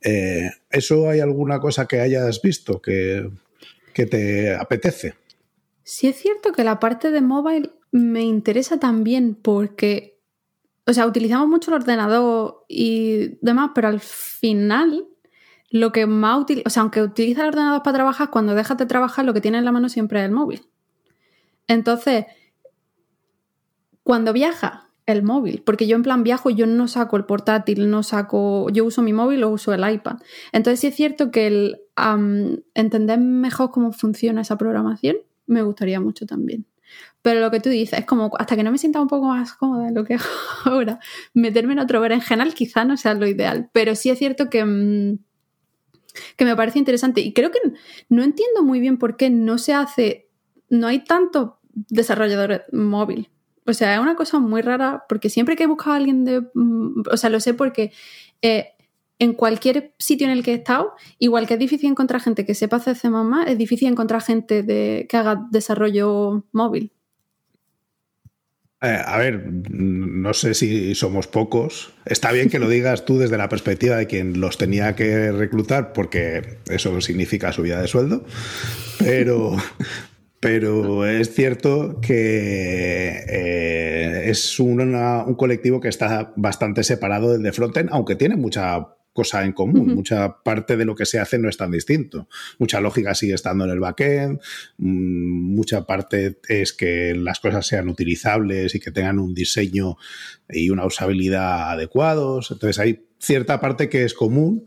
Eh, 0.00 0.50
¿Eso 0.70 1.08
hay 1.08 1.20
alguna 1.20 1.58
cosa 1.60 1.86
que 1.86 2.00
hayas 2.00 2.40
visto 2.42 2.80
que, 2.80 3.28
que 3.92 4.06
te 4.06 4.54
apetece? 4.54 5.14
Sí 5.84 6.06
es 6.06 6.16
cierto 6.16 6.52
que 6.52 6.62
la 6.62 6.78
parte 6.78 7.10
de 7.10 7.20
móvil 7.20 7.72
me 7.92 8.22
interesa 8.22 8.80
también 8.80 9.34
porque, 9.34 10.18
o 10.86 10.92
sea, 10.92 11.06
utilizamos 11.06 11.46
mucho 11.46 11.70
el 11.70 11.76
ordenador 11.76 12.64
y 12.68 13.38
demás, 13.40 13.70
pero 13.74 13.88
al 13.88 14.00
final 14.00 15.06
lo 15.70 15.92
que 15.92 16.06
más 16.06 16.40
utiliza, 16.40 16.64
o 16.66 16.70
sea, 16.70 16.82
aunque 16.82 17.02
utiliza 17.02 17.42
el 17.42 17.48
ordenador 17.48 17.82
para 17.82 17.94
trabajar, 17.94 18.30
cuando 18.30 18.54
dejas 18.54 18.78
de 18.78 18.86
trabajar 18.86 19.24
lo 19.24 19.34
que 19.34 19.40
tienes 19.40 19.60
en 19.60 19.64
la 19.64 19.72
mano 19.72 19.88
siempre 19.88 20.20
es 20.20 20.26
el 20.26 20.32
móvil. 20.32 20.66
Entonces, 21.68 22.26
cuando 24.02 24.32
viaja, 24.32 24.88
el 25.04 25.22
móvil, 25.22 25.62
porque 25.64 25.86
yo 25.86 25.96
en 25.96 26.02
plan 26.02 26.22
viajo, 26.22 26.48
yo 26.50 26.66
no 26.66 26.86
saco 26.86 27.16
el 27.16 27.24
portátil, 27.24 27.90
no 27.90 28.02
saco, 28.02 28.70
yo 28.70 28.84
uso 28.84 29.02
mi 29.02 29.12
móvil 29.12 29.42
o 29.42 29.50
uso 29.50 29.74
el 29.74 29.88
iPad. 29.88 30.18
Entonces 30.52 30.80
sí 30.80 30.86
es 30.86 30.94
cierto 30.94 31.30
que 31.30 31.46
el 31.48 31.80
entender 32.74 33.18
mejor 33.18 33.70
cómo 33.70 33.92
funciona 33.92 34.42
esa 34.42 34.56
programación 34.56 35.16
me 35.46 35.62
gustaría 35.62 36.00
mucho 36.00 36.24
también. 36.24 36.66
Pero 37.22 37.40
lo 37.40 37.50
que 37.50 37.60
tú 37.60 37.68
dices 37.68 38.00
es 38.00 38.04
como 38.04 38.30
hasta 38.38 38.56
que 38.56 38.64
no 38.64 38.72
me 38.72 38.78
sienta 38.78 39.00
un 39.00 39.08
poco 39.08 39.26
más 39.28 39.52
cómoda 39.54 39.88
en 39.88 39.94
lo 39.94 40.04
que 40.04 40.16
ahora, 40.64 40.98
meterme 41.34 41.74
en 41.74 41.78
otro 41.78 42.00
berenjenal 42.00 42.54
quizá 42.54 42.84
no 42.84 42.96
sea 42.96 43.14
lo 43.14 43.26
ideal. 43.26 43.70
Pero 43.72 43.94
sí 43.94 44.10
es 44.10 44.18
cierto 44.18 44.50
que, 44.50 44.64
mm, 44.64 45.18
que 46.36 46.44
me 46.44 46.56
parece 46.56 46.78
interesante. 46.78 47.20
Y 47.20 47.32
creo 47.32 47.50
que 47.50 47.60
no 48.08 48.22
entiendo 48.22 48.62
muy 48.62 48.80
bien 48.80 48.98
por 48.98 49.16
qué 49.16 49.30
no 49.30 49.58
se 49.58 49.72
hace, 49.74 50.28
no 50.68 50.88
hay 50.88 51.04
tanto 51.04 51.60
desarrollador 51.72 52.64
móvil. 52.72 53.30
O 53.64 53.72
sea, 53.72 53.94
es 53.94 54.00
una 54.00 54.16
cosa 54.16 54.40
muy 54.40 54.60
rara 54.60 55.04
porque 55.08 55.30
siempre 55.30 55.54
que 55.54 55.64
he 55.64 55.68
buscado 55.68 55.92
a 55.92 55.96
alguien 55.96 56.24
de... 56.24 56.40
Mm, 56.54 57.02
o 57.10 57.16
sea, 57.16 57.30
lo 57.30 57.38
sé 57.38 57.54
porque 57.54 57.92
eh, 58.42 58.71
en 59.22 59.34
cualquier 59.34 59.94
sitio 60.00 60.26
en 60.26 60.32
el 60.32 60.42
que 60.42 60.50
he 60.50 60.54
estado, 60.54 60.94
igual 61.20 61.46
que 61.46 61.54
es 61.54 61.60
difícil 61.60 61.88
encontrar 61.88 62.20
gente 62.20 62.44
que 62.44 62.56
sepa 62.56 62.78
hacer 62.78 62.96
C++, 62.96 63.08
es 63.46 63.56
difícil 63.56 63.86
encontrar 63.86 64.20
gente 64.20 64.64
de, 64.64 65.06
que 65.08 65.16
haga 65.16 65.46
desarrollo 65.52 66.44
móvil. 66.50 66.90
Eh, 68.80 69.00
a 69.06 69.16
ver, 69.18 69.48
no 69.70 70.34
sé 70.34 70.54
si 70.54 70.96
somos 70.96 71.28
pocos. 71.28 71.92
Está 72.04 72.32
bien 72.32 72.50
que 72.50 72.58
lo 72.58 72.68
digas 72.76 73.04
tú 73.04 73.16
desde 73.16 73.38
la 73.38 73.48
perspectiva 73.48 73.94
de 73.94 74.08
quien 74.08 74.40
los 74.40 74.58
tenía 74.58 74.96
que 74.96 75.30
reclutar, 75.30 75.92
porque 75.92 76.58
eso 76.68 77.00
significa 77.00 77.52
subida 77.52 77.80
de 77.80 77.86
sueldo, 77.86 78.24
pero, 78.98 79.56
pero 80.40 81.06
es 81.06 81.32
cierto 81.32 82.00
que 82.00 83.24
eh, 83.28 84.22
es 84.30 84.58
un 84.58 85.36
colectivo 85.36 85.80
que 85.80 85.86
está 85.86 86.32
bastante 86.34 86.82
separado 86.82 87.30
del 87.30 87.44
de 87.44 87.52
frontend, 87.52 87.88
aunque 87.92 88.16
tiene 88.16 88.34
mucha 88.34 88.96
cosa 89.12 89.44
en 89.44 89.52
común. 89.52 89.94
Mucha 89.94 90.42
parte 90.42 90.76
de 90.76 90.84
lo 90.84 90.94
que 90.94 91.06
se 91.06 91.18
hace 91.18 91.38
no 91.38 91.48
es 91.48 91.56
tan 91.56 91.70
distinto. 91.70 92.28
Mucha 92.58 92.80
lógica 92.80 93.14
sigue 93.14 93.34
estando 93.34 93.64
en 93.64 93.70
el 93.70 93.80
backend, 93.80 94.40
mm, 94.78 95.54
mucha 95.54 95.86
parte 95.86 96.38
es 96.48 96.72
que 96.72 97.14
las 97.14 97.40
cosas 97.40 97.66
sean 97.66 97.88
utilizables 97.88 98.74
y 98.74 98.80
que 98.80 98.90
tengan 98.90 99.18
un 99.18 99.34
diseño 99.34 99.96
y 100.48 100.70
una 100.70 100.86
usabilidad 100.86 101.70
adecuados. 101.70 102.50
Entonces 102.50 102.78
hay 102.78 103.06
cierta 103.18 103.60
parte 103.60 103.88
que 103.88 104.04
es 104.04 104.14
común, 104.14 104.66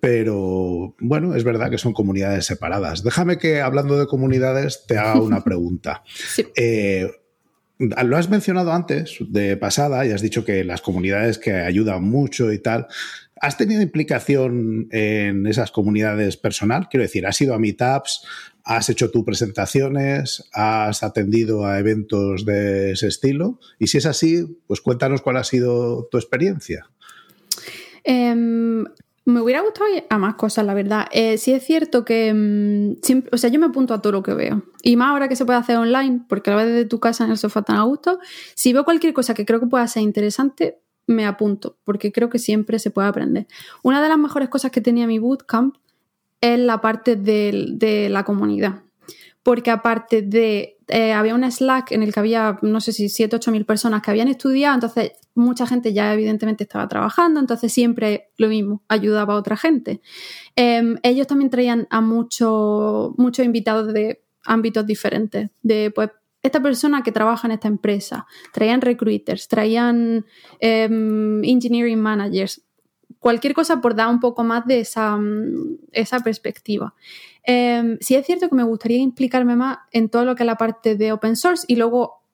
pero 0.00 0.94
bueno, 0.98 1.34
es 1.34 1.44
verdad 1.44 1.70
que 1.70 1.78
son 1.78 1.92
comunidades 1.92 2.46
separadas. 2.46 3.02
Déjame 3.02 3.38
que 3.38 3.60
hablando 3.60 3.98
de 3.98 4.06
comunidades 4.06 4.84
te 4.86 4.98
haga 4.98 5.20
una 5.20 5.44
pregunta. 5.44 6.02
Eh, 6.56 7.10
lo 7.78 8.16
has 8.16 8.30
mencionado 8.30 8.72
antes 8.72 9.18
de 9.20 9.56
pasada 9.56 10.06
y 10.06 10.10
has 10.10 10.22
dicho 10.22 10.44
que 10.44 10.64
las 10.64 10.80
comunidades 10.80 11.38
que 11.38 11.52
ayudan 11.52 12.04
mucho 12.04 12.52
y 12.52 12.58
tal. 12.58 12.86
¿Has 13.40 13.58
tenido 13.58 13.82
implicación 13.82 14.88
en 14.90 15.46
esas 15.46 15.70
comunidades 15.70 16.36
personal? 16.38 16.88
Quiero 16.88 17.02
decir, 17.02 17.26
¿has 17.26 17.40
ido 17.40 17.54
a 17.54 17.58
meetups? 17.58 18.24
¿Has 18.64 18.88
hecho 18.88 19.10
tus 19.10 19.24
presentaciones? 19.24 20.48
¿Has 20.54 21.02
atendido 21.02 21.66
a 21.66 21.78
eventos 21.78 22.46
de 22.46 22.92
ese 22.92 23.08
estilo? 23.08 23.60
Y 23.78 23.88
si 23.88 23.98
es 23.98 24.06
así, 24.06 24.58
pues 24.66 24.80
cuéntanos 24.80 25.20
cuál 25.20 25.36
ha 25.36 25.44
sido 25.44 26.08
tu 26.10 26.16
experiencia. 26.16 26.88
Em, 28.04 28.84
me 29.26 29.40
hubiera 29.40 29.60
gustado 29.60 29.86
a 30.08 30.18
más 30.18 30.36
cosas, 30.36 30.64
la 30.64 30.72
verdad. 30.72 31.06
Eh, 31.12 31.36
sí 31.36 31.52
es 31.52 31.62
cierto 31.64 32.04
que, 32.04 32.32
mm, 32.32 33.24
o 33.32 33.36
sea, 33.36 33.50
yo 33.50 33.60
me 33.60 33.66
apunto 33.66 33.92
a 33.92 34.00
todo 34.00 34.12
lo 34.12 34.22
que 34.22 34.32
veo. 34.32 34.62
Y 34.82 34.96
más 34.96 35.10
ahora 35.10 35.28
que 35.28 35.36
se 35.36 35.44
puede 35.44 35.58
hacer 35.58 35.76
online, 35.76 36.22
porque 36.28 36.50
lo 36.50 36.56
ves 36.56 36.68
desde 36.68 36.84
tu 36.86 37.00
casa 37.00 37.24
en 37.24 37.32
el 37.32 37.36
sofá 37.36 37.62
tan 37.62 37.76
a 37.76 37.82
gusto. 37.82 38.18
Si 38.54 38.72
veo 38.72 38.84
cualquier 38.84 39.12
cosa 39.12 39.34
que 39.34 39.44
creo 39.44 39.60
que 39.60 39.66
pueda 39.66 39.86
ser 39.88 40.04
interesante, 40.04 40.78
me 41.06 41.26
apunto, 41.26 41.78
porque 41.84 42.12
creo 42.12 42.28
que 42.28 42.38
siempre 42.38 42.78
se 42.78 42.90
puede 42.90 43.08
aprender. 43.08 43.46
Una 43.82 44.02
de 44.02 44.08
las 44.08 44.18
mejores 44.18 44.48
cosas 44.48 44.70
que 44.70 44.80
tenía 44.80 45.06
mi 45.06 45.18
bootcamp 45.18 45.76
es 46.40 46.58
la 46.58 46.80
parte 46.80 47.16
de, 47.16 48.08
la 48.10 48.24
comunidad. 48.24 48.82
Porque 49.42 49.70
aparte 49.70 50.22
de, 50.22 50.78
eh, 50.88 51.12
había 51.12 51.34
un 51.34 51.50
Slack 51.50 51.92
en 51.92 52.02
el 52.02 52.12
que 52.12 52.20
había, 52.20 52.58
no 52.62 52.80
sé 52.80 52.92
si 52.92 53.08
7, 53.08 53.36
8 53.36 53.52
mil 53.52 53.64
personas 53.64 54.02
que 54.02 54.10
habían 54.10 54.28
estudiado, 54.28 54.74
entonces 54.74 55.12
mucha 55.34 55.66
gente 55.66 55.92
ya 55.92 56.12
evidentemente 56.12 56.64
estaba 56.64 56.88
trabajando, 56.88 57.38
entonces 57.38 57.72
siempre 57.72 58.30
lo 58.38 58.48
mismo, 58.48 58.82
ayudaba 58.88 59.34
a 59.34 59.36
otra 59.36 59.56
gente. 59.56 60.00
Em, 60.56 60.96
ellos 61.04 61.28
también 61.28 61.50
traían 61.50 61.86
a 61.90 62.00
muchos 62.00 63.16
muchos 63.16 63.44
invitados 63.44 63.92
de 63.92 64.22
ámbitos 64.44 64.86
diferentes, 64.86 65.50
de 65.62 65.92
pues 65.94 66.10
esta 66.46 66.62
persona 66.62 67.02
que 67.02 67.12
trabaja 67.12 67.46
en 67.46 67.52
esta 67.52 67.68
empresa, 67.68 68.26
traían 68.52 68.80
recruiters, 68.80 69.48
traían 69.48 70.24
em, 70.60 71.44
engineering 71.44 72.00
managers, 72.00 72.62
cualquier 73.18 73.54
cosa 73.54 73.80
por 73.80 73.94
dar 73.94 74.08
un 74.08 74.20
poco 74.20 74.44
más 74.44 74.66
de 74.66 74.80
esa, 74.80 75.16
mm, 75.16 75.78
esa 75.92 76.20
perspectiva. 76.20 76.94
Eh, 77.44 77.96
sí 78.00 78.14
es 78.14 78.26
cierto 78.26 78.48
que 78.48 78.56
me 78.56 78.64
gustaría 78.64 78.98
implicarme 78.98 79.56
más 79.56 79.78
en 79.92 80.08
todo 80.08 80.24
lo 80.24 80.34
que 80.34 80.42
es 80.42 80.46
la 80.46 80.56
parte 80.56 80.96
de 80.96 81.12
open 81.12 81.36
source 81.36 81.64
y 81.68 81.76
luego 81.76 82.25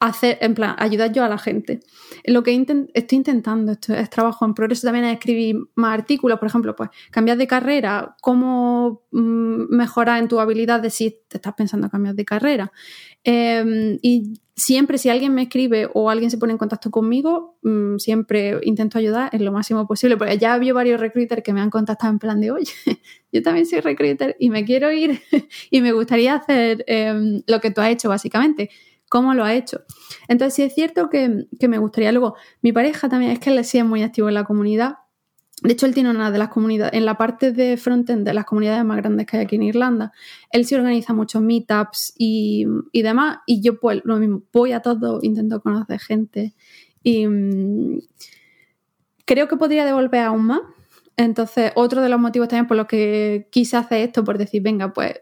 hacer, 0.00 0.38
en 0.40 0.54
plan, 0.54 0.74
ayudar 0.78 1.12
yo 1.12 1.24
a 1.24 1.28
la 1.28 1.38
gente. 1.38 1.80
Lo 2.24 2.42
que 2.42 2.52
estoy 2.94 3.16
intentando, 3.16 3.72
esto 3.72 3.94
es 3.94 4.10
trabajo 4.10 4.44
en 4.44 4.54
progreso, 4.54 4.86
también 4.86 5.04
es 5.06 5.14
escribir 5.14 5.56
más 5.74 5.94
artículos, 5.94 6.38
por 6.38 6.48
ejemplo, 6.48 6.76
pues 6.76 6.90
cambiar 7.10 7.38
de 7.38 7.46
carrera, 7.46 8.16
cómo 8.20 9.02
mm, 9.12 9.74
mejorar 9.74 10.20
en 10.20 10.28
tu 10.28 10.40
habilidad 10.40 10.80
de 10.80 10.90
si 10.90 11.10
te 11.28 11.38
estás 11.38 11.54
pensando 11.54 11.88
cambiar 11.88 12.14
de 12.14 12.24
carrera. 12.24 12.72
Em, 13.22 13.98
y 14.02 14.34
siempre 14.54 14.98
si 14.98 15.08
alguien 15.08 15.34
me 15.34 15.42
escribe 15.42 15.88
o 15.94 16.10
alguien 16.10 16.30
se 16.30 16.38
pone 16.38 16.52
en 16.52 16.58
contacto 16.58 16.90
conmigo, 16.90 17.58
mm, 17.62 17.96
siempre 17.96 18.60
intento 18.62 18.98
ayudar 18.98 19.30
en 19.32 19.44
lo 19.44 19.52
máximo 19.52 19.86
posible, 19.86 20.16
porque 20.16 20.38
ya 20.38 20.54
había 20.54 20.74
varios 20.74 21.00
recruiters 21.00 21.42
que 21.42 21.52
me 21.52 21.60
han 21.60 21.70
contactado 21.70 22.12
en 22.12 22.18
plan 22.18 22.40
de, 22.40 22.50
oye, 22.50 22.72
yo 23.32 23.42
también 23.42 23.66
soy 23.66 23.80
recruiter 23.80 24.36
y 24.38 24.50
me 24.50 24.64
quiero 24.64 24.92
ir 24.92 25.20
y 25.70 25.80
me 25.80 25.92
gustaría 25.92 26.34
hacer 26.34 26.84
em, 26.86 27.42
lo 27.46 27.60
que 27.60 27.70
tú 27.70 27.80
has 27.80 27.90
hecho 27.90 28.08
básicamente 28.08 28.70
cómo 29.14 29.32
lo 29.32 29.44
ha 29.44 29.54
hecho. 29.54 29.84
Entonces, 30.26 30.54
sí 30.54 30.62
es 30.64 30.74
cierto 30.74 31.08
que, 31.08 31.46
me 31.68 31.78
gustaría. 31.78 32.10
Luego, 32.10 32.34
mi 32.62 32.72
pareja 32.72 33.08
también 33.08 33.30
es 33.30 33.38
que 33.38 33.50
él 33.50 33.64
sí 33.64 33.78
es 33.78 33.84
muy 33.84 34.02
activo 34.02 34.26
en 34.26 34.34
la 34.34 34.42
comunidad. 34.42 34.96
De 35.62 35.72
hecho, 35.72 35.86
él 35.86 35.94
tiene 35.94 36.10
una 36.10 36.32
de 36.32 36.38
las 36.38 36.48
comunidades, 36.48 36.94
en 36.94 37.04
la 37.04 37.16
parte 37.16 37.52
de 37.52 37.76
frontend 37.76 38.26
de 38.26 38.34
las 38.34 38.44
comunidades 38.44 38.84
más 38.84 38.96
grandes 38.96 39.26
que 39.26 39.36
hay 39.36 39.44
aquí 39.44 39.54
en 39.54 39.62
Irlanda, 39.62 40.10
él 40.50 40.66
sí 40.66 40.74
organiza 40.74 41.14
muchos 41.14 41.42
meetups 41.42 42.12
y, 42.18 42.66
y 42.90 43.02
demás. 43.02 43.38
Y 43.46 43.62
yo, 43.62 43.78
pues, 43.78 44.00
lo 44.02 44.16
mismo, 44.16 44.42
voy 44.52 44.72
a 44.72 44.80
todo, 44.80 45.20
intento 45.22 45.62
conocer 45.62 46.00
gente. 46.00 46.52
Y 47.04 47.28
mm, 47.28 48.00
creo 49.24 49.46
que 49.46 49.56
podría 49.56 49.84
devolver 49.84 50.22
aún 50.22 50.46
más. 50.46 50.60
Entonces, 51.16 51.70
otro 51.76 52.02
de 52.02 52.08
los 52.08 52.18
motivos 52.18 52.48
también 52.48 52.66
por 52.66 52.76
los 52.76 52.88
que 52.88 53.46
quise 53.52 53.76
hacer 53.76 54.08
esto, 54.08 54.24
por 54.24 54.38
decir, 54.38 54.60
venga, 54.60 54.92
pues 54.92 55.20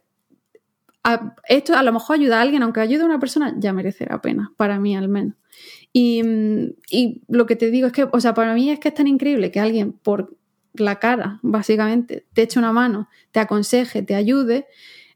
esto 1.49 1.77
a 1.77 1.83
lo 1.83 1.93
mejor 1.93 2.17
ayuda 2.17 2.39
a 2.39 2.43
alguien, 2.43 2.63
aunque 2.63 2.81
ayude 2.81 3.03
a 3.03 3.07
una 3.07 3.19
persona, 3.19 3.55
ya 3.59 3.73
merece 3.73 4.07
la 4.09 4.21
pena, 4.21 4.53
para 4.57 4.79
mí 4.79 4.97
al 4.97 5.09
menos. 5.09 5.35
Y, 5.93 6.23
lo 7.29 7.47
que 7.47 7.57
te 7.57 7.71
digo 7.71 7.87
es 7.87 7.93
que, 7.93 8.09
o 8.11 8.21
sea, 8.21 8.35
para 8.35 8.55
mí 8.55 8.71
es 8.71 8.79
que 8.79 8.89
es 8.89 8.95
tan 8.95 9.07
increíble 9.07 9.51
que 9.51 9.61
alguien 9.61 9.93
por 9.93 10.37
la 10.75 10.99
cara, 10.99 11.39
básicamente, 11.43 12.27
te 12.33 12.43
eche 12.43 12.59
una 12.59 12.73
mano, 12.73 13.09
te 13.31 13.41
aconseje, 13.41 14.03
te 14.03 14.15
ayude, 14.15 14.67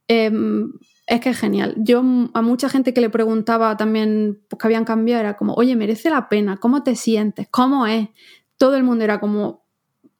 em, 0.09 0.73
es 1.07 1.21
que 1.21 1.31
es 1.31 1.39
genial. 1.39 1.75
Yo 1.79 2.01
a 2.35 2.43
mucha 2.43 2.69
gente 2.69 2.93
que 2.93 3.01
le 3.01 3.11
preguntaba 3.11 3.77
también 3.77 4.41
pues, 4.49 4.61
que 4.61 4.67
habían 4.67 4.85
cambiado, 4.85 5.21
era 5.21 5.37
como, 5.37 5.55
oye, 5.55 5.77
merece 5.77 6.11
la 6.11 6.29
pena, 6.29 6.59
¿cómo 6.59 6.83
te 6.83 6.97
sientes? 6.97 7.49
¿Cómo 7.51 7.87
es? 7.87 8.09
Todo 8.59 8.77
el 8.77 8.83
mundo 8.83 9.05
era 9.05 9.21
como, 9.21 9.66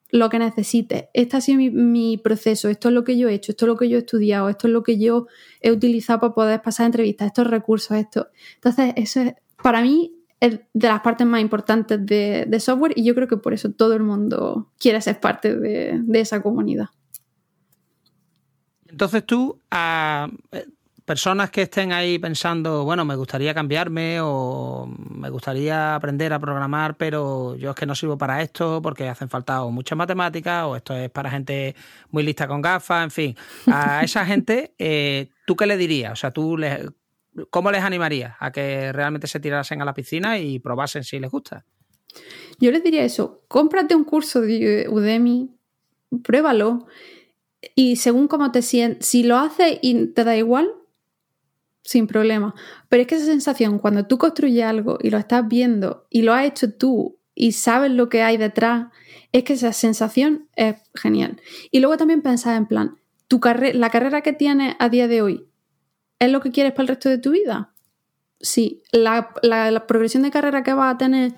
lo 0.09 0.29
que 0.29 0.39
necesites. 0.39 1.05
Este 1.13 1.37
ha 1.37 1.41
sido 1.41 1.59
mi, 1.59 2.17
proceso, 2.17 2.69
esto 2.69 2.89
es 2.89 2.93
lo 2.93 3.03
que 3.03 3.17
yo 3.17 3.29
he 3.29 3.33
hecho, 3.33 3.51
esto 3.51 3.65
es 3.65 3.67
lo 3.67 3.77
que 3.77 3.89
yo 3.89 3.97
he 3.97 3.99
estudiado, 3.99 4.49
esto 4.49 4.67
es 4.67 4.73
lo 4.73 4.83
que 4.83 4.97
yo 4.97 5.27
he 5.61 5.71
utilizado 5.71 6.19
para 6.19 6.33
poder 6.33 6.61
pasar 6.61 6.85
entrevistas, 6.85 7.27
estos 7.27 7.47
recursos, 7.47 7.97
esto. 7.97 8.29
Entonces, 8.55 8.93
eso 8.95 9.21
es, 9.21 9.33
para 9.61 9.81
mí, 9.81 10.13
es 10.39 10.59
de 10.73 10.87
las 10.87 11.01
partes 11.01 11.25
más 11.25 11.41
importantes 11.41 12.05
de, 12.05 12.59
software 12.59 12.93
y 12.95 13.03
yo 13.03 13.15
creo 13.15 13.27
que 13.27 13.37
por 13.37 13.53
eso 13.53 13.71
todo 13.71 13.93
el 13.93 14.03
mundo 14.03 14.71
quiere 14.79 15.01
ser 15.01 15.19
parte 15.19 15.55
de, 15.55 15.99
de 16.03 16.19
esa 16.19 16.41
comunidad. 16.41 16.89
Entonces 18.87 19.25
tú, 19.25 19.59
a, 19.69 20.29
personas 21.07 21.49
que 21.51 21.61
estén 21.61 21.93
ahí 21.93 22.19
pensando, 22.19 22.83
bueno, 22.83 23.05
me 23.05 23.15
gustaría 23.15 23.53
cambiarme 23.53 24.19
o 24.19 24.93
me 25.09 25.29
gustaría 25.29 25.95
aprender 25.95 26.33
a 26.33 26.39
programar, 26.39 26.97
pero 26.97 27.55
yo 27.55 27.69
es 27.69 27.75
que 27.77 27.85
no 27.85 27.95
sirvo 27.95 28.17
para 28.17 28.41
esto 28.41 28.81
porque 28.81 29.07
hacen 29.07 29.29
falta 29.29 29.63
o 29.63 29.71
muchas 29.71 29.97
matemáticas 29.97 30.65
o 30.65 30.75
esto 30.75 30.93
es 30.93 31.09
para 31.09 31.31
gente 31.31 31.75
muy 32.11 32.23
lista 32.23 32.45
con 32.45 32.61
gafas, 32.61 33.05
en 33.05 33.11
fin. 33.11 33.35
A 33.67 34.01
esa 34.03 34.25
gente, 34.25 34.73
eh, 34.77 35.29
¿tú 35.45 35.55
qué 35.55 35.65
le 35.65 35.77
dirías? 35.77 36.11
O 36.11 36.15
sea, 36.17 36.31
tú 36.31 36.57
les, 36.57 36.85
¿cómo 37.51 37.71
les 37.71 37.83
animarías 37.83 38.35
a 38.37 38.51
que 38.51 38.91
realmente 38.91 39.27
se 39.27 39.39
tirasen 39.39 39.81
a 39.81 39.85
la 39.85 39.93
piscina 39.93 40.37
y 40.37 40.59
probasen 40.59 41.05
si 41.05 41.21
les 41.21 41.31
gusta? 41.31 41.63
Yo 42.59 42.69
les 42.69 42.83
diría 42.83 43.05
eso, 43.05 43.43
cómprate 43.47 43.95
un 43.95 44.03
curso 44.03 44.41
de 44.41 44.89
Udemy, 44.89 45.51
pruébalo 46.21 46.85
y 47.75 47.95
según 47.95 48.27
cómo 48.27 48.51
te 48.51 48.61
sientes, 48.61 49.07
si 49.07 49.23
lo 49.23 49.37
haces 49.37 49.79
y 49.81 50.07
te 50.07 50.25
da 50.25 50.35
igual, 50.35 50.69
sin 51.87 52.05
problema. 52.05 52.53
Pero 52.89 53.01
es 53.01 53.07
que 53.07 53.15
esa 53.15 53.25
sensación, 53.25 53.79
cuando 53.79 54.05
tú 54.05 54.17
construyes 54.17 54.65
algo 54.65 54.99
y 55.01 55.09
lo 55.09 55.17
estás 55.17 55.47
viendo 55.47 56.05
y 56.09 56.23
lo 56.23 56.33
has 56.33 56.45
hecho 56.45 56.73
tú 56.73 57.17
y 57.33 57.53
sabes 57.53 57.91
lo 57.91 58.09
que 58.09 58.23
hay 58.23 58.35
detrás, 58.35 58.87
es 59.31 59.45
que 59.45 59.53
esa 59.53 59.71
sensación 59.71 60.49
es 60.57 60.75
genial. 60.93 61.41
Y 61.71 61.79
luego 61.79 61.95
también 61.95 62.21
pensar 62.21 62.57
en 62.57 62.65
plan, 62.65 62.97
tu 63.29 63.39
la 63.73 63.89
carrera 63.89 64.19
que 64.19 64.33
tienes 64.33 64.75
a 64.79 64.89
día 64.89 65.07
de 65.07 65.21
hoy, 65.21 65.47
¿es 66.19 66.29
lo 66.29 66.41
que 66.41 66.51
quieres 66.51 66.73
para 66.73 66.83
el 66.83 66.87
resto 66.89 67.07
de 67.07 67.19
tu 67.19 67.31
vida? 67.31 67.71
Sí. 68.41 68.83
¿La, 68.91 69.31
progresión 69.87 70.23
de 70.23 70.31
carrera 70.31 70.63
que 70.63 70.73
vas 70.73 70.93
a 70.93 70.97
tener 70.97 71.35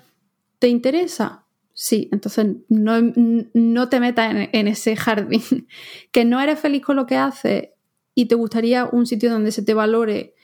te 0.58 0.66
interesa? 0.66 1.44
Sí, 1.74 2.08
entonces 2.10 2.56
no, 2.68 3.88
te 3.88 4.00
metas 4.00 4.34
en, 4.34 4.50
en, 4.52 4.66
ese 4.66 4.96
jardín. 4.96 5.68
que 6.10 6.24
no 6.24 6.40
eres 6.40 6.58
feliz 6.58 6.82
con 6.82 6.96
lo 6.96 7.06
que 7.06 7.16
haces 7.16 7.68
y 8.16 8.26
te 8.26 8.34
gustaría 8.34 8.86
un 8.86 9.06
sitio 9.06 9.30
donde 9.30 9.52
se 9.52 9.62
te 9.62 9.74
valore 9.74 10.34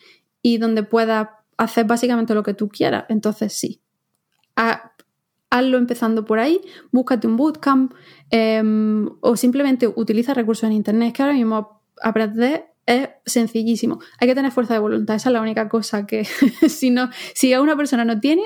y 0.46 0.58
donde 0.58 0.84
puedas 0.84 1.26
hacer 1.56 1.86
básicamente 1.86 2.32
lo 2.32 2.44
que 2.44 2.54
tú 2.54 2.68
quieras. 2.68 3.06
Entonces 3.08 3.52
sí, 3.52 3.82
hazlo 4.54 5.76
empezando 5.76 6.24
por 6.24 6.38
ahí, 6.38 6.60
búscate 6.92 7.26
un 7.26 7.36
bootcamp 7.36 7.92
em, 8.30 9.10
o 9.22 9.36
simplemente 9.36 9.88
utiliza 9.88 10.34
recursos 10.34 10.62
en 10.62 10.74
Internet, 10.74 11.16
que 11.16 11.22
ahora 11.22 11.34
mismo 11.34 11.82
aprender 12.00 12.66
es 12.86 13.08
sencillísimo. 13.24 13.98
Hay 14.20 14.28
que 14.28 14.36
tener 14.36 14.52
fuerza 14.52 14.74
de 14.74 14.78
voluntad, 14.78 15.16
esa 15.16 15.30
es 15.30 15.32
la 15.32 15.40
única 15.40 15.68
cosa 15.68 16.06
que 16.06 16.24
si, 16.68 16.90
no, 16.90 17.10
si 17.34 17.52
una 17.56 17.76
persona 17.76 18.04
no 18.04 18.20
tiene, 18.20 18.44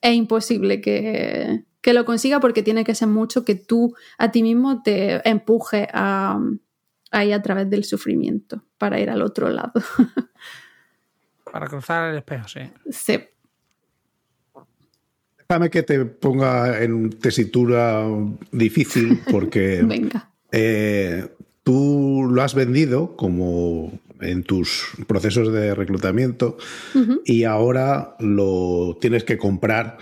es 0.00 0.14
imposible 0.14 0.80
que, 0.80 1.66
que 1.82 1.92
lo 1.92 2.06
consiga 2.06 2.40
porque 2.40 2.62
tiene 2.62 2.84
que 2.84 2.94
ser 2.94 3.08
mucho 3.08 3.44
que 3.44 3.54
tú 3.54 3.94
a 4.16 4.30
ti 4.30 4.42
mismo 4.42 4.82
te 4.82 5.28
empuje 5.28 5.88
a, 5.92 6.40
a 7.10 7.24
ir 7.26 7.34
a 7.34 7.42
través 7.42 7.68
del 7.68 7.84
sufrimiento 7.84 8.64
para 8.78 8.98
ir 8.98 9.10
al 9.10 9.20
otro 9.20 9.50
lado. 9.50 9.74
Para 11.54 11.68
cruzar 11.68 12.10
el 12.10 12.16
espejo, 12.16 12.48
sí. 12.48 12.62
Sí. 12.90 13.20
Déjame 15.48 15.70
que 15.70 15.84
te 15.84 16.04
ponga 16.04 16.82
en 16.82 17.10
tesitura 17.10 18.08
difícil 18.50 19.20
porque 19.30 19.80
Venga. 19.86 20.32
Eh, 20.50 21.28
tú 21.62 22.28
lo 22.28 22.42
has 22.42 22.56
vendido 22.56 23.14
como 23.14 24.00
en 24.20 24.42
tus 24.42 24.96
procesos 25.06 25.52
de 25.52 25.76
reclutamiento 25.76 26.56
y 27.24 27.44
ahora 27.44 28.16
lo 28.18 28.98
tienes 29.00 29.22
que 29.22 29.38
comprar 29.38 29.98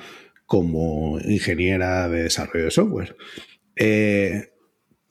como 0.47 1.19
ingeniera 1.21 2.09
de 2.09 2.23
desarrollo 2.23 2.65
de 2.65 2.71
software. 2.71 3.15
Eh, 3.77 4.55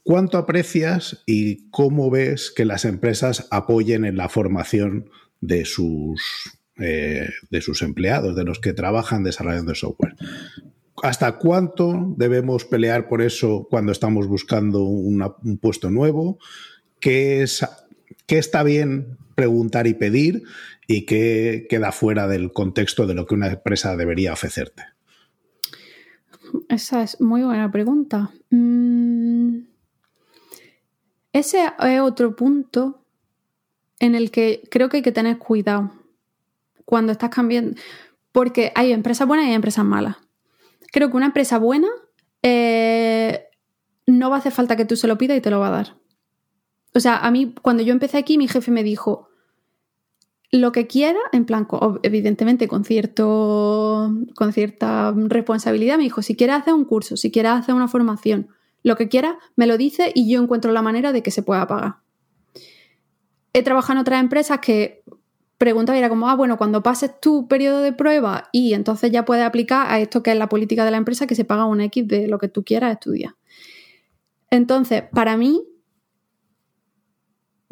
¿Cuánto 0.01 0.39
aprecias 0.39 1.21
y 1.27 1.69
cómo 1.69 2.09
ves 2.09 2.49
que 2.49 2.65
las 2.65 2.83
empresas 2.85 3.47
apoyen 3.51 4.05
en 4.05 4.17
la 4.17 4.27
formación 4.27 5.11
de 5.41 5.65
sus, 5.65 6.21
eh, 6.77 7.29
de 7.49 7.61
sus 7.61 7.81
empleados, 7.81 8.35
de 8.35 8.43
los 8.43 8.59
que 8.59 8.73
trabajan 8.73 9.23
desarrollando 9.23 9.75
software. 9.75 10.15
¿Hasta 11.03 11.37
cuánto 11.37 12.13
debemos 12.15 12.63
pelear 12.65 13.07
por 13.07 13.21
eso 13.21 13.67
cuando 13.69 13.91
estamos 13.91 14.27
buscando 14.27 14.83
un 14.83 15.57
puesto 15.59 15.89
nuevo? 15.89 16.37
¿Qué, 16.99 17.41
es, 17.41 17.65
¿Qué 18.27 18.37
está 18.37 18.61
bien 18.63 19.17
preguntar 19.35 19.87
y 19.87 19.95
pedir 19.95 20.43
y 20.87 21.05
qué 21.05 21.65
queda 21.69 21.91
fuera 21.91 22.27
del 22.27 22.51
contexto 22.51 23.07
de 23.07 23.15
lo 23.15 23.25
que 23.25 23.33
una 23.33 23.47
empresa 23.47 23.97
debería 23.97 24.33
ofrecerte? 24.33 24.83
Esa 26.69 27.01
es 27.03 27.19
muy 27.19 27.43
buena 27.43 27.71
pregunta. 27.71 28.29
Mm, 28.49 29.59
ese 31.33 31.65
es 31.79 32.01
otro 32.01 32.35
punto 32.35 33.00
en 34.01 34.15
el 34.15 34.31
que 34.31 34.63
creo 34.69 34.89
que 34.89 34.97
hay 34.97 35.03
que 35.03 35.11
tener 35.11 35.37
cuidado 35.37 35.91
cuando 36.85 37.11
estás 37.11 37.29
cambiando, 37.29 37.79
porque 38.31 38.71
hay 38.75 38.91
empresas 38.91 39.27
buenas 39.27 39.45
y 39.45 39.49
hay 39.49 39.55
empresas 39.55 39.85
malas. 39.85 40.17
Creo 40.91 41.09
que 41.09 41.17
una 41.17 41.27
empresa 41.27 41.59
buena 41.59 41.87
eh, 42.41 43.45
no 44.07 44.29
va 44.31 44.37
a 44.37 44.39
hacer 44.39 44.51
falta 44.51 44.75
que 44.75 44.85
tú 44.85 44.95
se 44.95 45.07
lo 45.07 45.19
pidas 45.19 45.37
y 45.37 45.41
te 45.41 45.51
lo 45.51 45.59
va 45.59 45.67
a 45.67 45.71
dar. 45.71 45.97
O 46.95 46.99
sea, 46.99 47.17
a 47.17 47.29
mí 47.29 47.53
cuando 47.61 47.83
yo 47.83 47.93
empecé 47.93 48.17
aquí, 48.17 48.39
mi 48.39 48.47
jefe 48.47 48.71
me 48.71 48.83
dijo, 48.83 49.29
lo 50.49 50.71
que 50.71 50.87
quiera, 50.87 51.19
en 51.31 51.45
plan, 51.45 51.67
evidentemente 52.01 52.67
con, 52.67 52.83
cierto, 52.83 54.11
con 54.35 54.51
cierta 54.51 55.13
responsabilidad, 55.15 55.97
me 55.97 56.03
dijo, 56.03 56.23
si 56.23 56.35
quieres 56.35 56.55
hacer 56.55 56.73
un 56.73 56.85
curso, 56.85 57.17
si 57.17 57.29
quieres 57.29 57.51
hacer 57.51 57.75
una 57.75 57.87
formación, 57.87 58.49
lo 58.81 58.95
que 58.95 59.09
quiera, 59.09 59.37
me 59.55 59.67
lo 59.67 59.77
dice 59.77 60.11
y 60.15 60.29
yo 60.29 60.41
encuentro 60.41 60.71
la 60.71 60.81
manera 60.81 61.11
de 61.13 61.21
que 61.21 61.29
se 61.29 61.43
pueda 61.43 61.67
pagar 61.67 61.97
he 63.53 63.63
trabajado 63.63 63.93
en 63.93 64.01
otras 64.01 64.19
empresas 64.19 64.59
que 64.59 65.03
preguntaba 65.57 65.97
era 65.97 66.09
como, 66.09 66.27
ah, 66.29 66.35
bueno, 66.35 66.57
cuando 66.57 66.81
pases 66.81 67.19
tu 67.21 67.47
periodo 67.47 67.81
de 67.81 67.93
prueba 67.93 68.49
y 68.51 68.73
entonces 68.73 69.11
ya 69.11 69.25
puedes 69.25 69.45
aplicar 69.45 69.91
a 69.91 69.99
esto 69.99 70.23
que 70.23 70.31
es 70.31 70.37
la 70.37 70.49
política 70.49 70.85
de 70.85 70.91
la 70.91 70.97
empresa, 70.97 71.27
que 71.27 71.35
se 71.35 71.45
paga 71.45 71.65
un 71.65 71.81
X 71.81 72.07
de 72.07 72.27
lo 72.27 72.39
que 72.39 72.47
tú 72.47 72.63
quieras 72.63 72.93
estudiar. 72.93 73.35
Entonces, 74.49 75.03
para 75.13 75.37
mí, 75.37 75.63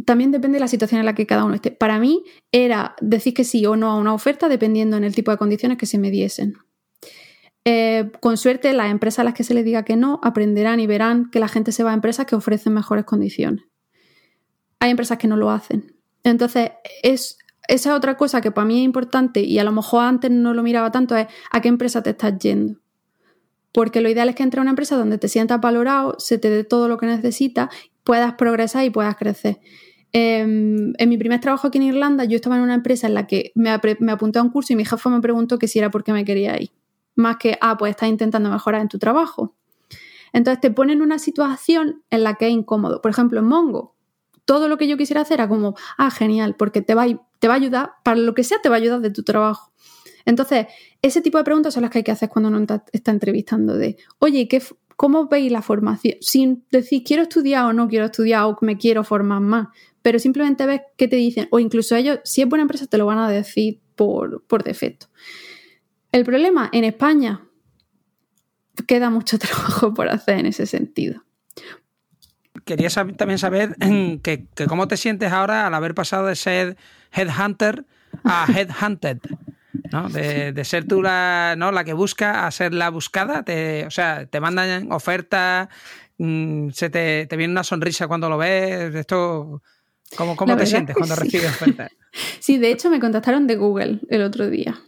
también 0.06 0.32
depende 0.32 0.58
de 0.58 0.62
la 0.62 0.68
situación 0.68 1.00
en 1.00 1.06
la 1.06 1.16
que 1.16 1.26
cada 1.26 1.44
uno 1.44 1.56
esté. 1.56 1.72
Para 1.72 2.00
mí 2.00 2.24
era 2.52 2.96
decir 3.02 3.34
que 3.34 3.44
sí 3.44 3.66
o 3.66 3.76
no 3.76 3.92
a 3.92 3.96
una 3.96 4.14
oferta 4.14 4.50
dependiendo 4.50 4.96
en 4.96 5.04
el 5.04 5.16
tipo 5.16 5.32
de 5.32 5.38
condiciones 5.38 5.78
que 5.78 5.86
se 5.86 5.98
me 5.98 6.12
diesen. 6.12 6.58
Eh, 7.66 8.12
con 8.22 8.38
suerte, 8.38 8.72
las 8.74 8.92
empresas 8.92 9.20
a 9.20 9.24
las 9.24 9.34
que 9.34 9.44
se 9.44 9.54
les 9.54 9.66
diga 9.66 9.84
que 9.84 9.96
no 9.96 10.20
aprenderán 10.24 10.80
y 10.80 10.88
verán 10.88 11.30
que 11.32 11.40
la 11.40 11.48
gente 11.48 11.72
se 11.72 11.84
va 11.84 11.92
a 11.92 11.94
empresas 11.94 12.26
que 12.26 12.36
ofrecen 12.36 12.74
mejores 12.74 13.06
condiciones. 13.06 13.66
Hay 14.80 14.92
empresas 14.92 15.18
que 15.18 15.28
no 15.28 15.38
lo 15.38 15.50
hacen. 15.50 15.96
Entonces, 16.24 16.72
es, 17.04 17.38
esa 17.68 17.96
otra 17.96 18.18
cosa 18.18 18.42
que 18.42 18.52
para 18.52 18.66
mí 18.66 18.80
es 18.80 18.86
importante 18.86 19.42
y 19.42 19.60
a 19.60 19.64
lo 19.64 19.72
mejor 19.72 20.04
antes 20.04 20.32
no 20.32 20.54
lo 20.54 20.64
miraba 20.64 20.92
tanto 20.92 21.16
es 21.16 21.28
a 21.52 21.62
qué 21.62 21.70
empresa 21.70 22.04
te 22.04 22.12
estás 22.12 22.38
yendo. 22.40 22.80
Porque 23.72 24.02
lo 24.02 24.10
ideal 24.10 24.30
es 24.30 24.36
que 24.36 24.44
entre 24.44 24.60
a 24.60 24.62
una 24.62 24.72
empresa 24.72 24.98
donde 24.98 25.18
te 25.18 25.28
sientas 25.28 25.62
valorado, 25.62 26.16
se 26.18 26.38
te 26.38 26.50
dé 26.50 26.64
todo 26.64 26.88
lo 26.88 26.98
que 26.98 27.06
necesitas, 27.06 27.70
puedas 28.04 28.34
progresar 28.34 28.84
y 28.86 28.90
puedas 28.90 29.16
crecer. 29.16 29.60
Em, 30.12 30.94
en 30.98 31.10
mi 31.10 31.18
primer 31.18 31.40
trabajo 31.40 31.68
aquí 31.68 31.78
en 31.78 31.84
Irlanda, 31.84 32.24
yo 32.24 32.36
estaba 32.36 32.58
en 32.58 32.64
una 32.64 32.74
empresa 32.74 33.06
en 33.06 33.14
la 33.14 33.28
que 33.28 33.52
me, 33.54 33.70
me 34.00 34.12
apunté 34.12 34.40
a 34.40 34.42
un 34.42 34.50
curso 34.50 34.74
y 34.74 34.76
mi 34.76 34.86
jefe 34.86 35.10
me 35.10 35.22
preguntó 35.22 35.60
que 35.60 35.68
si 35.68 35.78
era 35.78 35.92
porque 35.92 36.14
me 36.14 36.26
quería 36.26 36.60
ir 36.60 36.72
más 37.20 37.38
que, 37.38 37.58
ah, 37.62 37.78
pues 37.78 37.92
estás 37.92 38.10
intentando 38.10 38.50
mejorar 38.50 38.82
en 38.82 38.88
tu 38.88 38.98
trabajo. 38.98 39.56
Entonces 40.34 40.62
te 40.62 40.72
pone 40.72 40.94
en 40.94 41.02
una 41.02 41.20
situación 41.20 42.04
en 42.10 42.24
la 42.24 42.36
que 42.36 42.48
es 42.48 42.54
incómodo. 42.54 43.02
Por 43.02 43.12
ejemplo, 43.12 43.40
en 43.40 43.46
Mongo, 43.46 43.96
todo 44.50 44.68
lo 44.68 44.80
que 44.80 44.88
yo 44.88 44.98
quisiera 44.98 45.22
hacer 45.22 45.36
era 45.36 45.48
como, 45.48 45.76
ah, 46.00 46.10
genial, 46.10 46.56
porque 46.56 46.82
te 46.82 46.96
va, 46.96 47.06
te 47.38 47.48
va 47.48 47.54
a 47.54 47.58
ayudar, 47.58 47.92
para 48.04 48.18
lo 48.18 48.34
que 48.34 48.44
sea, 48.44 48.58
te 48.60 48.68
va 48.68 48.78
a 48.78 48.80
ayudar 48.80 49.00
de 49.00 49.12
tu 49.12 49.22
trabajo. 49.22 49.72
Entonces, 50.26 50.66
ese 51.04 51.22
tipo 51.22 51.38
de 51.38 51.44
preguntas 51.44 51.72
son 51.72 51.84
las 51.84 51.92
que 51.92 52.00
hay 52.00 52.04
que 52.04 52.10
hacer 52.10 52.30
cuando 52.30 52.50
uno 52.50 52.66
está 52.92 53.12
entrevistando 53.12 53.78
de, 53.78 53.98
oye, 54.18 54.48
¿qué, 54.48 54.60
¿cómo 54.96 55.28
veis 55.28 55.52
la 55.52 55.62
formación? 55.62 56.16
Sin 56.22 56.66
decir, 56.72 57.04
quiero 57.04 57.22
estudiar 57.22 57.66
o 57.66 57.74
no 57.74 57.88
quiero 57.88 58.06
estudiar 58.06 58.46
o 58.46 58.58
me 58.62 58.76
quiero 58.76 59.04
formar 59.04 59.40
más, 59.40 59.68
pero 60.02 60.18
simplemente 60.18 60.66
ves 60.66 60.82
qué 60.98 61.08
te 61.08 61.18
dicen, 61.18 61.48
o 61.52 61.60
incluso 61.60 61.96
ellos, 61.96 62.18
si 62.24 62.42
es 62.42 62.50
buena 62.50 62.64
empresa, 62.64 62.88
te 62.88 62.98
lo 62.98 63.06
van 63.06 63.20
a 63.20 63.30
decir 63.30 63.82
por, 63.96 64.42
por 64.48 64.64
defecto. 64.64 65.10
El 66.12 66.26
problema 66.26 66.72
en 66.74 66.86
España 66.86 67.48
queda 68.88 69.12
mucho 69.12 69.38
trabajo 69.38 69.94
por 69.94 70.10
hacer 70.10 70.40
en 70.40 70.48
ese 70.48 70.66
sentido. 70.66 71.24
Quería 72.70 72.90
también 73.18 73.40
saber 73.40 73.76
que, 74.22 74.46
cómo 74.68 74.88
te 74.88 74.96
sientes 74.96 75.32
ahora 75.32 75.66
al 75.66 75.74
haber 75.74 75.96
pasado 75.96 76.28
de 76.28 76.36
ser 76.36 76.78
headhunter 77.12 77.84
a 78.24 78.46
headhunted. 78.48 79.18
¿no? 79.92 80.08
De, 80.08 80.64
ser 80.64 80.88
tú 80.88 81.02
la, 81.02 81.56
¿no? 81.58 81.72
la 81.72 81.84
que 81.84 81.94
busca 81.94 82.46
a 82.46 82.52
ser 82.52 82.76
la 82.76 82.92
buscada. 82.92 83.42
Te, 83.42 83.88
o 83.88 83.90
sea, 83.90 84.28
te 84.28 84.40
mandan 84.40 84.92
ofertas, 84.92 85.68
mm, 86.20 86.70
se 86.70 86.92
te, 86.92 87.28
viene 87.36 87.54
una 87.54 87.64
sonrisa 87.64 88.08
cuando 88.08 88.30
lo 88.30 88.38
ves. 88.38 88.94
Esto, 88.94 89.64
¿Cómo, 90.16 90.36
cómo 90.36 90.56
te 90.56 90.68
sientes 90.68 90.96
cuando 90.96 91.16
recibes 91.16 91.50
ofertas? 91.50 91.92
Sí, 92.40 92.58
de 92.58 92.72
hecho 92.72 92.90
me 92.90 93.00
contactaron 93.00 93.46
de 93.46 93.56
Google 93.56 94.00
el 94.10 94.24
otro 94.24 94.50
día. 94.50 94.80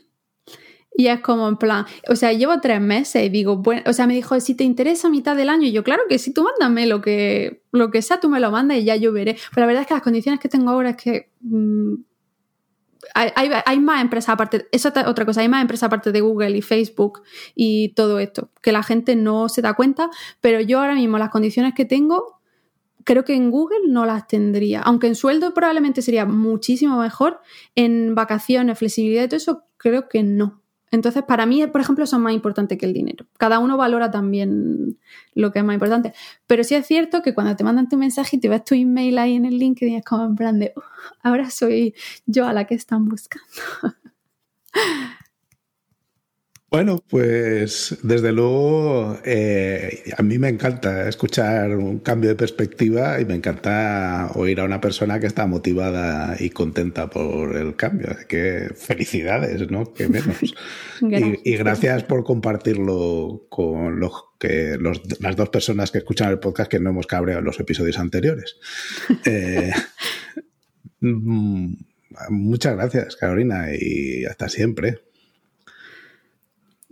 Y 0.94 1.08
es 1.08 1.22
como 1.22 1.48
en 1.48 1.58
plan, 1.58 1.86
o 2.10 2.16
sea, 2.16 2.34
llevo 2.34 2.60
tres 2.60 2.82
meses 2.82 3.26
y 3.26 3.30
digo, 3.30 3.58
bueno, 3.58 3.82
o 3.86 3.94
sea, 3.94 4.08
me 4.08 4.14
dijo, 4.14 4.40
si 4.42 4.56
te 4.56 4.66
interesa 4.66 5.10
mitad 5.10 5.36
del 5.38 5.50
año, 5.50 5.68
y 5.68 5.72
yo, 5.72 5.84
claro 5.84 6.04
que 6.10 6.20
sí, 6.20 6.34
tú 6.34 6.44
mándame 6.44 6.86
lo 6.86 7.02
que, 7.02 7.64
lo 7.72 7.92
que 7.92 8.02
sea, 8.02 8.20
tú 8.20 8.30
me 8.30 8.42
lo 8.42 8.52
mandas 8.52 8.78
y 8.78 8.84
ya 8.84 8.98
yo 8.98 9.14
veré. 9.14 9.38
Pero 9.54 9.62
la 9.62 9.68
verdad 9.68 9.82
es 9.84 9.88
que 9.88 9.94
las 9.94 10.04
condiciones 10.04 10.40
que 10.42 10.50
tengo 10.50 10.70
ahora 10.70 10.92
es 10.92 10.98
que 10.98 11.32
mm, 11.40 11.94
hay, 13.14 13.80
más 13.80 14.02
empresas 14.02 14.30
aparte, 14.34 14.68
eso 14.72 14.90
es 14.90 15.08
otra 15.08 15.26
cosa, 15.26 15.42
hay 15.42 15.50
más 15.50 15.62
empresas 15.62 15.88
aparte 15.88 16.12
de 16.12 16.22
Google 16.22 16.58
y 16.58 16.62
Facebook 16.62 17.24
y 17.56 17.90
todo 17.90 18.20
esto, 18.20 18.50
que 18.62 18.72
la 18.72 18.84
gente 18.84 19.16
no 19.16 19.50
se 19.50 19.62
da 19.62 19.74
cuenta, 19.74 20.10
pero 20.40 20.60
yo 20.62 20.80
ahora 20.80 20.96
mismo 20.96 21.18
las 21.18 21.30
condiciones 21.30 21.74
que 21.74 21.86
tengo, 21.86 22.40
creo 23.04 23.24
que 23.26 23.36
en 23.36 23.50
Google 23.50 23.88
no 23.88 24.06
las 24.06 24.28
tendría, 24.28 24.82
aunque 24.82 25.08
en 25.08 25.16
sueldo 25.16 25.54
probablemente 25.54 26.02
sería 26.02 26.26
muchísimo 26.26 27.00
mejor, 27.00 27.40
en 27.76 28.16
vacaciones, 28.16 28.78
flexibilidad 28.78 29.24
y 29.24 29.28
todo 29.28 29.38
eso, 29.38 29.64
creo 29.78 30.08
que 30.08 30.24
no. 30.24 30.61
Entonces, 30.92 31.24
para 31.24 31.46
mí, 31.46 31.66
por 31.68 31.82
ejemplo, 31.82 32.06
son 32.06 32.22
más 32.22 32.34
importantes 32.34 32.78
que 32.78 32.86
el 32.86 32.94
dinero. 32.94 33.26
Cada 33.38 33.60
uno 33.60 33.78
valora 33.78 34.12
también 34.12 35.00
lo 35.34 35.52
que 35.52 35.60
es 35.60 35.66
más 35.66 35.74
importante. 35.74 36.14
Pero 36.48 36.64
sí 36.66 36.76
es 36.76 36.86
cierto 36.86 37.22
que 37.22 37.34
cuando 37.34 37.56
te 37.56 37.64
mandan 37.64 37.88
tu 37.88 37.98
mensaje 37.98 38.36
y 38.36 38.40
te 38.40 38.50
ves 38.50 38.66
tu 38.66 38.76
email 38.76 39.18
ahí 39.18 39.36
en 39.36 39.46
el 39.46 39.58
LinkedIn, 39.58 39.96
es 39.96 40.04
como 40.04 40.26
en 40.26 40.36
plan 40.36 40.60
de, 40.60 40.74
ahora 41.24 41.50
soy 41.50 41.96
yo 42.26 42.46
a 42.46 42.54
la 42.54 42.66
que 42.66 42.76
están 42.76 43.06
buscando. 43.06 43.48
Bueno, 46.72 47.04
pues 47.10 47.98
desde 48.02 48.32
luego 48.32 49.20
eh, 49.26 50.04
a 50.18 50.24
mí 50.24 50.40
me 50.40 50.48
encanta 50.48 51.10
escuchar 51.10 51.76
un 51.76 52.00
cambio 52.00 52.30
de 52.30 52.38
perspectiva 52.38 53.20
y 53.20 53.26
me 53.26 53.36
encanta 53.36 54.32
oír 54.36 54.62
a 54.62 54.64
una 54.64 54.80
persona 54.80 55.20
que 55.20 55.28
está 55.28 55.48
motivada 55.48 56.38
y 56.40 56.50
contenta 56.50 57.10
por 57.10 57.58
el 57.58 57.76
cambio. 57.76 58.08
Así 58.12 58.24
que 58.26 58.70
felicidades, 58.74 59.70
¿no? 59.70 59.94
Que 59.94 60.08
menos. 60.08 60.38
Y, 61.44 61.58
gracias 61.58 62.04
por 62.04 62.24
compartirlo 62.24 63.48
con 63.50 64.00
los 64.00 64.14
que 64.40 64.78
las 65.20 65.36
dos 65.36 65.50
personas 65.50 65.92
que 65.92 65.98
escuchan 65.98 66.30
el 66.30 66.40
podcast 66.40 66.72
que 66.72 66.80
no 66.80 66.92
hemos 66.92 67.08
cabreado 67.08 67.40
en 67.40 67.46
los 67.46 67.60
episodios 67.60 68.00
anteriores. 68.00 68.56
Eh, 69.26 69.74
mm, 71.02 71.74
muchas 72.30 72.76
gracias, 72.76 73.16
Carolina, 73.18 73.68
y 73.78 74.26
hasta 74.26 74.48
siempre. 74.48 75.11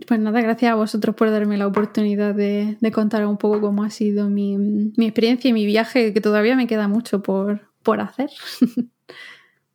Pues 0.06 0.20
nada, 0.20 0.40
gracias 0.40 0.72
a 0.72 0.74
vosotros 0.74 1.14
por 1.14 1.30
darme 1.30 1.56
la 1.56 1.66
oportunidad 1.66 2.34
de, 2.34 2.76
contar 2.92 3.26
un 3.26 3.36
poco 3.36 3.60
cómo 3.60 3.84
ha 3.84 3.90
sido 3.90 4.28
mi, 4.28 4.92
experiencia 4.98 5.48
y 5.48 5.52
mi 5.52 5.66
viaje, 5.66 6.12
que 6.12 6.20
todavía 6.20 6.56
me 6.56 6.66
queda 6.66 6.88
mucho 6.88 7.22
por, 7.22 7.68
por 7.82 8.00
hacer. 8.00 8.30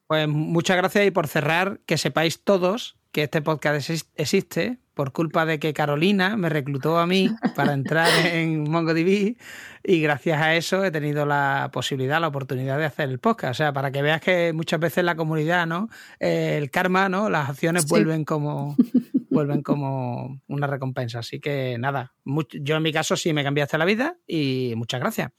Pues 0.07 0.27
muchas 0.27 0.77
gracias 0.77 1.07
y 1.07 1.09
por 1.09 1.27
cerrar, 1.27 1.79
que 1.87 1.97
sepáis 1.97 2.43
todos 2.43 2.95
que 3.11 3.23
este 3.23 3.41
podcast 3.41 3.89
existe 4.17 4.77
por 4.93 5.11
culpa 5.11 5.45
de 5.45 5.59
que 5.59 5.73
Carolina 5.73 6.37
me 6.37 6.49
reclutó 6.49 6.97
a 6.97 7.07
mí 7.07 7.29
para 7.55 7.73
entrar 7.73 8.07
en 8.33 8.69
MongoDB 8.69 9.35
y 9.83 10.01
gracias 10.01 10.41
a 10.41 10.55
eso 10.55 10.83
he 10.83 10.91
tenido 10.91 11.25
la 11.25 11.69
posibilidad, 11.71 12.19
la 12.19 12.29
oportunidad 12.29 12.77
de 12.77 12.85
hacer 12.85 13.09
el 13.09 13.19
podcast. 13.19 13.51
O 13.51 13.53
sea, 13.53 13.73
para 13.73 13.91
que 13.91 14.01
veas 14.01 14.21
que 14.21 14.51
muchas 14.53 14.79
veces 14.79 15.03
la 15.03 15.15
comunidad, 15.15 15.67
¿no? 15.67 15.89
Eh, 16.19 16.57
el 16.57 16.71
karma, 16.71 17.07
¿no? 17.07 17.29
Las 17.29 17.49
acciones 17.49 17.87
vuelven 17.87 18.25
como 18.25 18.75
vuelven 19.29 19.61
como 19.61 20.41
una 20.47 20.67
recompensa. 20.67 21.19
Así 21.19 21.39
que 21.39 21.77
nada, 21.77 22.13
yo 22.25 22.75
en 22.75 22.83
mi 22.83 22.91
caso 22.91 23.15
sí 23.15 23.33
me 23.33 23.43
cambiaste 23.43 23.77
la 23.77 23.85
vida 23.85 24.17
y 24.27 24.73
muchas 24.75 24.99
gracias. 24.99 25.31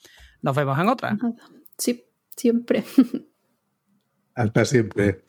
Nos 0.42 0.56
vemos 0.56 0.78
en 0.78 0.88
otra. 0.88 1.16
Sí, 1.78 2.04
siempre. 2.36 2.84
Hasta 4.36 4.66
siempre. 4.66 5.22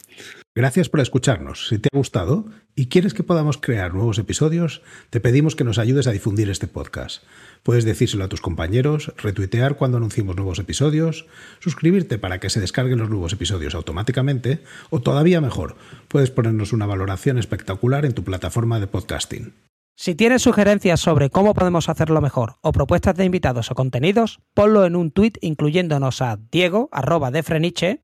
Gracias 0.54 0.90
por 0.90 1.00
escucharnos. 1.00 1.68
Si 1.70 1.80
te 1.80 1.88
ha 1.94 1.98
gustado 1.98 2.48
y 2.76 2.88
quieres 2.88 3.14
que 3.14 3.24
podamos 3.24 3.58
crear 3.58 3.94
nuevos 3.94 4.18
episodios, 4.18 4.82
te 5.10 5.22
pedimos 5.22 5.56
que 5.56 5.64
nos 5.64 5.78
ayudes 5.78 6.08
a 6.08 6.12
difundir 6.12 6.50
este 6.50 6.68
podcast. 6.68 7.24
Puedes 7.64 7.86
decírselo 7.86 8.26
a 8.26 8.28
tus 8.28 8.42
compañeros, 8.42 9.14
retuitear 9.18 9.78
cuando 9.78 9.98
anunciemos 9.98 10.36
nuevos 10.36 10.60
episodios, 10.60 11.26
suscribirte 11.60 12.18
para 12.18 12.40
que 12.40 12.50
se 12.50 12.60
descarguen 12.60 13.00
los 13.00 13.10
nuevos 13.10 13.32
episodios 13.34 13.76
automáticamente 13.76 14.60
o 14.90 15.00
todavía 15.00 15.42
mejor, 15.42 15.78
puedes 16.08 16.32
ponernos 16.32 16.74
una 16.74 16.86
valoración 16.86 17.38
espectacular 17.38 18.04
en 18.04 18.14
tu 18.14 18.24
plataforma 18.24 18.80
de 18.80 18.88
podcasting. 18.88 19.54
Si 19.96 20.16
tienes 20.16 20.44
sugerencias 20.44 21.00
sobre 21.00 21.30
cómo 21.30 21.54
podemos 21.54 21.90
hacerlo 21.90 22.22
mejor 22.22 22.56
o 22.62 22.72
propuestas 22.72 23.16
de 23.16 23.26
invitados 23.26 23.72
o 23.72 23.76
contenidos, 23.76 24.40
ponlo 24.54 24.86
en 24.86 24.96
un 24.96 25.12
tuit 25.12 25.38
incluyéndonos 25.42 26.22
a 26.22 26.38
Diego, 26.52 26.90
arroba 26.92 27.32
de 27.32 27.42
Freniche, 27.42 28.04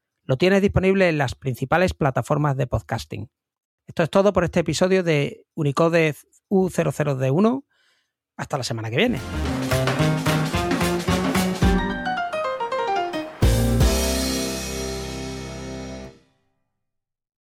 Lo 0.23 0.37
tienes 0.37 0.61
disponible 0.61 1.09
en 1.09 1.17
las 1.17 1.35
principales 1.35 1.93
plataformas 1.93 2.55
de 2.55 2.67
podcasting. 2.67 3.29
Esto 3.87 4.03
es 4.03 4.09
todo 4.09 4.33
por 4.33 4.43
este 4.43 4.61
episodio 4.61 5.03
de 5.03 5.45
Unicode 5.55 6.15
U00D1. 6.49 7.63
Hasta 8.37 8.57
la 8.57 8.63
semana 8.63 8.89
que 8.89 8.97
viene. 8.97 9.19